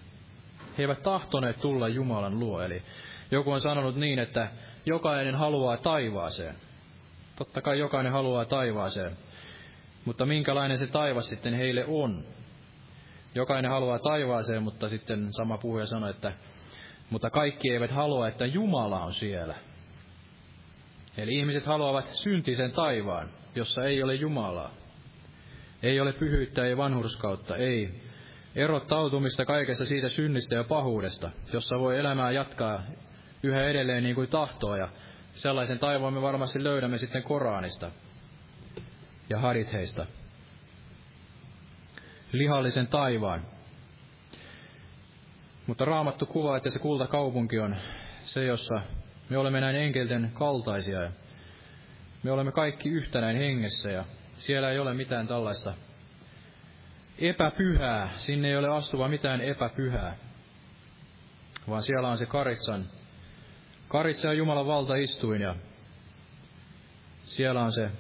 He 0.79 0.83
eivät 0.83 1.03
tahtoneet 1.03 1.61
tulla 1.61 1.89
Jumalan 1.89 2.39
luo. 2.39 2.63
Eli 2.63 2.83
joku 3.31 3.51
on 3.51 3.61
sanonut 3.61 3.97
niin, 3.97 4.19
että 4.19 4.49
jokainen 4.87 5.35
haluaa 5.35 5.77
taivaaseen. 5.77 6.55
Totta 7.37 7.63
kai 7.63 7.79
jokainen 7.79 8.13
haluaa 8.13 8.45
taivaaseen. 8.45 9.13
Mutta 10.05 10.27
minkälainen 10.27 10.79
se 10.79 10.87
taivas 10.87 11.29
sitten 11.29 11.55
heille 11.55 11.85
on? 11.89 12.25
Jokainen 13.35 13.71
haluaa 13.71 13.99
taivaaseen, 13.99 14.63
mutta 14.63 14.89
sitten 14.89 15.33
sama 15.33 15.59
puhuja 15.59 15.87
sanoi, 15.87 16.11
että 16.11 16.33
mutta 17.11 17.31
kaikki 17.31 17.71
eivät 17.71 17.91
halua, 17.91 18.29
että 18.29 18.47
Jumala 18.47 19.05
on 19.05 19.15
siellä. 19.15 19.55
Eli 21.17 21.35
ihmiset 21.35 21.67
haluavat 21.67 22.07
syntisen 22.15 22.73
taivaan, 22.73 23.31
jossa 23.55 23.85
ei 23.85 24.03
ole 24.03 24.15
Jumalaa. 24.15 24.71
Ei 25.83 26.01
ole 26.01 26.13
pyhyyttä, 26.13 26.65
ei 26.65 26.77
vanhurskautta, 26.77 27.57
ei 27.57 28.03
erottautumista 28.55 29.45
kaikesta 29.45 29.85
siitä 29.85 30.09
synnistä 30.09 30.55
ja 30.55 30.65
pahuudesta, 30.65 31.31
jossa 31.53 31.79
voi 31.79 31.99
elämää 31.99 32.31
jatkaa 32.31 32.83
yhä 33.43 33.65
edelleen 33.65 34.03
niin 34.03 34.15
kuin 34.15 34.29
tahtoo, 34.29 34.77
ja 34.77 34.89
sellaisen 35.35 35.79
taivaan 35.79 36.15
me 36.15 36.23
varmasti 36.23 36.65
löydämme 36.65 36.99
sitten 36.99 37.23
Koranista 37.23 37.91
ja 39.31 39.39
Hadithheista. 39.39 40.07
Lihallisen 42.33 42.87
taivaan. 42.87 43.43
Mutta 45.67 45.85
raamattu 45.85 46.27
kuvaa, 46.27 46.57
että 46.57 46.71
se 46.71 46.79
kultakaupunki 46.79 47.59
on 47.59 47.77
se, 48.25 48.45
jossa 48.45 48.81
me 49.29 49.39
olemme 49.39 49.61
näin 49.61 49.77
enkelten 49.77 50.31
kaltaisia 50.35 51.03
ja 51.03 51.11
me 52.23 52.31
olemme 52.31 52.53
kaikki 52.53 52.89
yhtä 52.89 53.21
näin 53.21 53.37
hengessä 53.37 53.91
ja 53.91 54.05
siellä 54.35 54.71
ei 54.71 54.79
ole 54.79 54.95
mitään 54.95 55.29
tällaista 55.29 55.75
epäpyhää. 57.19 58.11
Sinne 58.17 58.49
ei 58.49 58.57
ole 58.57 58.69
astuva 58.69 59.09
mitään 59.09 59.41
epäpyhää, 59.41 60.17
vaan 61.69 61.83
siellä 61.83 62.09
on 62.09 62.19
se 62.19 62.27
karitsan, 62.27 62.87
karitsa 63.89 64.29
ja 64.29 64.33
Jumalan 64.33 64.67
valtaistuin 64.67 65.41
ja 65.41 65.55
siellä 67.25 67.63
on 67.63 67.73
se 67.73 67.91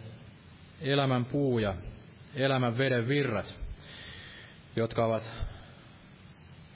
elämän 0.80 1.24
puu 1.24 1.58
ja 1.58 1.74
elämän 2.34 2.78
veden 2.78 3.08
virrat, 3.08 3.61
jotka 4.76 5.04
ovat 5.04 5.22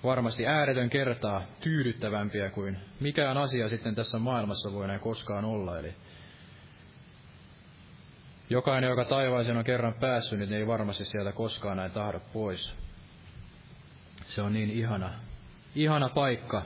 varmasti 0.05 0.47
ääretön 0.47 0.91
kertaa 0.91 1.43
tyydyttävämpiä 1.61 2.51
kuin 2.51 2.79
mikään 3.01 3.37
asia 3.37 3.69
sitten 3.69 3.95
tässä 3.95 4.19
maailmassa 4.19 4.73
voi 4.73 4.87
näin 4.87 5.01
koskaan 5.01 5.45
olla. 5.45 5.79
Eli 5.79 5.95
Jokainen, 8.51 8.91
joka 8.91 9.05
taivaaseen 9.05 9.57
on 9.57 9.65
kerran 9.65 9.95
päässyt, 9.95 10.39
niin 10.39 10.53
ei 10.53 10.67
varmasti 10.67 11.05
sieltä 11.05 11.33
koskaan 11.33 11.77
näin 11.77 11.91
tahdo 11.91 12.21
pois. 12.33 12.75
Se 14.27 14.43
on 14.43 14.53
niin 14.53 14.71
ihana, 14.71 15.13
ihana 15.75 16.09
paikka, 16.09 16.63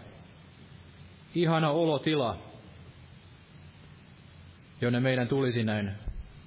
ihana 1.34 1.70
olotila, 1.70 2.38
jonne 4.80 5.00
meidän 5.00 5.28
tulisi 5.28 5.64
näin 5.64 5.90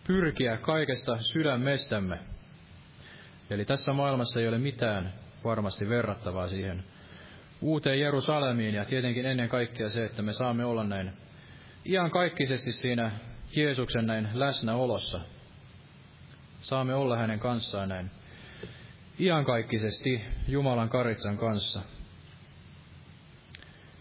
pyrkiä 0.08 0.58
kaikesta 0.58 1.18
sydämestämme. 1.22 2.20
Eli 3.50 3.66
tässä 3.66 3.94
maailmassa 3.94 4.40
ei 4.40 4.48
ole 4.48 4.58
mitään 4.58 5.14
varmasti 5.44 5.90
verrattavaa 5.90 6.48
siihen 6.48 6.84
uuteen 7.62 8.00
Jerusalemiin 8.00 8.76
ja 8.76 8.86
tietenkin 8.86 9.26
ennen 9.26 9.50
kaikkea 9.50 9.90
se, 9.90 10.06
että 10.06 10.22
me 10.22 10.34
saamme 10.34 10.66
olla 10.66 10.84
näin 10.84 11.14
iankaikkisesti 11.86 12.72
siinä 12.72 13.12
Jeesuksen 13.56 14.06
näin 14.06 14.30
läsnäolossa. 14.34 15.20
Saamme 16.62 16.96
olla 16.96 17.18
hänen 17.18 17.40
kanssaan 17.40 17.90
näin 17.90 18.12
iankaikkisesti 19.20 20.22
Jumalan 20.48 20.90
karitsan 20.90 21.38
kanssa. 21.38 21.82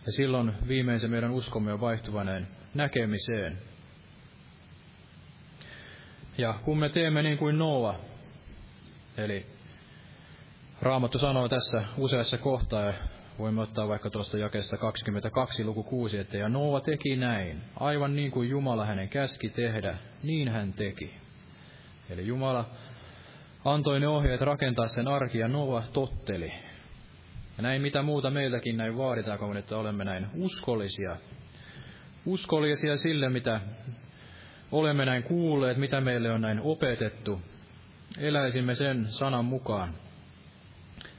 Ja 0.07 0.13
silloin 0.13 0.53
viimeisen 0.69 1.11
meidän 1.11 1.31
uskomme 1.31 1.73
on 1.73 1.81
vaihtuva 1.81 2.25
näin 2.25 2.47
näkemiseen. 2.75 3.59
Ja 6.39 6.55
kun 6.65 6.79
me 6.79 6.89
teemme 6.89 7.23
niin 7.23 7.39
kuin 7.39 7.59
Noa, 7.59 8.01
eli 9.17 9.47
Raamattu 10.83 11.19
sanoo 11.19 11.49
tässä 11.49 11.85
useassa 11.99 12.39
kohtaa, 12.39 12.85
ja 12.85 12.95
voimme 13.39 13.61
ottaa 13.61 13.89
vaikka 13.89 14.11
tuosta 14.11 14.39
jakeesta 14.39 14.77
22 14.77 15.65
luku 15.65 15.83
6, 15.83 16.19
että 16.19 16.37
ja 16.37 16.49
Noa 16.49 16.81
teki 16.81 17.17
näin, 17.17 17.61
aivan 17.81 18.17
niin 18.17 18.31
kuin 18.31 18.49
Jumala 18.49 18.87
hänen 18.87 19.09
käski 19.09 19.49
tehdä, 19.49 19.97
niin 20.23 20.49
hän 20.49 20.73
teki. 20.73 21.15
Eli 22.11 22.27
Jumala 22.27 22.71
antoi 23.65 24.01
ne 24.01 24.09
ohjeet 24.09 24.41
rakentaa 24.41 24.89
sen 24.89 25.09
arki 25.09 25.39
ja 25.39 25.49
Noa 25.49 25.83
totteli. 25.93 26.53
Ja 27.57 27.63
näin 27.63 27.83
mitä 27.83 28.03
muuta 28.03 28.31
meiltäkin 28.31 28.77
näin 28.77 28.97
vaaditaan, 28.97 29.39
kun 29.39 29.57
että 29.57 29.77
olemme 29.77 30.05
näin 30.05 30.27
uskollisia. 30.35 31.17
Uskollisia 32.27 32.97
sille, 32.97 33.29
mitä 33.29 33.61
olemme 34.73 35.05
näin 35.05 35.23
kuulleet, 35.23 35.77
mitä 35.77 36.01
meille 36.01 36.31
on 36.31 36.41
näin 36.41 36.61
opetettu. 36.61 37.41
Eläisimme 38.19 38.75
sen 38.75 39.07
sanan 39.11 39.45
mukaan. 39.45 39.95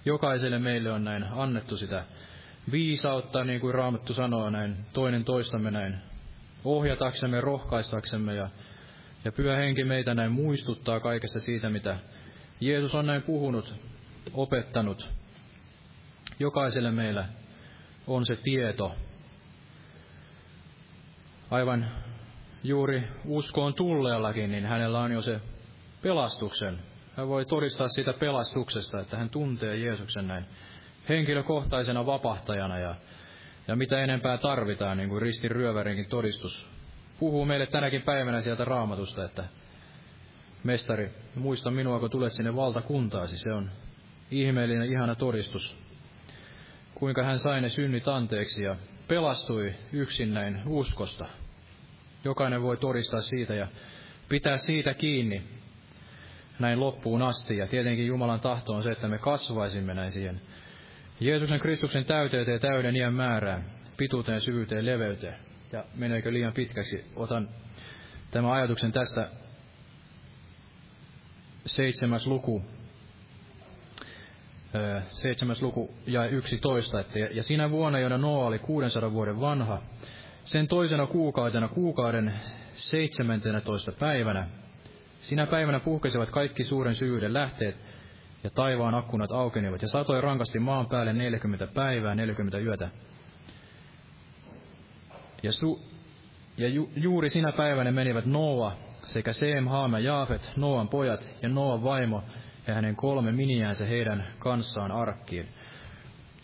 Jokaiselle 0.05 0.59
meille 0.59 0.91
on 0.91 1.03
näin 1.03 1.23
annettu 1.23 1.77
sitä 1.77 2.03
viisautta, 2.71 3.43
niin 3.43 3.61
kuin 3.61 3.73
Raamattu 3.73 4.13
sanoo 4.13 4.49
näin, 4.49 4.75
toinen 4.93 5.23
toistamme 5.23 5.71
näin, 5.71 5.95
ohjataksemme, 6.63 7.41
rohkaistaksemme 7.41 8.35
ja, 8.35 8.49
ja 9.25 9.31
Pyhä 9.31 9.55
Henki 9.55 9.83
meitä 9.83 10.13
näin 10.13 10.31
muistuttaa 10.31 10.99
kaikesta 10.99 11.39
siitä, 11.39 11.69
mitä 11.69 11.97
Jeesus 12.59 12.95
on 12.95 13.05
näin 13.05 13.21
puhunut, 13.21 13.75
opettanut. 14.33 15.09
Jokaiselle 16.39 16.91
meillä 16.91 17.25
on 18.07 18.25
se 18.25 18.35
tieto. 18.35 18.95
Aivan 21.51 21.85
juuri 22.63 23.03
uskoon 23.25 23.73
tulleellakin, 23.73 24.51
niin 24.51 24.65
hänellä 24.65 24.99
on 24.99 25.11
jo 25.11 25.21
se 25.21 25.41
pelastuksen 26.03 26.79
hän 27.17 27.27
voi 27.27 27.45
todistaa 27.45 27.87
siitä 27.87 28.13
pelastuksesta, 28.13 28.99
että 28.99 29.17
hän 29.17 29.29
tuntee 29.29 29.77
Jeesuksen 29.77 30.27
näin 30.27 30.45
henkilökohtaisena 31.09 32.05
vapahtajana 32.05 32.77
ja, 32.77 32.95
ja 33.67 33.75
mitä 33.75 33.99
enempää 33.99 34.37
tarvitaan, 34.37 34.97
niin 34.97 35.09
kuin 35.09 35.21
ristin 35.21 35.51
ryövärinkin 35.51 36.09
todistus 36.09 36.67
puhuu 37.19 37.45
meille 37.45 37.67
tänäkin 37.67 38.01
päivänä 38.01 38.41
sieltä 38.41 38.65
raamatusta, 38.65 39.25
että 39.25 39.43
mestari, 40.63 41.11
muista 41.35 41.71
minua, 41.71 41.99
kun 41.99 42.09
tulet 42.09 42.33
sinne 42.33 42.55
valtakuntaasi. 42.55 43.37
Se 43.37 43.53
on 43.53 43.71
ihmeellinen, 44.31 44.91
ihana 44.91 45.15
todistus. 45.15 45.77
kuinka 46.95 47.23
hän 47.23 47.39
sai 47.39 47.61
ne 47.61 47.69
synnit 47.69 48.07
anteeksi 48.07 48.63
ja 48.63 48.75
pelastui 49.07 49.75
yksin 49.91 50.33
näin 50.33 50.61
uskosta. 50.65 51.25
Jokainen 52.23 52.61
voi 52.61 52.77
todistaa 52.77 53.21
siitä 53.21 53.55
ja 53.55 53.67
pitää 54.29 54.57
siitä 54.57 54.93
kiinni 54.93 55.43
näin 56.59 56.79
loppuun 56.79 57.21
asti. 57.21 57.57
Ja 57.57 57.67
tietenkin 57.67 58.07
Jumalan 58.07 58.39
tahto 58.39 58.73
on 58.73 58.83
se, 58.83 58.91
että 58.91 59.07
me 59.07 59.17
kasvaisimme 59.17 59.93
näin 59.93 60.11
siihen 60.11 60.41
Jeesuksen 61.19 61.59
Kristuksen 61.59 62.05
täyteyteen 62.05 62.59
täyden 62.59 62.95
iän 62.95 63.13
määrään, 63.13 63.65
pituuteen, 63.97 64.41
syvyyteen, 64.41 64.85
leveyteen. 64.85 65.35
Ja 65.71 65.85
meneekö 65.95 66.33
liian 66.33 66.53
pitkäksi? 66.53 67.05
Otan 67.15 67.49
tämän 68.31 68.51
ajatuksen 68.51 68.91
tästä 68.91 69.29
seitsemäs 71.65 72.27
luku, 72.27 72.63
seitsemäs 75.09 75.61
luku 75.61 75.93
ja 76.07 76.25
11, 76.25 76.99
että 76.99 77.19
ja 77.19 77.43
sinä 77.43 77.71
vuonna, 77.71 77.99
jona 77.99 78.17
Noa 78.17 78.45
oli 78.45 78.59
600 78.59 79.11
vuoden 79.11 79.39
vanha, 79.39 79.81
sen 80.43 80.67
toisena 80.67 81.07
kuukautena, 81.07 81.67
kuukauden 81.67 82.33
17. 82.73 83.91
päivänä, 83.91 84.47
sinä 85.23 85.47
päivänä 85.47 85.79
puhkesivat 85.79 86.29
kaikki 86.29 86.63
suuren 86.63 86.95
syvyyden 86.95 87.33
lähteet, 87.33 87.75
ja 88.43 88.49
taivaan 88.49 88.95
akkunat 88.95 89.31
aukenivat, 89.31 89.81
ja 89.81 89.87
satoi 89.87 90.21
rankasti 90.21 90.59
maan 90.59 90.89
päälle 90.89 91.13
40 91.13 91.67
päivää, 91.67 92.15
40 92.15 92.57
yötä. 92.57 92.89
Ja, 95.43 95.51
su, 95.51 95.81
ja 96.57 96.67
ju, 96.67 96.91
juuri 96.95 97.29
sinä 97.29 97.51
päivänä 97.51 97.91
menivät 97.91 98.25
Noa 98.25 98.71
sekä 99.03 99.33
Seem, 99.33 99.67
Haam 99.67 99.93
ja 99.93 99.99
Jaafet, 99.99 100.51
Noan 100.55 100.89
pojat 100.89 101.29
ja 101.41 101.49
Noan 101.49 101.83
vaimo 101.83 102.23
ja 102.67 102.73
hänen 102.73 102.95
kolme 102.95 103.31
miniäänsä 103.31 103.85
heidän 103.85 104.27
kanssaan 104.39 104.91
arkkiin. 104.91 105.47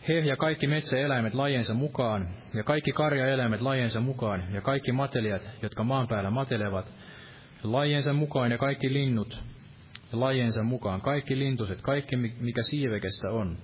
He 0.08 0.14
ja 0.14 0.36
kaikki 0.36 0.68
metsäeläimet 0.68 1.34
lajensa 1.34 1.74
mukaan, 1.74 2.28
ja 2.54 2.64
kaikki 2.64 2.92
karjaeläimet 2.92 3.62
lajensa 3.62 4.00
mukaan, 4.00 4.44
ja 4.52 4.62
kaikki 4.62 4.92
matelijat, 4.92 5.50
jotka 5.62 5.84
maan 5.84 6.08
päällä 6.08 6.30
matelevat, 6.30 6.86
lajensa 7.64 8.14
mukaan, 8.14 8.52
ja 8.52 8.58
kaikki 8.58 8.94
linnut, 8.94 9.44
lajensa 10.12 10.64
mukaan, 10.64 11.02
kaikki 11.02 11.40
lintuset, 11.40 11.82
kaikki 11.82 12.16
mikä 12.16 12.62
siivekestä 12.64 13.30
on. 13.30 13.58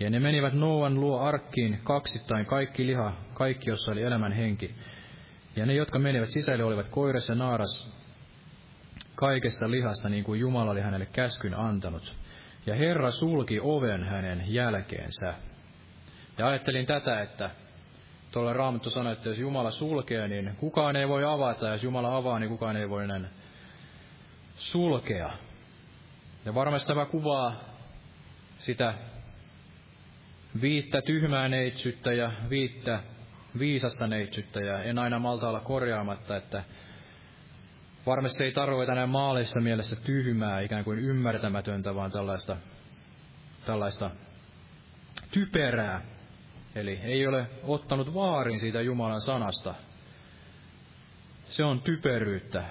Ja 0.00 0.10
ne 0.10 0.20
menivät 0.20 0.54
Noan 0.54 1.00
luo 1.00 1.20
arkkiin 1.20 1.80
kaksittain 1.84 2.46
kaikki 2.46 2.86
liha, 2.86 3.12
kaikki 3.34 3.70
jossa 3.70 3.92
oli 3.92 4.02
elämän 4.02 4.32
henki. 4.32 4.74
Ja 5.56 5.66
ne, 5.66 5.74
jotka 5.74 5.98
menivät 5.98 6.28
sisälle, 6.30 6.64
olivat 6.64 6.88
koiras 6.88 7.28
ja 7.28 7.34
naaras 7.34 7.92
kaikesta 9.14 9.70
lihasta, 9.70 10.08
niin 10.08 10.24
kuin 10.24 10.40
Jumala 10.40 10.70
oli 10.70 10.80
hänelle 10.80 11.06
käskyn 11.06 11.54
antanut. 11.54 12.14
Ja 12.66 12.74
Herra 12.74 13.10
sulki 13.10 13.60
oven 13.62 14.04
hänen 14.04 14.44
jälkeensä. 14.46 15.34
Ja 16.38 16.46
ajattelin 16.46 16.86
tätä, 16.86 17.20
että 17.20 17.50
tuolla 18.30 18.52
Raamattu 18.52 18.90
sanoi, 18.90 19.12
että 19.12 19.28
jos 19.28 19.38
Jumala 19.38 19.70
sulkee, 19.70 20.28
niin 20.28 20.56
kukaan 20.56 20.96
ei 20.96 21.08
voi 21.08 21.24
avata, 21.24 21.66
ja 21.66 21.72
jos 21.72 21.82
Jumala 21.82 22.16
avaa, 22.16 22.38
niin 22.38 22.50
kukaan 22.50 22.76
ei 22.76 22.88
voi 22.88 23.04
enää 23.04 23.28
sulkea. 24.56 25.30
Ja 26.44 26.54
varmasti 26.54 26.88
tämä 26.88 27.06
kuvaa 27.06 27.54
sitä 28.58 28.94
viittä 30.60 31.02
tyhmää 31.02 31.48
neitsyttä 31.48 32.12
ja 32.12 32.32
viittä 32.50 33.02
viisasta 33.58 34.06
neitsyttä, 34.06 34.60
ja 34.60 34.82
en 34.82 34.98
aina 34.98 35.18
malta 35.18 35.48
olla 35.48 35.60
korjaamatta, 35.60 36.36
että 36.36 36.64
varmasti 38.06 38.44
ei 38.44 38.52
tarkoita 38.52 38.94
näin 38.94 39.08
maalissa 39.08 39.60
mielessä 39.60 39.96
tyhmää, 39.96 40.60
ikään 40.60 40.84
kuin 40.84 40.98
ymmärtämätöntä, 40.98 41.94
vaan 41.94 42.12
tällaista, 42.12 42.56
tällaista 43.66 44.10
typerää. 45.30 46.15
Eli 46.76 47.00
ei 47.02 47.26
ole 47.26 47.46
ottanut 47.62 48.14
vaarin 48.14 48.60
siitä 48.60 48.80
Jumalan 48.80 49.20
sanasta. 49.20 49.74
Se 51.44 51.64
on 51.64 51.82
typeryyttä. 51.82 52.64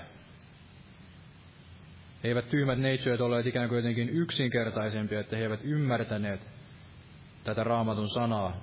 Eivät 2.24 2.50
tyhmät 2.50 2.80
neitsyöt 2.80 3.22
olleet 3.22 3.46
ikään 3.46 3.70
kuin 3.70 3.78
jotenkin 3.78 4.10
yksinkertaisempia, 4.10 5.20
että 5.20 5.36
he 5.36 5.44
eivät 5.44 5.60
ymmärtäneet 5.64 6.50
tätä 7.44 7.64
raamatun 7.64 8.10
sanaa, 8.10 8.62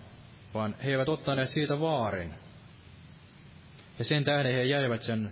vaan 0.54 0.74
he 0.84 0.90
eivät 0.90 1.08
ottaneet 1.08 1.50
siitä 1.50 1.80
vaarin. 1.80 2.34
Ja 3.98 4.04
sen 4.04 4.24
tähden 4.24 4.54
he 4.54 4.62
jäivät 4.62 5.02
sen 5.02 5.30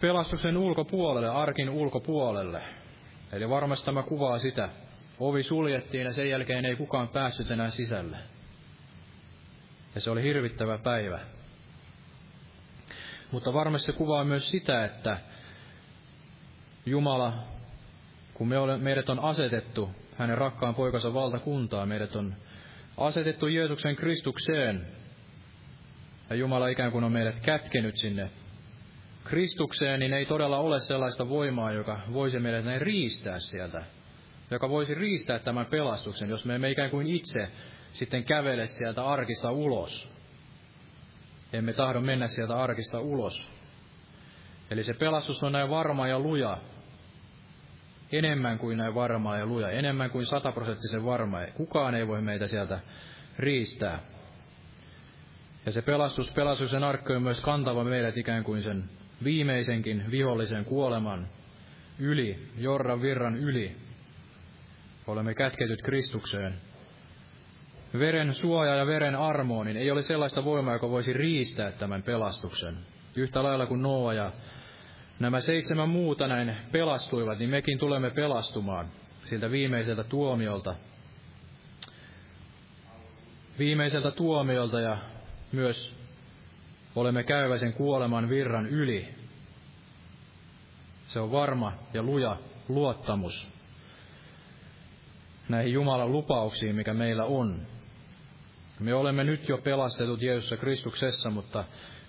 pelastuksen 0.00 0.56
ulkopuolelle, 0.56 1.28
arkin 1.28 1.70
ulkopuolelle. 1.70 2.62
Eli 3.32 3.48
varmasti 3.48 3.86
tämä 3.86 4.02
kuvaa 4.02 4.38
sitä. 4.38 4.68
Ovi 5.18 5.42
suljettiin 5.42 6.04
ja 6.04 6.12
sen 6.12 6.30
jälkeen 6.30 6.64
ei 6.64 6.76
kukaan 6.76 7.08
päässyt 7.08 7.50
enää 7.50 7.70
sisälle. 7.70 8.33
Ja 9.94 10.00
se 10.00 10.10
oli 10.10 10.22
hirvittävä 10.22 10.78
päivä. 10.78 11.20
Mutta 13.30 13.52
varmasti 13.52 13.86
se 13.86 13.92
kuvaa 13.92 14.24
myös 14.24 14.50
sitä, 14.50 14.84
että 14.84 15.18
Jumala, 16.86 17.32
kun 18.34 18.48
me 18.48 18.58
ole, 18.58 18.78
meidät 18.78 19.08
on 19.08 19.20
asetettu 19.20 19.90
hänen 20.18 20.38
rakkaan 20.38 20.74
poikansa 20.74 21.14
valtakuntaa, 21.14 21.86
meidät 21.86 22.16
on 22.16 22.34
asetettu 22.96 23.46
Jeesuksen 23.46 23.96
Kristukseen, 23.96 24.86
ja 26.30 26.36
Jumala 26.36 26.68
ikään 26.68 26.92
kuin 26.92 27.04
on 27.04 27.12
meidät 27.12 27.40
kätkenyt 27.40 27.96
sinne 27.96 28.30
Kristukseen, 29.24 30.00
niin 30.00 30.12
ei 30.12 30.26
todella 30.26 30.58
ole 30.58 30.80
sellaista 30.80 31.28
voimaa, 31.28 31.72
joka 31.72 32.00
voisi 32.12 32.38
meidät 32.38 32.64
näin 32.64 32.80
riistää 32.80 33.38
sieltä, 33.38 33.84
joka 34.50 34.68
voisi 34.68 34.94
riistää 34.94 35.38
tämän 35.38 35.66
pelastuksen, 35.66 36.28
jos 36.30 36.44
me 36.44 36.54
emme 36.54 36.70
ikään 36.70 36.90
kuin 36.90 37.06
itse 37.06 37.50
sitten 37.94 38.24
kävele 38.24 38.66
sieltä 38.66 39.06
arkista 39.06 39.50
ulos. 39.50 40.08
Emme 41.52 41.72
tahdo 41.72 42.00
mennä 42.00 42.28
sieltä 42.28 42.56
arkista 42.56 43.00
ulos. 43.00 43.50
Eli 44.70 44.82
se 44.82 44.94
pelastus 44.94 45.42
on 45.42 45.52
näin 45.52 45.70
varma 45.70 46.08
ja 46.08 46.18
luja, 46.18 46.58
enemmän 48.12 48.58
kuin 48.58 48.78
näin 48.78 48.94
varma 48.94 49.36
ja 49.36 49.46
luja, 49.46 49.70
enemmän 49.70 50.10
kuin 50.10 50.26
sataprosenttisen 50.26 51.04
varma. 51.04 51.38
Kukaan 51.54 51.94
ei 51.94 52.06
voi 52.06 52.22
meitä 52.22 52.46
sieltä 52.46 52.80
riistää. 53.38 53.98
Ja 55.66 55.72
se 55.72 55.82
pelastus, 55.82 56.32
pelastuksen 56.32 56.84
arkku 56.84 57.12
on 57.12 57.22
myös 57.22 57.40
kantava 57.40 57.84
meidät 57.84 58.16
ikään 58.16 58.44
kuin 58.44 58.62
sen 58.62 58.84
viimeisenkin 59.24 60.10
vihollisen 60.10 60.64
kuoleman 60.64 61.28
yli, 61.98 62.48
Jorran 62.56 63.02
virran 63.02 63.36
yli. 63.36 63.76
Olemme 65.06 65.34
kätketyt 65.34 65.82
Kristukseen. 65.82 66.54
Veren 67.98 68.34
suoja 68.34 68.74
ja 68.74 68.86
veren 68.86 69.16
armo, 69.16 69.64
niin 69.64 69.76
ei 69.76 69.90
ole 69.90 70.02
sellaista 70.02 70.44
voimaa, 70.44 70.72
joka 70.72 70.90
voisi 70.90 71.12
riistää 71.12 71.72
tämän 71.72 72.02
pelastuksen. 72.02 72.78
Yhtä 73.16 73.42
lailla 73.42 73.66
kuin 73.66 73.82
Noa 73.82 74.14
ja 74.14 74.32
nämä 75.18 75.40
seitsemän 75.40 75.88
muuta 75.88 76.28
näin 76.28 76.56
pelastuivat, 76.72 77.38
niin 77.38 77.50
mekin 77.50 77.78
tulemme 77.78 78.10
pelastumaan 78.10 78.86
siltä 79.24 79.50
viimeiseltä 79.50 80.04
tuomiolta. 80.04 80.74
Viimeiseltä 83.58 84.10
tuomiolta 84.10 84.80
ja 84.80 84.98
myös 85.52 85.96
olemme 86.96 87.24
käyväisen 87.24 87.72
kuoleman 87.72 88.28
virran 88.28 88.66
yli. 88.66 89.08
Se 91.06 91.20
on 91.20 91.32
varma 91.32 91.72
ja 91.92 92.02
luja 92.02 92.36
luottamus 92.68 93.54
näihin 95.48 95.72
Jumalan 95.72 96.12
lupauksiin, 96.12 96.76
mikä 96.76 96.94
meillä 96.94 97.24
on. 97.24 97.73
Me 98.80 98.94
olemme 98.94 99.24
nyt 99.24 99.48
jo 99.48 99.58
pelastetut 99.58 100.22
Jeesussa 100.22 100.56
Kristuksessa, 100.56 101.30
mutta 101.30 101.64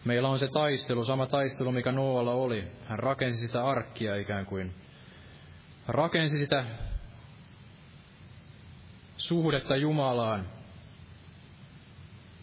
meillä 0.05 0.29
on 0.29 0.39
se 0.39 0.47
taistelu, 0.47 1.05
sama 1.05 1.25
taistelu, 1.25 1.71
mikä 1.71 1.91
Noalla 1.91 2.31
oli. 2.31 2.67
Hän 2.85 2.99
rakensi 2.99 3.47
sitä 3.47 3.65
arkkia 3.65 4.15
ikään 4.15 4.45
kuin. 4.45 4.73
Rakensi 5.87 6.37
sitä 6.37 6.65
suhdetta 9.17 9.75
Jumalaan, 9.75 10.45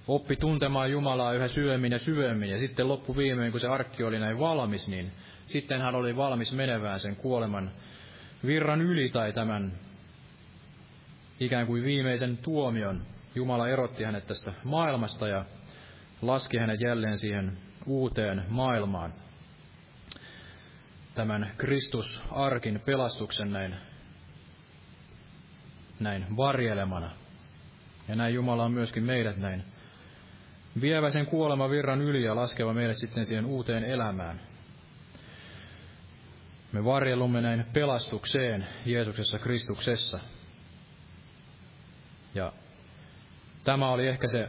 oppi 0.09 0.37
tuntemaan 0.37 0.91
Jumalaa 0.91 1.33
yhä 1.33 1.49
syvemmin 1.49 1.93
ja 1.93 1.99
syvemmin, 1.99 2.51
ja 2.51 2.59
sitten 2.59 2.89
loppuviimein, 2.89 3.53
kun 3.53 3.61
se 3.61 3.69
arkki 3.69 4.05
oli 4.05 4.19
näin 4.19 4.39
valmis, 4.39 4.89
niin 4.89 5.13
sitten 5.47 5.81
hän 5.81 5.95
oli 5.95 6.17
valmis 6.17 6.53
menevään 6.53 7.01
sen 7.01 7.17
kuoleman 7.17 7.71
virran 8.47 8.81
yli 8.81 9.09
tai 9.09 9.33
tämän 9.33 9.73
ikään 11.41 11.67
kuin 11.67 11.85
viimeisen 11.85 12.37
tuomion. 12.37 13.03
Jumala 13.35 13.69
erotti 13.69 14.05
hänet 14.05 14.27
tästä 14.27 14.53
maailmasta 14.65 15.29
ja 15.29 15.45
laski 16.23 16.59
hänet 16.59 16.81
jälleen 16.81 17.19
siihen 17.19 17.59
uuteen 17.87 18.45
maailmaan. 18.49 19.15
Tämän 21.15 21.53
Kristus-arkin 21.57 22.81
pelastuksen 22.85 23.53
näin, 23.53 23.77
näin 26.01 26.37
varjelemana. 26.37 27.11
Ja 28.09 28.17
näin 28.17 28.35
Jumala 28.35 28.65
on 28.65 28.73
myöskin 28.73 29.05
meidät 29.05 29.37
näin 29.37 29.65
vievä 30.81 31.11
sen 31.11 31.27
kuolema 31.27 31.71
virran 31.71 32.01
yli 32.01 32.25
ja 32.25 32.37
laskeva 32.37 32.75
meidät 32.75 32.99
sitten 32.99 33.27
siihen 33.27 33.47
uuteen 33.47 33.85
elämään. 33.85 34.41
Me 36.73 36.85
varjelumme 36.85 37.41
näin 37.41 37.65
pelastukseen 37.73 38.67
Jeesuksessa 38.87 39.39
Kristuksessa. 39.39 40.21
Ja 42.35 42.53
tämä 43.65 43.91
oli 43.91 44.09
ehkä 44.09 44.29
se 44.29 44.49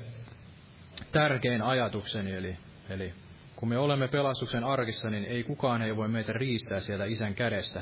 tärkein 1.12 1.62
ajatukseni, 1.62 2.32
eli, 2.32 2.58
eli 2.90 3.14
kun 3.56 3.70
me 3.70 3.78
olemme 3.78 4.08
pelastuksen 4.08 4.64
arkissa, 4.64 5.10
niin 5.10 5.26
ei 5.26 5.44
kukaan 5.44 5.82
ei 5.82 5.96
voi 5.96 6.08
meitä 6.08 6.34
riistää 6.34 6.80
sieltä 6.80 7.06
isän 7.06 7.36
kädestä. 7.36 7.82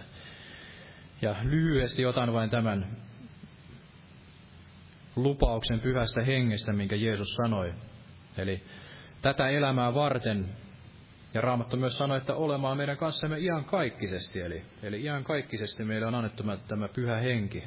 Ja 1.21 1.35
lyhyesti 1.43 2.05
otan 2.05 2.33
vain 2.33 2.49
tämän 2.49 2.87
lupauksen 5.15 5.79
pyhästä 5.79 6.23
hengestä, 6.23 6.73
minkä 6.73 6.95
Jeesus 6.95 7.35
sanoi. 7.35 7.73
Eli 8.37 8.63
tätä 9.21 9.49
elämää 9.49 9.93
varten, 9.93 10.49
ja 11.33 11.41
Raamattu 11.41 11.77
myös 11.77 11.97
sanoi, 11.97 12.17
että 12.17 12.33
olemaan 12.33 12.77
meidän 12.77 12.97
kanssamme 12.97 13.37
kaikkisesti, 13.65 14.41
eli, 14.41 14.61
eli 14.83 15.03
kaikkisesti 15.23 15.83
meille 15.83 16.07
on 16.07 16.15
annettu 16.15 16.43
tämä 16.67 16.87
pyhä 16.87 17.17
henki. 17.17 17.63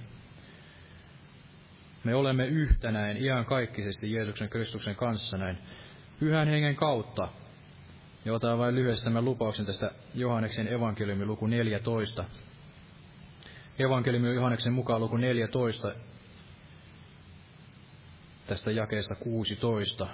Me 2.04 2.14
olemme 2.14 2.46
yhtenäin 2.46 3.16
kaikkisesti 3.46 4.12
Jeesuksen 4.12 4.48
Kristuksen 4.48 4.96
kanssa 4.96 5.38
näin 5.38 5.58
pyhän 6.20 6.48
hengen 6.48 6.76
kautta. 6.76 7.28
Ja 8.24 8.34
otan 8.34 8.58
vain 8.58 8.74
lyhyesti 8.74 9.04
tämän 9.04 9.24
lupauksen 9.24 9.66
tästä 9.66 9.90
Johanneksen 10.14 10.68
evankeliumin 10.68 11.26
luku 11.26 11.46
14. 11.46 12.24
Evankeliumi 13.78 14.34
Johanneksen 14.34 14.72
mukaan 14.72 15.00
luku 15.00 15.16
14, 15.16 15.94
tästä 18.46 18.70
jakeesta 18.70 19.14
16. 19.14 20.06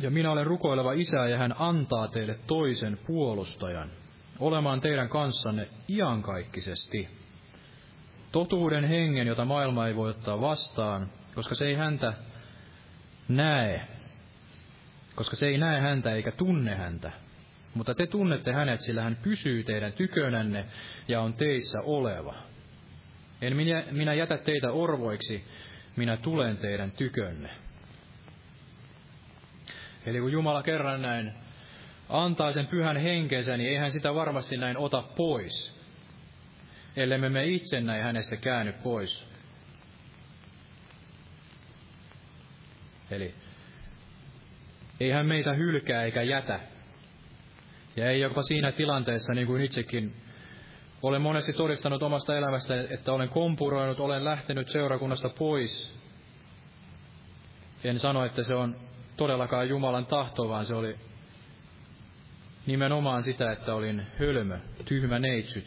Ja 0.00 0.10
minä 0.10 0.30
olen 0.30 0.46
rukoileva 0.46 0.92
isä, 0.92 1.28
ja 1.28 1.38
hän 1.38 1.54
antaa 1.58 2.08
teille 2.08 2.38
toisen 2.46 2.98
puolustajan, 3.06 3.90
olemaan 4.38 4.80
teidän 4.80 5.08
kanssanne 5.08 5.68
iankaikkisesti. 5.88 7.08
Totuuden 8.32 8.84
hengen, 8.84 9.26
jota 9.26 9.44
maailma 9.44 9.86
ei 9.86 9.96
voi 9.96 10.10
ottaa 10.10 10.40
vastaan, 10.40 11.10
koska 11.34 11.54
se 11.54 11.66
ei 11.66 11.74
häntä 11.74 12.12
näe, 13.28 13.80
koska 15.14 15.36
se 15.36 15.46
ei 15.46 15.58
näe 15.58 15.80
häntä 15.80 16.12
eikä 16.12 16.30
tunne 16.30 16.74
häntä. 16.74 17.12
Mutta 17.74 17.94
te 17.94 18.06
tunnette 18.06 18.52
hänet, 18.52 18.80
sillä 18.80 19.02
hän 19.02 19.16
pysyy 19.22 19.64
teidän 19.64 19.92
tykönänne 19.92 20.64
ja 21.08 21.20
on 21.20 21.34
teissä 21.34 21.78
oleva. 21.84 22.34
En 23.42 23.56
minä, 23.56 23.84
minä 23.90 24.14
jätä 24.14 24.38
teitä 24.38 24.72
orvoiksi, 24.72 25.44
minä 25.96 26.16
tulen 26.16 26.56
teidän 26.56 26.90
tykönne. 26.90 27.65
Eli 30.06 30.20
kun 30.20 30.32
Jumala 30.32 30.62
kerran 30.62 31.02
näin 31.02 31.32
antaa 32.08 32.52
sen 32.52 32.66
pyhän 32.66 32.96
henkensä, 32.96 33.56
niin 33.56 33.70
eihän 33.70 33.92
sitä 33.92 34.14
varmasti 34.14 34.56
näin 34.56 34.76
ota 34.76 35.02
pois, 35.02 35.80
ellei 36.96 37.18
me 37.18 37.46
itse 37.46 37.80
näin 37.80 38.02
hänestä 38.02 38.36
käänny 38.36 38.72
pois. 38.72 39.28
Eli 43.10 43.34
ei 45.00 45.10
hän 45.10 45.26
meitä 45.26 45.52
hylkää 45.52 46.02
eikä 46.02 46.22
jätä. 46.22 46.60
Ja 47.96 48.10
ei 48.10 48.20
jopa 48.20 48.42
siinä 48.42 48.72
tilanteessa, 48.72 49.34
niin 49.34 49.46
kuin 49.46 49.62
itsekin 49.62 50.16
olen 51.02 51.22
monesti 51.22 51.52
todistanut 51.52 52.02
omasta 52.02 52.36
elämästä, 52.36 52.74
että 52.90 53.12
olen 53.12 53.28
kompuroinut, 53.28 54.00
olen 54.00 54.24
lähtenyt 54.24 54.68
seurakunnasta 54.68 55.28
pois. 55.28 55.96
En 57.84 58.00
sano, 58.00 58.24
että 58.24 58.42
se 58.42 58.54
on 58.54 58.76
todellakaan 59.16 59.68
Jumalan 59.68 60.06
tahto, 60.06 60.48
vaan 60.48 60.66
se 60.66 60.74
oli 60.74 60.96
nimenomaan 62.66 63.22
sitä, 63.22 63.52
että 63.52 63.74
olin 63.74 64.02
hölmö, 64.18 64.58
tyhmä 64.84 65.18
neitsyt. 65.18 65.66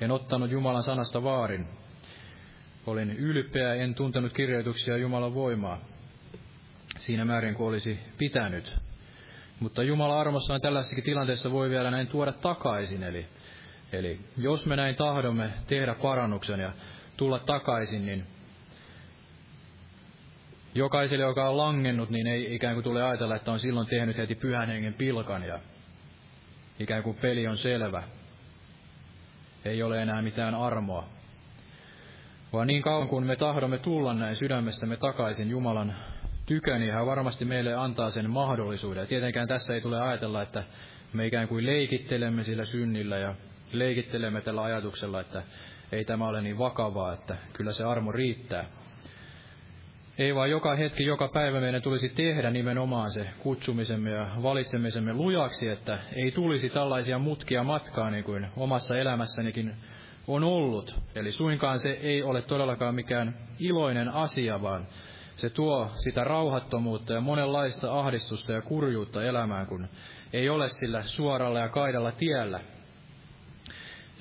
En 0.00 0.10
ottanut 0.10 0.50
Jumalan 0.50 0.82
sanasta 0.82 1.22
vaarin. 1.22 1.66
Olin 2.86 3.10
ylpeä, 3.10 3.74
en 3.74 3.94
tuntenut 3.94 4.32
kirjoituksia 4.32 4.96
Jumalan 4.96 5.34
voimaa 5.34 5.78
siinä 6.98 7.24
määrin 7.24 7.54
kuin 7.54 7.68
olisi 7.68 7.98
pitänyt. 8.18 8.72
Mutta 9.60 9.82
Jumala 9.82 10.20
armossaan 10.20 10.60
tällaisessakin 10.60 11.04
tilanteessa 11.04 11.52
voi 11.52 11.70
vielä 11.70 11.90
näin 11.90 12.06
tuoda 12.06 12.32
takaisin. 12.32 13.02
Eli, 13.02 13.26
eli 13.92 14.20
jos 14.36 14.66
me 14.66 14.76
näin 14.76 14.96
tahdomme 14.96 15.50
tehdä 15.66 15.94
parannuksen 15.94 16.60
ja 16.60 16.72
tulla 17.16 17.38
takaisin, 17.38 18.06
niin 18.06 18.26
jokaiselle, 20.76 21.24
joka 21.24 21.48
on 21.48 21.56
langennut, 21.56 22.10
niin 22.10 22.26
ei 22.26 22.54
ikään 22.54 22.74
kuin 22.74 22.84
tule 22.84 23.02
ajatella, 23.02 23.36
että 23.36 23.52
on 23.52 23.60
silloin 23.60 23.86
tehnyt 23.86 24.16
heti 24.16 24.34
pyhän 24.34 24.68
hengen 24.68 24.94
pilkan 24.94 25.42
ja 25.42 25.58
ikään 26.80 27.02
kuin 27.02 27.16
peli 27.16 27.46
on 27.46 27.58
selvä. 27.58 28.02
Ei 29.64 29.82
ole 29.82 30.02
enää 30.02 30.22
mitään 30.22 30.54
armoa. 30.54 31.08
Vaan 32.52 32.66
niin 32.66 32.82
kauan 32.82 33.08
kuin 33.08 33.26
me 33.26 33.36
tahdomme 33.36 33.78
tulla 33.78 34.14
näin 34.14 34.36
sydämestämme 34.36 34.96
takaisin 34.96 35.50
Jumalan 35.50 35.94
tykö, 36.46 36.78
niin 36.78 36.92
hän 36.92 37.06
varmasti 37.06 37.44
meille 37.44 37.74
antaa 37.74 38.10
sen 38.10 38.30
mahdollisuuden. 38.30 39.00
Ja 39.00 39.06
tietenkään 39.06 39.48
tässä 39.48 39.74
ei 39.74 39.80
tule 39.80 40.00
ajatella, 40.00 40.42
että 40.42 40.62
me 41.12 41.26
ikään 41.26 41.48
kuin 41.48 41.66
leikittelemme 41.66 42.44
sillä 42.44 42.64
synnillä 42.64 43.16
ja 43.16 43.34
leikittelemme 43.72 44.40
tällä 44.40 44.62
ajatuksella, 44.62 45.20
että 45.20 45.42
ei 45.92 46.04
tämä 46.04 46.28
ole 46.28 46.42
niin 46.42 46.58
vakavaa, 46.58 47.12
että 47.12 47.36
kyllä 47.52 47.72
se 47.72 47.84
armo 47.84 48.12
riittää. 48.12 48.64
Ei 50.18 50.34
vaan 50.34 50.50
joka 50.50 50.76
hetki, 50.76 51.04
joka 51.04 51.28
päivä 51.28 51.60
meidän 51.60 51.82
tulisi 51.82 52.08
tehdä 52.08 52.50
nimenomaan 52.50 53.12
se 53.12 53.28
kutsumisemme 53.38 54.10
ja 54.10 54.26
valitsemisemme 54.42 55.14
lujaksi, 55.14 55.68
että 55.68 55.98
ei 56.12 56.30
tulisi 56.30 56.70
tällaisia 56.70 57.18
mutkia 57.18 57.62
matkaa 57.64 58.10
niin 58.10 58.24
kuin 58.24 58.46
omassa 58.56 58.98
elämässänikin 58.98 59.74
on 60.26 60.44
ollut. 60.44 60.94
Eli 61.14 61.32
suinkaan 61.32 61.78
se 61.78 61.90
ei 61.90 62.22
ole 62.22 62.42
todellakaan 62.42 62.94
mikään 62.94 63.34
iloinen 63.58 64.08
asia, 64.08 64.62
vaan 64.62 64.86
se 65.36 65.50
tuo 65.50 65.90
sitä 65.94 66.24
rauhattomuutta 66.24 67.12
ja 67.12 67.20
monenlaista 67.20 67.98
ahdistusta 68.00 68.52
ja 68.52 68.62
kurjuutta 68.62 69.24
elämään, 69.24 69.66
kun 69.66 69.88
ei 70.32 70.48
ole 70.48 70.68
sillä 70.68 71.02
suoralla 71.02 71.58
ja 71.58 71.68
kaidalla 71.68 72.12
tiellä. 72.12 72.60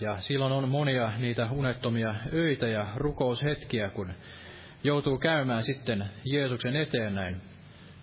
Ja 0.02 0.18
silloin 0.18 0.52
on 0.52 0.70
monia 0.70 1.12
niitä 1.18 1.48
unettomia 1.52 2.16
öitä 2.34 2.68
ja 2.68 2.88
rukoushetkiä, 2.96 3.90
kun 3.90 4.14
joutuu 4.86 5.18
käymään 5.18 5.64
sitten 5.64 6.06
Jeesuksen 6.26 6.76
eteen 6.76 7.16
näin, 7.16 7.42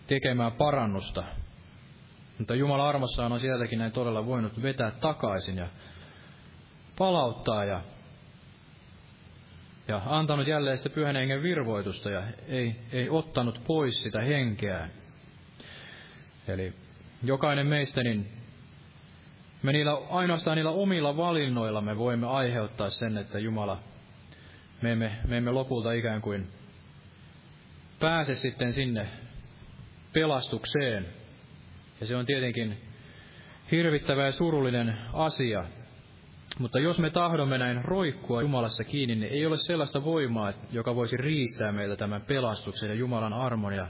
tekemään 0.06 0.52
parannusta. 0.52 1.24
Mutta 2.38 2.54
Jumala 2.54 2.88
armossaan 2.88 3.32
on 3.32 3.40
sieltäkin 3.40 3.78
näin 3.78 3.92
todella 3.92 4.26
voinut 4.26 4.62
vetää 4.62 4.90
takaisin 4.90 5.56
ja 5.56 5.66
palauttaa 6.98 7.64
ja 7.64 7.80
ja 9.88 10.02
antanut 10.06 10.46
jälleen 10.46 10.78
sitä 10.78 10.90
pyhän 10.90 11.16
hengen 11.16 11.42
virvoitusta 11.42 12.10
ja 12.10 12.22
ei, 12.48 12.76
ei 12.92 13.10
ottanut 13.10 13.60
pois 13.66 14.02
sitä 14.02 14.22
henkeä. 14.22 14.88
Eli 16.48 16.72
jokainen 17.22 17.66
meistä, 17.66 18.02
niin 18.02 18.30
me 19.62 19.72
niillä, 19.72 19.96
ainoastaan 20.10 20.56
niillä 20.56 20.70
omilla 20.70 21.16
valinnoilla 21.16 21.80
me 21.80 21.98
voimme 21.98 22.26
aiheuttaa 22.26 22.90
sen, 22.90 23.16
että 23.16 23.38
Jumala, 23.38 23.78
me 24.82 24.92
emme, 24.92 25.12
me 25.28 25.36
emme 25.36 25.50
lopulta 25.50 25.92
ikään 25.92 26.20
kuin 26.20 26.48
pääse 28.02 28.34
sitten 28.34 28.72
sinne 28.72 29.08
pelastukseen. 30.12 31.06
Ja 32.00 32.06
se 32.06 32.16
on 32.16 32.26
tietenkin 32.26 32.78
hirvittävä 33.70 34.26
ja 34.26 34.32
surullinen 34.32 34.98
asia, 35.12 35.64
mutta 36.58 36.78
jos 36.78 36.98
me 36.98 37.10
tahdomme 37.10 37.58
näin 37.58 37.84
roikkua 37.84 38.42
Jumalassa 38.42 38.84
kiinni, 38.84 39.14
niin 39.14 39.32
ei 39.32 39.46
ole 39.46 39.56
sellaista 39.58 40.04
voimaa, 40.04 40.52
joka 40.72 40.94
voisi 40.94 41.16
riistää 41.16 41.72
meiltä 41.72 41.96
tämän 41.96 42.22
pelastuksen 42.22 42.88
ja 42.88 42.94
Jumalan 42.94 43.32
armon 43.32 43.72
ja 43.72 43.86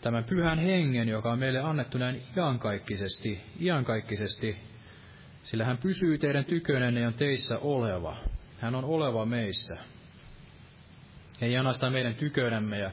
tämän 0.00 0.24
pyhän 0.24 0.58
hengen, 0.58 1.08
joka 1.08 1.32
on 1.32 1.38
meille 1.38 1.60
annettu 1.60 1.98
näin 1.98 2.22
iankaikkisesti, 2.36 3.40
iankaikkisesti, 3.60 4.56
sillä 5.42 5.64
hän 5.64 5.78
pysyy 5.78 6.18
teidän 6.18 6.44
tykönenne 6.44 7.00
ja 7.00 7.08
on 7.08 7.14
teissä 7.14 7.58
oleva. 7.58 8.16
Hän 8.58 8.74
on 8.74 8.84
oleva 8.84 9.26
meissä. 9.26 9.76
Ei 11.40 11.56
ainoastaan 11.56 11.92
meidän 11.92 12.14
tykönämme 12.14 12.78
ja 12.78 12.90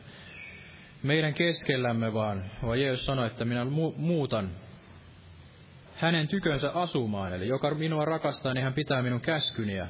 meidän 1.04 1.34
keskellämme, 1.34 2.14
vaan, 2.14 2.44
vaan 2.66 2.82
Jeesus 2.82 3.06
sanoi, 3.06 3.28
että 3.28 3.46
minä 3.46 3.66
muutan 3.96 4.52
hänen 5.96 6.28
tykönsä 6.28 6.72
asumaan. 6.72 7.34
Eli 7.34 7.48
joka 7.48 7.76
minua 7.76 8.06
rakastaa, 8.06 8.54
niin 8.54 8.64
hän 8.64 8.74
pitää 8.74 9.02
minun 9.02 9.22
käskyni 9.22 9.76
ja 9.76 9.88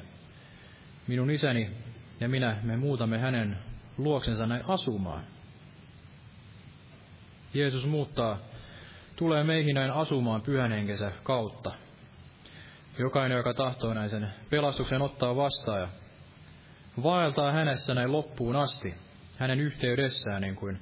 minun 1.06 1.30
isäni 1.30 1.70
ja 2.20 2.28
minä, 2.28 2.56
me 2.62 2.76
muutamme 2.76 3.18
hänen 3.18 3.58
luoksensa 3.98 4.46
näin 4.46 4.62
asumaan. 4.68 5.24
Jeesus 7.54 7.86
muuttaa, 7.86 8.38
tulee 9.16 9.44
meihin 9.44 9.74
näin 9.74 9.90
asumaan 9.90 10.42
pyhän 10.42 10.72
henkensä 10.72 11.12
kautta. 11.22 11.72
Jokainen, 12.98 13.36
joka 13.36 13.54
tahtoo 13.54 13.94
näin 13.94 14.10
sen 14.10 14.28
pelastuksen 14.50 15.02
ottaa 15.02 15.36
vastaan 15.36 15.80
ja 15.80 15.88
vaeltaa 17.02 17.52
hänessä 17.52 17.94
näin 17.94 18.12
loppuun 18.12 18.56
asti, 18.56 18.94
hänen 19.38 19.60
yhteydessään, 19.60 20.42
niin 20.42 20.56
kuin, 20.56 20.78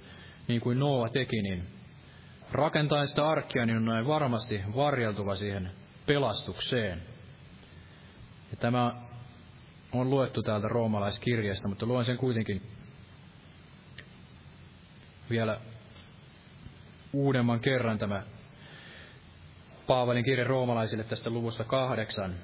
niin 0.51 0.61
kuin 0.61 0.79
Noa 0.79 1.09
teki, 1.09 1.43
niin 1.43 1.67
rakentaen 2.53 3.09
sitä 3.09 3.29
arkkia, 3.29 3.67
niin 3.67 3.77
on 3.77 3.85
näin 3.85 4.07
varmasti 4.07 4.63
varjeltuva 4.77 5.37
siihen 5.37 5.71
pelastukseen. 6.07 7.03
Ja 8.51 8.57
tämä 8.57 8.95
on 9.93 10.11
luettu 10.11 10.43
täältä 10.43 10.69
roomalaiskirjasta, 10.69 11.69
mutta 11.69 11.87
luen 11.87 12.05
sen 12.05 12.17
kuitenkin 12.17 12.63
vielä 15.31 15.61
uudemman 17.13 17.61
kerran 17.61 17.99
tämä 17.99 18.23
Paavalin 19.87 20.25
kirja 20.25 20.45
roomalaisille 20.45 21.05
tästä 21.05 21.31
luvusta 21.31 21.65
kahdeksan. 21.65 22.35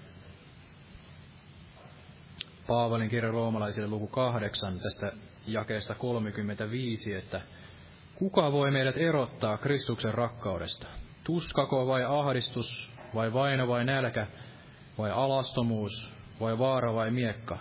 Paavalin 2.66 3.10
kirja 3.10 3.30
roomalaisille 3.30 3.88
luku 3.88 4.06
kahdeksan 4.06 4.80
tästä 4.80 5.12
jakeesta 5.46 5.94
35, 5.94 7.14
että 7.14 7.40
kuka 8.18 8.52
voi 8.52 8.70
meidät 8.70 8.96
erottaa 8.96 9.58
Kristuksen 9.58 10.14
rakkaudesta? 10.14 10.86
Tuskako 11.24 11.86
vai 11.86 12.04
ahdistus, 12.04 12.90
vai 13.14 13.32
vaino 13.32 13.68
vai 13.68 13.84
nälkä, 13.84 14.26
vai 14.98 15.10
alastomuus, 15.10 16.10
vai 16.40 16.58
vaara 16.58 16.94
vai 16.94 17.10
miekka? 17.10 17.58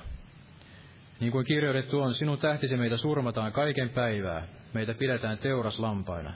Niin 1.19 1.32
kuin 1.32 1.45
kirjoitettu 1.45 1.99
on, 1.99 2.14
sinun 2.14 2.38
tähtisi 2.38 2.77
meitä 2.77 2.98
surmataan 2.98 3.52
kaiken 3.52 3.90
päivää, 3.90 4.48
meitä 4.73 4.94
pidetään 4.94 5.38
teuraslampaina. 5.38 6.34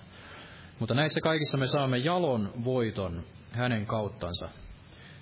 Mutta 0.80 0.94
näissä 0.94 1.22
kaikissa 1.22 1.58
me 1.58 1.68
saamme 1.68 1.98
jalon 1.98 2.52
voiton 2.66 3.24
hänen 3.52 3.86
kauttansa, 3.86 4.50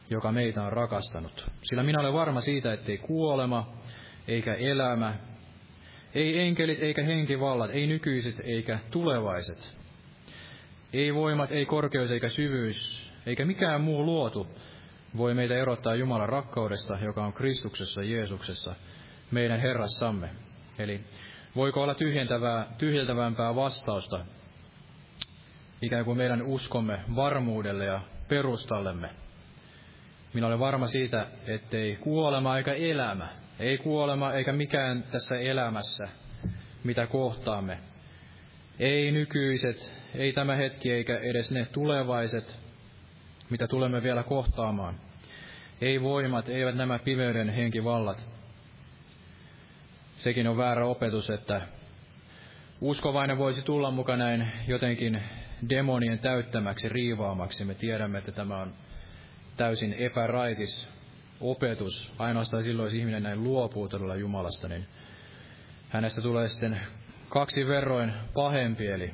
joka 0.10 0.32
meitä 0.32 0.64
on 0.64 0.74
rakastanut. 0.74 1.45
Sillä 1.64 1.84
minä 1.84 1.99
olen 1.99 2.14
varma 2.14 2.41
siitä, 2.41 2.74
ettei 2.74 2.98
kuolema, 2.98 3.74
eikä 4.28 4.53
elämä, 4.53 5.14
ei 6.18 6.39
enkelit 6.39 6.84
eikä 6.84 7.03
henkivallat, 7.03 7.72
ei 7.72 7.88
nykyiset 7.88 8.41
eikä 8.44 8.80
tulevaiset, 8.91 9.76
ei 10.94 11.15
voimat, 11.15 11.52
ei 11.52 11.65
korkeus 11.65 12.11
eikä 12.11 12.30
syvyys, 12.30 13.11
eikä 13.26 13.45
mikään 13.45 13.81
muu 13.81 14.06
luotu 14.06 14.48
voi 15.18 15.34
meitä 15.34 15.56
erottaa 15.56 15.95
Jumalan 15.95 16.30
rakkaudesta, 16.30 16.98
joka 17.02 17.26
on 17.26 17.34
Kristuksessa 17.34 18.03
Jeesuksessa, 18.03 18.76
meidän 19.31 19.60
Herrassamme. 19.60 20.30
Eli 20.80 20.99
voiko 21.56 21.84
olla 21.84 21.94
tyhjentävää, 21.94 22.76
tyhjentävämpää 22.77 23.56
vastausta 23.56 24.26
ikään 25.81 26.06
kuin 26.06 26.18
meidän 26.18 26.41
uskomme 26.41 26.99
varmuudelle 27.15 27.85
ja 27.85 28.02
perustallemme. 28.27 29.10
Minä 30.34 30.48
olen 30.48 30.60
varma 30.60 30.88
siitä, 30.88 31.27
ettei 31.48 31.95
kuolema 31.95 32.57
eikä 32.57 32.73
elämä, 32.73 33.27
ei 33.60 33.78
kuolema 33.78 34.34
eikä 34.34 34.54
mikään 34.54 35.04
tässä 35.12 35.36
elämässä, 35.36 36.10
mitä 36.84 37.08
kohtaamme, 37.08 37.80
ei 38.80 39.12
nykyiset, 39.12 39.94
ei 40.16 40.34
tämä 40.34 40.56
hetki 40.56 40.92
eikä 40.92 41.18
edes 41.18 41.52
ne 41.52 41.66
tulevaiset, 41.66 42.60
mitä 43.50 43.68
tulemme 43.68 44.04
vielä 44.04 44.24
kohtaamaan. 44.24 45.00
Ei 45.82 46.02
voimat, 46.02 46.50
eivät 46.50 46.76
nämä 46.76 47.00
pimeyden 47.00 47.50
henkivallat. 47.50 48.30
Sekin 50.18 50.48
on 50.48 50.58
väärä 50.58 50.86
opetus, 50.86 51.30
että 51.30 51.62
uskovainen 52.82 53.38
voisi 53.38 53.62
tulla 53.62 53.92
mukaan 53.92 54.20
näin 54.20 54.48
jotenkin 54.68 55.24
demonien 55.70 56.20
täyttämäksi, 56.20 56.90
riivaamaksi. 56.90 57.66
Me 57.66 57.74
tiedämme, 57.74 58.18
että 58.18 58.32
tämä 58.32 58.58
on 58.58 58.74
täysin 59.58 59.94
epäraitis 59.94 60.88
opetus. 61.42 62.12
Ainoastaan 62.18 62.64
silloin, 62.64 62.88
jos 62.88 63.00
ihminen 63.00 63.24
näin 63.24 63.44
luopuu 63.44 63.88
todella 63.88 64.16
Jumalasta, 64.16 64.68
niin 64.68 64.88
hänestä 65.90 66.22
tulee 66.22 66.48
sitten 66.48 66.82
kaksi 67.30 67.68
verroin 67.68 68.14
pahempi, 68.34 68.88
eli 68.88 69.14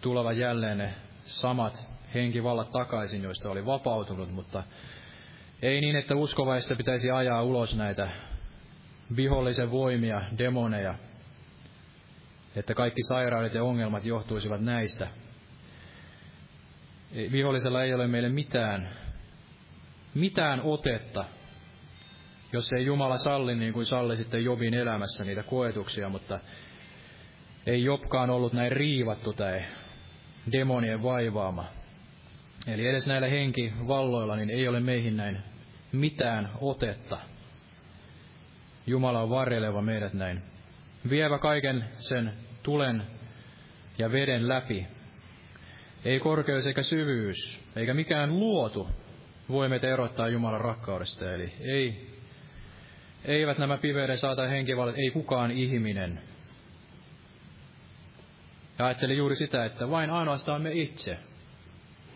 tulevat 0.00 0.36
jälleen 0.36 0.78
ne 0.78 0.94
samat 1.26 1.86
henkivallat 2.14 2.72
takaisin, 2.72 3.22
joista 3.22 3.50
oli 3.50 3.66
vapautunut, 3.66 4.32
mutta 4.32 4.62
ei 5.62 5.80
niin, 5.80 5.96
että 5.96 6.14
uskovaista 6.16 6.76
pitäisi 6.76 7.10
ajaa 7.10 7.42
ulos 7.42 7.76
näitä 7.76 8.10
vihollisen 9.16 9.70
voimia, 9.70 10.22
demoneja, 10.38 10.94
että 12.56 12.74
kaikki 12.74 13.02
sairaudet 13.02 13.54
ja 13.54 13.64
ongelmat 13.64 14.04
johtuisivat 14.04 14.60
näistä. 14.60 15.08
Vihollisella 17.32 17.82
ei 17.82 17.94
ole 17.94 18.06
meille 18.06 18.28
mitään, 18.28 18.88
mitään 20.14 20.60
otetta, 20.60 21.24
jos 22.52 22.72
ei 22.72 22.84
Jumala 22.84 23.18
salli 23.18 23.54
niin 23.54 23.72
kuin 23.72 23.86
salli 23.86 24.16
sitten 24.16 24.44
Jobin 24.44 24.74
elämässä 24.74 25.24
niitä 25.24 25.42
koetuksia, 25.42 26.08
mutta 26.08 26.40
ei 27.66 27.84
Jobkaan 27.84 28.30
ollut 28.30 28.52
näin 28.52 28.72
riivattu 28.72 29.32
tai 29.32 29.62
demonien 30.52 31.02
vaivaama. 31.02 31.64
Eli 32.66 32.86
edes 32.86 33.06
näillä 33.06 33.28
henkivalloilla 33.28 34.36
niin 34.36 34.50
ei 34.50 34.68
ole 34.68 34.80
meihin 34.80 35.16
näin 35.16 35.38
mitään 35.92 36.50
otetta. 36.60 37.18
Jumala 38.86 39.22
on 39.22 39.30
varjeleva 39.30 39.82
meidät 39.82 40.12
näin. 40.12 40.42
Vievä 41.10 41.38
kaiken 41.38 41.84
sen 41.94 42.32
tulen 42.62 43.02
ja 43.98 44.12
veden 44.12 44.48
läpi. 44.48 44.86
Ei 46.04 46.20
korkeus 46.20 46.66
eikä 46.66 46.82
syvyys, 46.82 47.58
eikä 47.76 47.94
mikään 47.94 48.38
luotu 48.38 48.88
voi 49.48 49.68
meitä 49.68 49.88
erottaa 49.88 50.28
Jumalan 50.28 50.60
rakkaudesta. 50.60 51.32
Eli 51.32 51.52
ei, 51.60 52.16
eivät 53.24 53.58
nämä 53.58 53.78
pimeyden 53.78 54.18
saata 54.18 54.48
henkivallat, 54.48 54.98
ei 54.98 55.10
kukaan 55.10 55.50
ihminen. 55.50 56.20
Ja 58.78 58.86
ajattelin 58.86 59.16
juuri 59.16 59.36
sitä, 59.36 59.64
että 59.64 59.90
vain 59.90 60.10
ainoastaan 60.10 60.62
me 60.62 60.72
itse, 60.72 61.18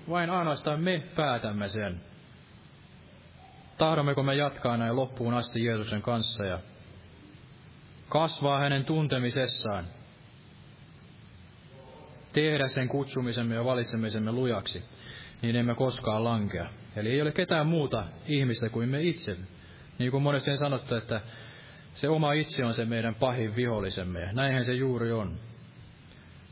vain 0.08 0.30
ainoastaan 0.30 0.80
me 0.80 1.02
päätämme 1.16 1.68
sen. 1.68 2.00
Tahdommeko 3.78 4.22
me 4.22 4.34
jatkaa 4.34 4.76
näin 4.76 4.96
loppuun 4.96 5.34
asti 5.34 5.64
Jeesuksen 5.64 6.02
kanssa 6.02 6.44
ja 6.44 6.58
kasvaa 8.08 8.58
hänen 8.58 8.84
tuntemisessaan, 8.84 9.84
tehdä 12.32 12.68
sen 12.68 12.88
kutsumisemme 12.88 13.54
ja 13.54 13.64
valitsemisemme 13.64 14.32
lujaksi, 14.32 14.84
niin 15.42 15.56
emme 15.56 15.74
koskaan 15.74 16.24
lankea. 16.24 16.81
Eli 16.96 17.10
ei 17.10 17.22
ole 17.22 17.32
ketään 17.32 17.66
muuta 17.66 18.04
ihmistä 18.26 18.68
kuin 18.68 18.88
me 18.88 19.02
itse. 19.02 19.36
Niin 19.98 20.10
kuin 20.10 20.22
monesti 20.22 20.50
on 20.50 20.58
sanottu, 20.58 20.94
että 20.94 21.20
se 21.94 22.08
oma 22.08 22.32
itse 22.32 22.64
on 22.64 22.74
se 22.74 22.84
meidän 22.84 23.14
pahin 23.14 23.56
vihollisemme. 23.56 24.20
Ja 24.20 24.32
näinhän 24.32 24.64
se 24.64 24.74
juuri 24.74 25.12
on. 25.12 25.38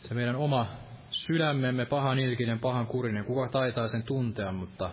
Se 0.03 0.15
meidän 0.15 0.37
oma 0.37 0.67
sydämemme, 1.11 1.87
pahan 1.87 2.19
ilkinen, 2.19 2.59
pahan 2.59 2.87
kurinen, 2.87 3.25
kuka 3.25 3.49
taitaa 3.49 3.89
sen 3.89 4.03
tuntea, 4.03 4.53
mutta 4.53 4.91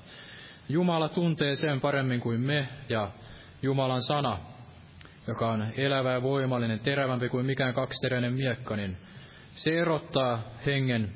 Jumala 0.70 1.10
tuntee 1.10 1.56
sen 1.56 1.82
paremmin 1.82 2.20
kuin 2.20 2.42
me, 2.42 2.68
ja 2.90 3.12
Jumalan 3.62 4.02
sana, 4.02 4.38
joka 5.28 5.52
on 5.52 5.68
elävä 5.78 6.12
ja 6.12 6.22
voimallinen, 6.22 6.80
terävämpi 6.80 7.30
kuin 7.30 7.46
mikään 7.46 7.74
kaksiteräinen 7.74 8.34
miekka, 8.34 8.76
niin 8.76 8.98
se 9.52 9.72
erottaa 9.72 10.44
hengen 10.66 11.12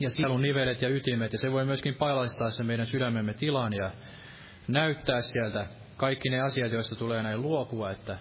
ja 0.00 0.10
sielun 0.10 0.42
nivelet 0.42 0.82
ja 0.82 0.88
ytimet, 0.88 1.32
ja 1.32 1.38
se 1.38 1.52
voi 1.52 1.64
myöskin 1.64 1.94
pailallistaa 1.94 2.50
se 2.50 2.64
meidän 2.64 2.86
sydämemme 2.86 3.34
tilan 3.34 3.72
ja 3.72 3.90
näyttää 4.68 5.22
sieltä 5.22 5.66
kaikki 5.96 6.30
ne 6.30 6.40
asiat, 6.40 6.72
joista 6.72 6.96
tulee 6.96 7.22
näin 7.22 7.42
luopua, 7.42 7.90
että 7.90 8.18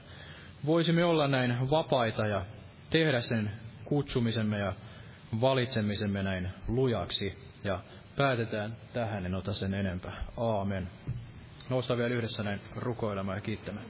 voisimme 0.65 1.05
olla 1.05 1.27
näin 1.27 1.69
vapaita 1.69 2.27
ja 2.27 2.45
tehdä 2.89 3.19
sen 3.19 3.51
kutsumisemme 3.85 4.57
ja 4.57 4.73
valitsemisemme 5.41 6.23
näin 6.23 6.49
lujaksi. 6.67 7.49
Ja 7.63 7.79
päätetään 8.15 8.77
tähän, 8.93 9.25
en 9.25 9.35
ota 9.35 9.53
sen 9.53 9.73
enempää. 9.73 10.23
Aamen. 10.37 10.87
Nousta 11.69 11.97
vielä 11.97 12.13
yhdessä 12.15 12.43
näin 12.43 12.61
rukoilemaan 12.75 13.37
ja 13.37 13.41
kiittämään. 13.41 13.85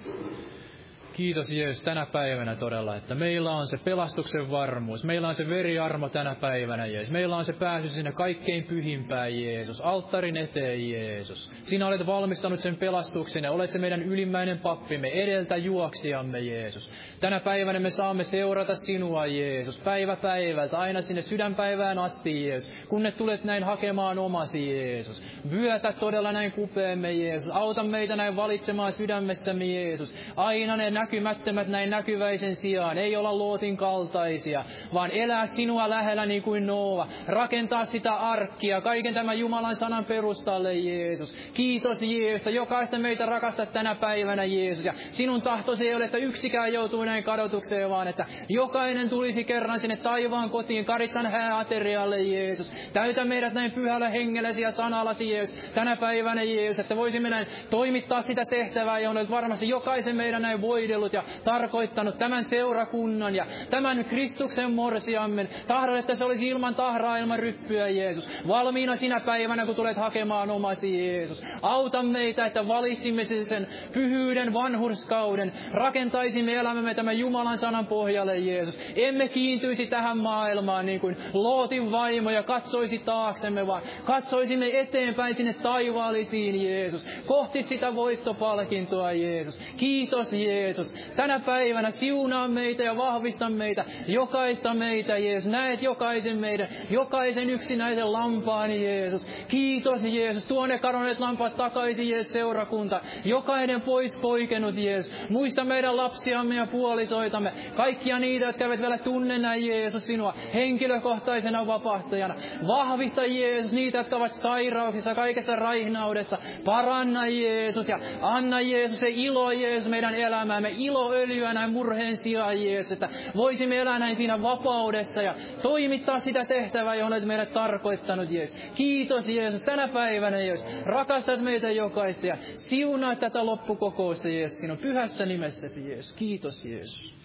Kiitos 1.19 1.51
Jeesus 1.51 1.83
tänä 1.83 2.05
päivänä 2.05 2.55
todella, 2.55 2.95
että 2.95 3.15
meillä 3.15 3.51
on 3.51 3.67
se 3.67 3.77
pelastuksen 3.77 4.51
varmuus. 4.51 5.03
Meillä 5.03 5.27
on 5.27 5.35
se 5.35 5.49
veriarmo 5.49 6.09
tänä 6.09 6.35
päivänä, 6.35 6.85
Jeesus. 6.85 7.11
Meillä 7.11 7.35
on 7.35 7.45
se 7.45 7.53
pääsy 7.53 7.89
sinne 7.89 8.11
kaikkein 8.11 8.63
pyhimpään, 8.63 9.41
Jeesus. 9.41 9.81
Alttarin 9.81 10.37
eteen, 10.37 10.89
Jeesus. 10.89 11.51
Sinä 11.63 11.87
olet 11.87 12.05
valmistanut 12.05 12.59
sen 12.59 12.75
pelastuksen 12.75 13.43
ja 13.43 13.51
olet 13.51 13.71
se 13.71 13.79
meidän 13.79 14.01
ylimmäinen 14.01 14.59
pappimme, 14.59 15.07
edeltä 15.07 15.57
juoksijamme, 15.57 16.39
Jeesus. 16.39 16.91
Tänä 17.19 17.39
päivänä 17.39 17.79
me 17.79 17.89
saamme 17.89 18.23
seurata 18.23 18.75
sinua, 18.75 19.25
Jeesus, 19.25 19.77
päivä 19.77 20.15
päivältä, 20.15 20.77
aina 20.77 21.01
sinne 21.01 21.21
sydänpäivään 21.21 21.99
asti, 21.99 22.47
Jeesus. 22.47 22.71
Kun 22.89 23.03
ne 23.03 23.11
tulet 23.11 23.43
näin 23.43 23.63
hakemaan 23.63 24.19
omasi, 24.19 24.69
Jeesus. 24.69 25.23
Vyötä 25.51 25.93
todella 25.93 26.31
näin 26.31 26.51
kupeemme, 26.51 27.13
Jeesus. 27.13 27.51
Auta 27.51 27.83
meitä 27.83 28.15
näin 28.15 28.35
valitsemaan 28.35 28.93
sydämessämme, 28.93 29.65
Jeesus. 29.65 30.15
Aina 30.35 30.77
ne 30.77 30.89
näkymättömät 31.09 31.67
näin 31.67 31.89
näkyväisen 31.89 32.55
sijaan. 32.55 32.97
Ei 32.97 33.15
olla 33.15 33.33
luotin 33.33 33.77
kaltaisia, 33.77 34.65
vaan 34.93 35.11
elää 35.11 35.47
sinua 35.47 35.89
lähellä 35.89 36.25
niin 36.25 36.41
kuin 36.43 36.67
Noa. 36.67 37.07
Rakentaa 37.27 37.85
sitä 37.85 38.13
arkkia, 38.13 38.81
kaiken 38.81 39.13
tämän 39.13 39.39
Jumalan 39.39 39.75
sanan 39.75 40.05
perustalle, 40.05 40.73
Jeesus. 40.73 41.35
Kiitos 41.53 42.03
Jeesus, 42.03 42.53
jokaista 42.53 42.99
meitä 42.99 43.25
rakastat 43.25 43.73
tänä 43.73 43.95
päivänä, 43.95 44.43
Jeesus. 44.43 44.85
Ja 44.85 44.93
sinun 45.11 45.41
tahtosi 45.41 45.87
ei 45.87 45.95
ole, 45.95 46.05
että 46.05 46.17
yksikään 46.17 46.73
joutuu 46.73 47.03
näin 47.03 47.23
kadotukseen, 47.23 47.89
vaan 47.89 48.07
että 48.07 48.25
jokainen 48.49 49.09
tulisi 49.09 49.43
kerran 49.43 49.79
sinne 49.79 49.97
taivaan 49.97 50.49
kotiin, 50.49 50.85
karitsan 50.85 51.31
hääaterialle, 51.31 52.21
Jeesus. 52.21 52.71
Täytä 52.93 53.25
meidät 53.25 53.53
näin 53.53 53.71
pyhällä 53.71 54.09
hengellesi 54.09 54.61
ja 54.61 54.71
sanallasi, 54.71 55.31
Jeesus. 55.31 55.55
Tänä 55.73 55.95
päivänä, 55.95 56.43
Jeesus, 56.43 56.79
että 56.79 56.95
voisimme 56.95 57.29
näin 57.29 57.47
toimittaa 57.69 58.21
sitä 58.21 58.45
tehtävää, 58.45 58.99
johon 58.99 59.17
olet 59.17 59.29
varmasti 59.29 59.69
jokaisen 59.69 60.15
meidän 60.15 60.41
näin 60.41 60.61
voidellut 60.99 61.13
ja 61.13 61.23
tarkoittanut 61.43 62.17
tämän 62.17 62.43
seurakunnan 62.43 63.35
ja 63.35 63.45
tämän 63.69 64.05
Kristuksen 64.05 64.71
morsiammen. 64.71 65.49
Tahdon, 65.67 65.97
että 65.97 66.15
se 66.15 66.25
olisi 66.25 66.47
ilman 66.47 66.75
tahraa, 66.75 67.17
ilman 67.17 67.39
ryppyä, 67.39 67.89
Jeesus. 67.89 68.29
Valmiina 68.47 68.95
sinä 68.95 69.19
päivänä, 69.19 69.65
kun 69.65 69.75
tulet 69.75 69.97
hakemaan 69.97 70.51
omasi, 70.51 71.07
Jeesus. 71.07 71.43
Auta 71.61 72.03
meitä, 72.03 72.45
että 72.45 72.67
valitsemme 72.67 73.23
sen 73.23 73.67
pyhyyden 73.93 74.53
vanhurskauden. 74.53 75.51
Rakentaisimme 75.71 76.53
elämämme 76.53 76.95
tämän 76.95 77.19
Jumalan 77.19 77.57
sanan 77.57 77.87
pohjalle, 77.87 78.37
Jeesus. 78.37 78.79
Emme 78.95 79.27
kiintyisi 79.27 79.87
tähän 79.87 80.17
maailmaan 80.17 80.85
niin 80.85 80.99
kuin 80.99 81.17
Lootin 81.33 81.91
vaimo 81.91 82.29
ja 82.29 82.43
katsoisi 82.43 82.99
taaksemme, 82.99 83.67
vaan 83.67 83.81
katsoisimme 84.05 84.79
eteenpäin 84.79 85.35
sinne 85.35 85.53
taivaallisiin, 85.53 86.63
Jeesus. 86.63 87.05
Kohti 87.25 87.63
sitä 87.63 87.95
voittopalkintoa, 87.95 89.11
Jeesus. 89.11 89.59
Kiitos, 89.77 90.33
Jeesus. 90.33 90.88
Tänä 91.15 91.39
päivänä 91.39 91.91
siunaa 91.91 92.47
meitä 92.47 92.83
ja 92.83 92.97
vahvista 92.97 93.49
meitä, 93.49 93.85
jokaista 94.07 94.73
meitä, 94.73 95.17
Jeesus. 95.17 95.51
Näet 95.51 95.81
jokaisen 95.81 96.37
meidän, 96.37 96.67
jokaisen 96.89 97.49
yksinäisen 97.49 98.13
lampaan, 98.13 98.81
Jeesus. 98.81 99.27
Kiitos, 99.47 100.01
Jeesus. 100.03 100.45
Tuo 100.45 100.67
ne 100.67 100.79
kadonneet 100.79 101.19
lampaat 101.19 101.55
takaisin, 101.55 102.09
Jeesus, 102.09 102.33
seurakunta. 102.33 103.01
Jokainen 103.25 103.81
pois 103.81 104.15
poikennut, 104.15 104.77
Jeesus. 104.77 105.29
Muista 105.29 105.65
meidän 105.65 105.97
lapsiamme 105.97 106.55
ja 106.55 106.67
puolisoitamme. 106.67 107.53
Kaikkia 107.75 108.19
niitä, 108.19 108.45
jotka 108.45 108.63
eivät 108.63 108.81
vielä 108.81 108.97
tunne 108.97 109.37
näin, 109.37 109.67
Jeesus, 109.67 110.05
sinua 110.05 110.33
henkilökohtaisena 110.53 111.67
vapahtajana. 111.67 112.35
Vahvista, 112.67 113.25
Jeesus, 113.25 113.71
niitä, 113.71 113.97
jotka 113.97 114.15
ovat 114.15 114.33
sairauksissa, 114.33 115.15
kaikessa 115.15 115.55
raihnaudessa. 115.55 116.37
Paranna, 116.65 117.27
Jeesus, 117.27 117.89
ja 117.89 117.99
anna, 118.21 118.61
Jeesus, 118.61 118.99
se 118.99 119.09
ilo, 119.09 119.51
Jeesus, 119.51 119.89
meidän 119.89 120.15
elämäämme. 120.15 120.68
Ilo 120.77 121.11
öljyä 121.13 121.53
näin 121.53 121.71
murheen 121.71 122.17
sijaan, 122.17 122.63
Jeesus, 122.63 122.91
että 122.91 123.09
voisimme 123.35 123.77
elää 123.79 123.99
näin 123.99 124.15
siinä 124.15 124.41
vapaudessa 124.41 125.21
ja 125.21 125.35
toimittaa 125.61 126.19
sitä 126.19 126.45
tehtävää, 126.45 126.95
johon 126.95 127.13
olet 127.13 127.25
meidät 127.25 127.53
tarkoittanut, 127.53 128.31
Jeesus. 128.31 128.55
Kiitos, 128.75 129.29
Jeesus, 129.29 129.61
tänä 129.61 129.87
päivänä, 129.87 130.39
Jeesus. 130.39 130.65
Rakastat 130.85 131.41
meitä 131.41 131.71
jokaista 131.71 132.27
ja 132.27 132.37
siunaa 132.57 133.15
tätä 133.15 133.45
loppukokousta, 133.45 134.29
Jeesus, 134.29 134.57
sinun 134.57 134.77
pyhässä 134.77 135.25
nimessäsi, 135.25 135.89
Jeesus. 135.89 136.13
Kiitos, 136.13 136.65
Jeesus. 136.65 137.15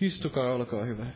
Istukaa, 0.00 0.52
olkaa 0.54 0.84
hyvä. 0.84 1.06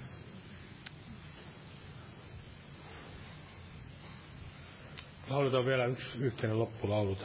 Lauletaan 5.30 5.66
vielä 5.66 5.86
yksi 5.86 6.18
yhteinen 6.18 6.58
loppulaulu 6.58 7.16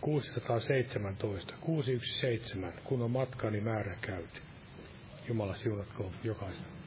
617, 0.00 1.54
617, 1.60 2.80
kun 2.84 3.02
on 3.02 3.10
matkani 3.10 3.60
määrä 3.60 3.96
käyty. 4.00 4.40
Jumala 5.28 5.54
siunatkoon 5.54 6.12
jokaista. 6.24 6.79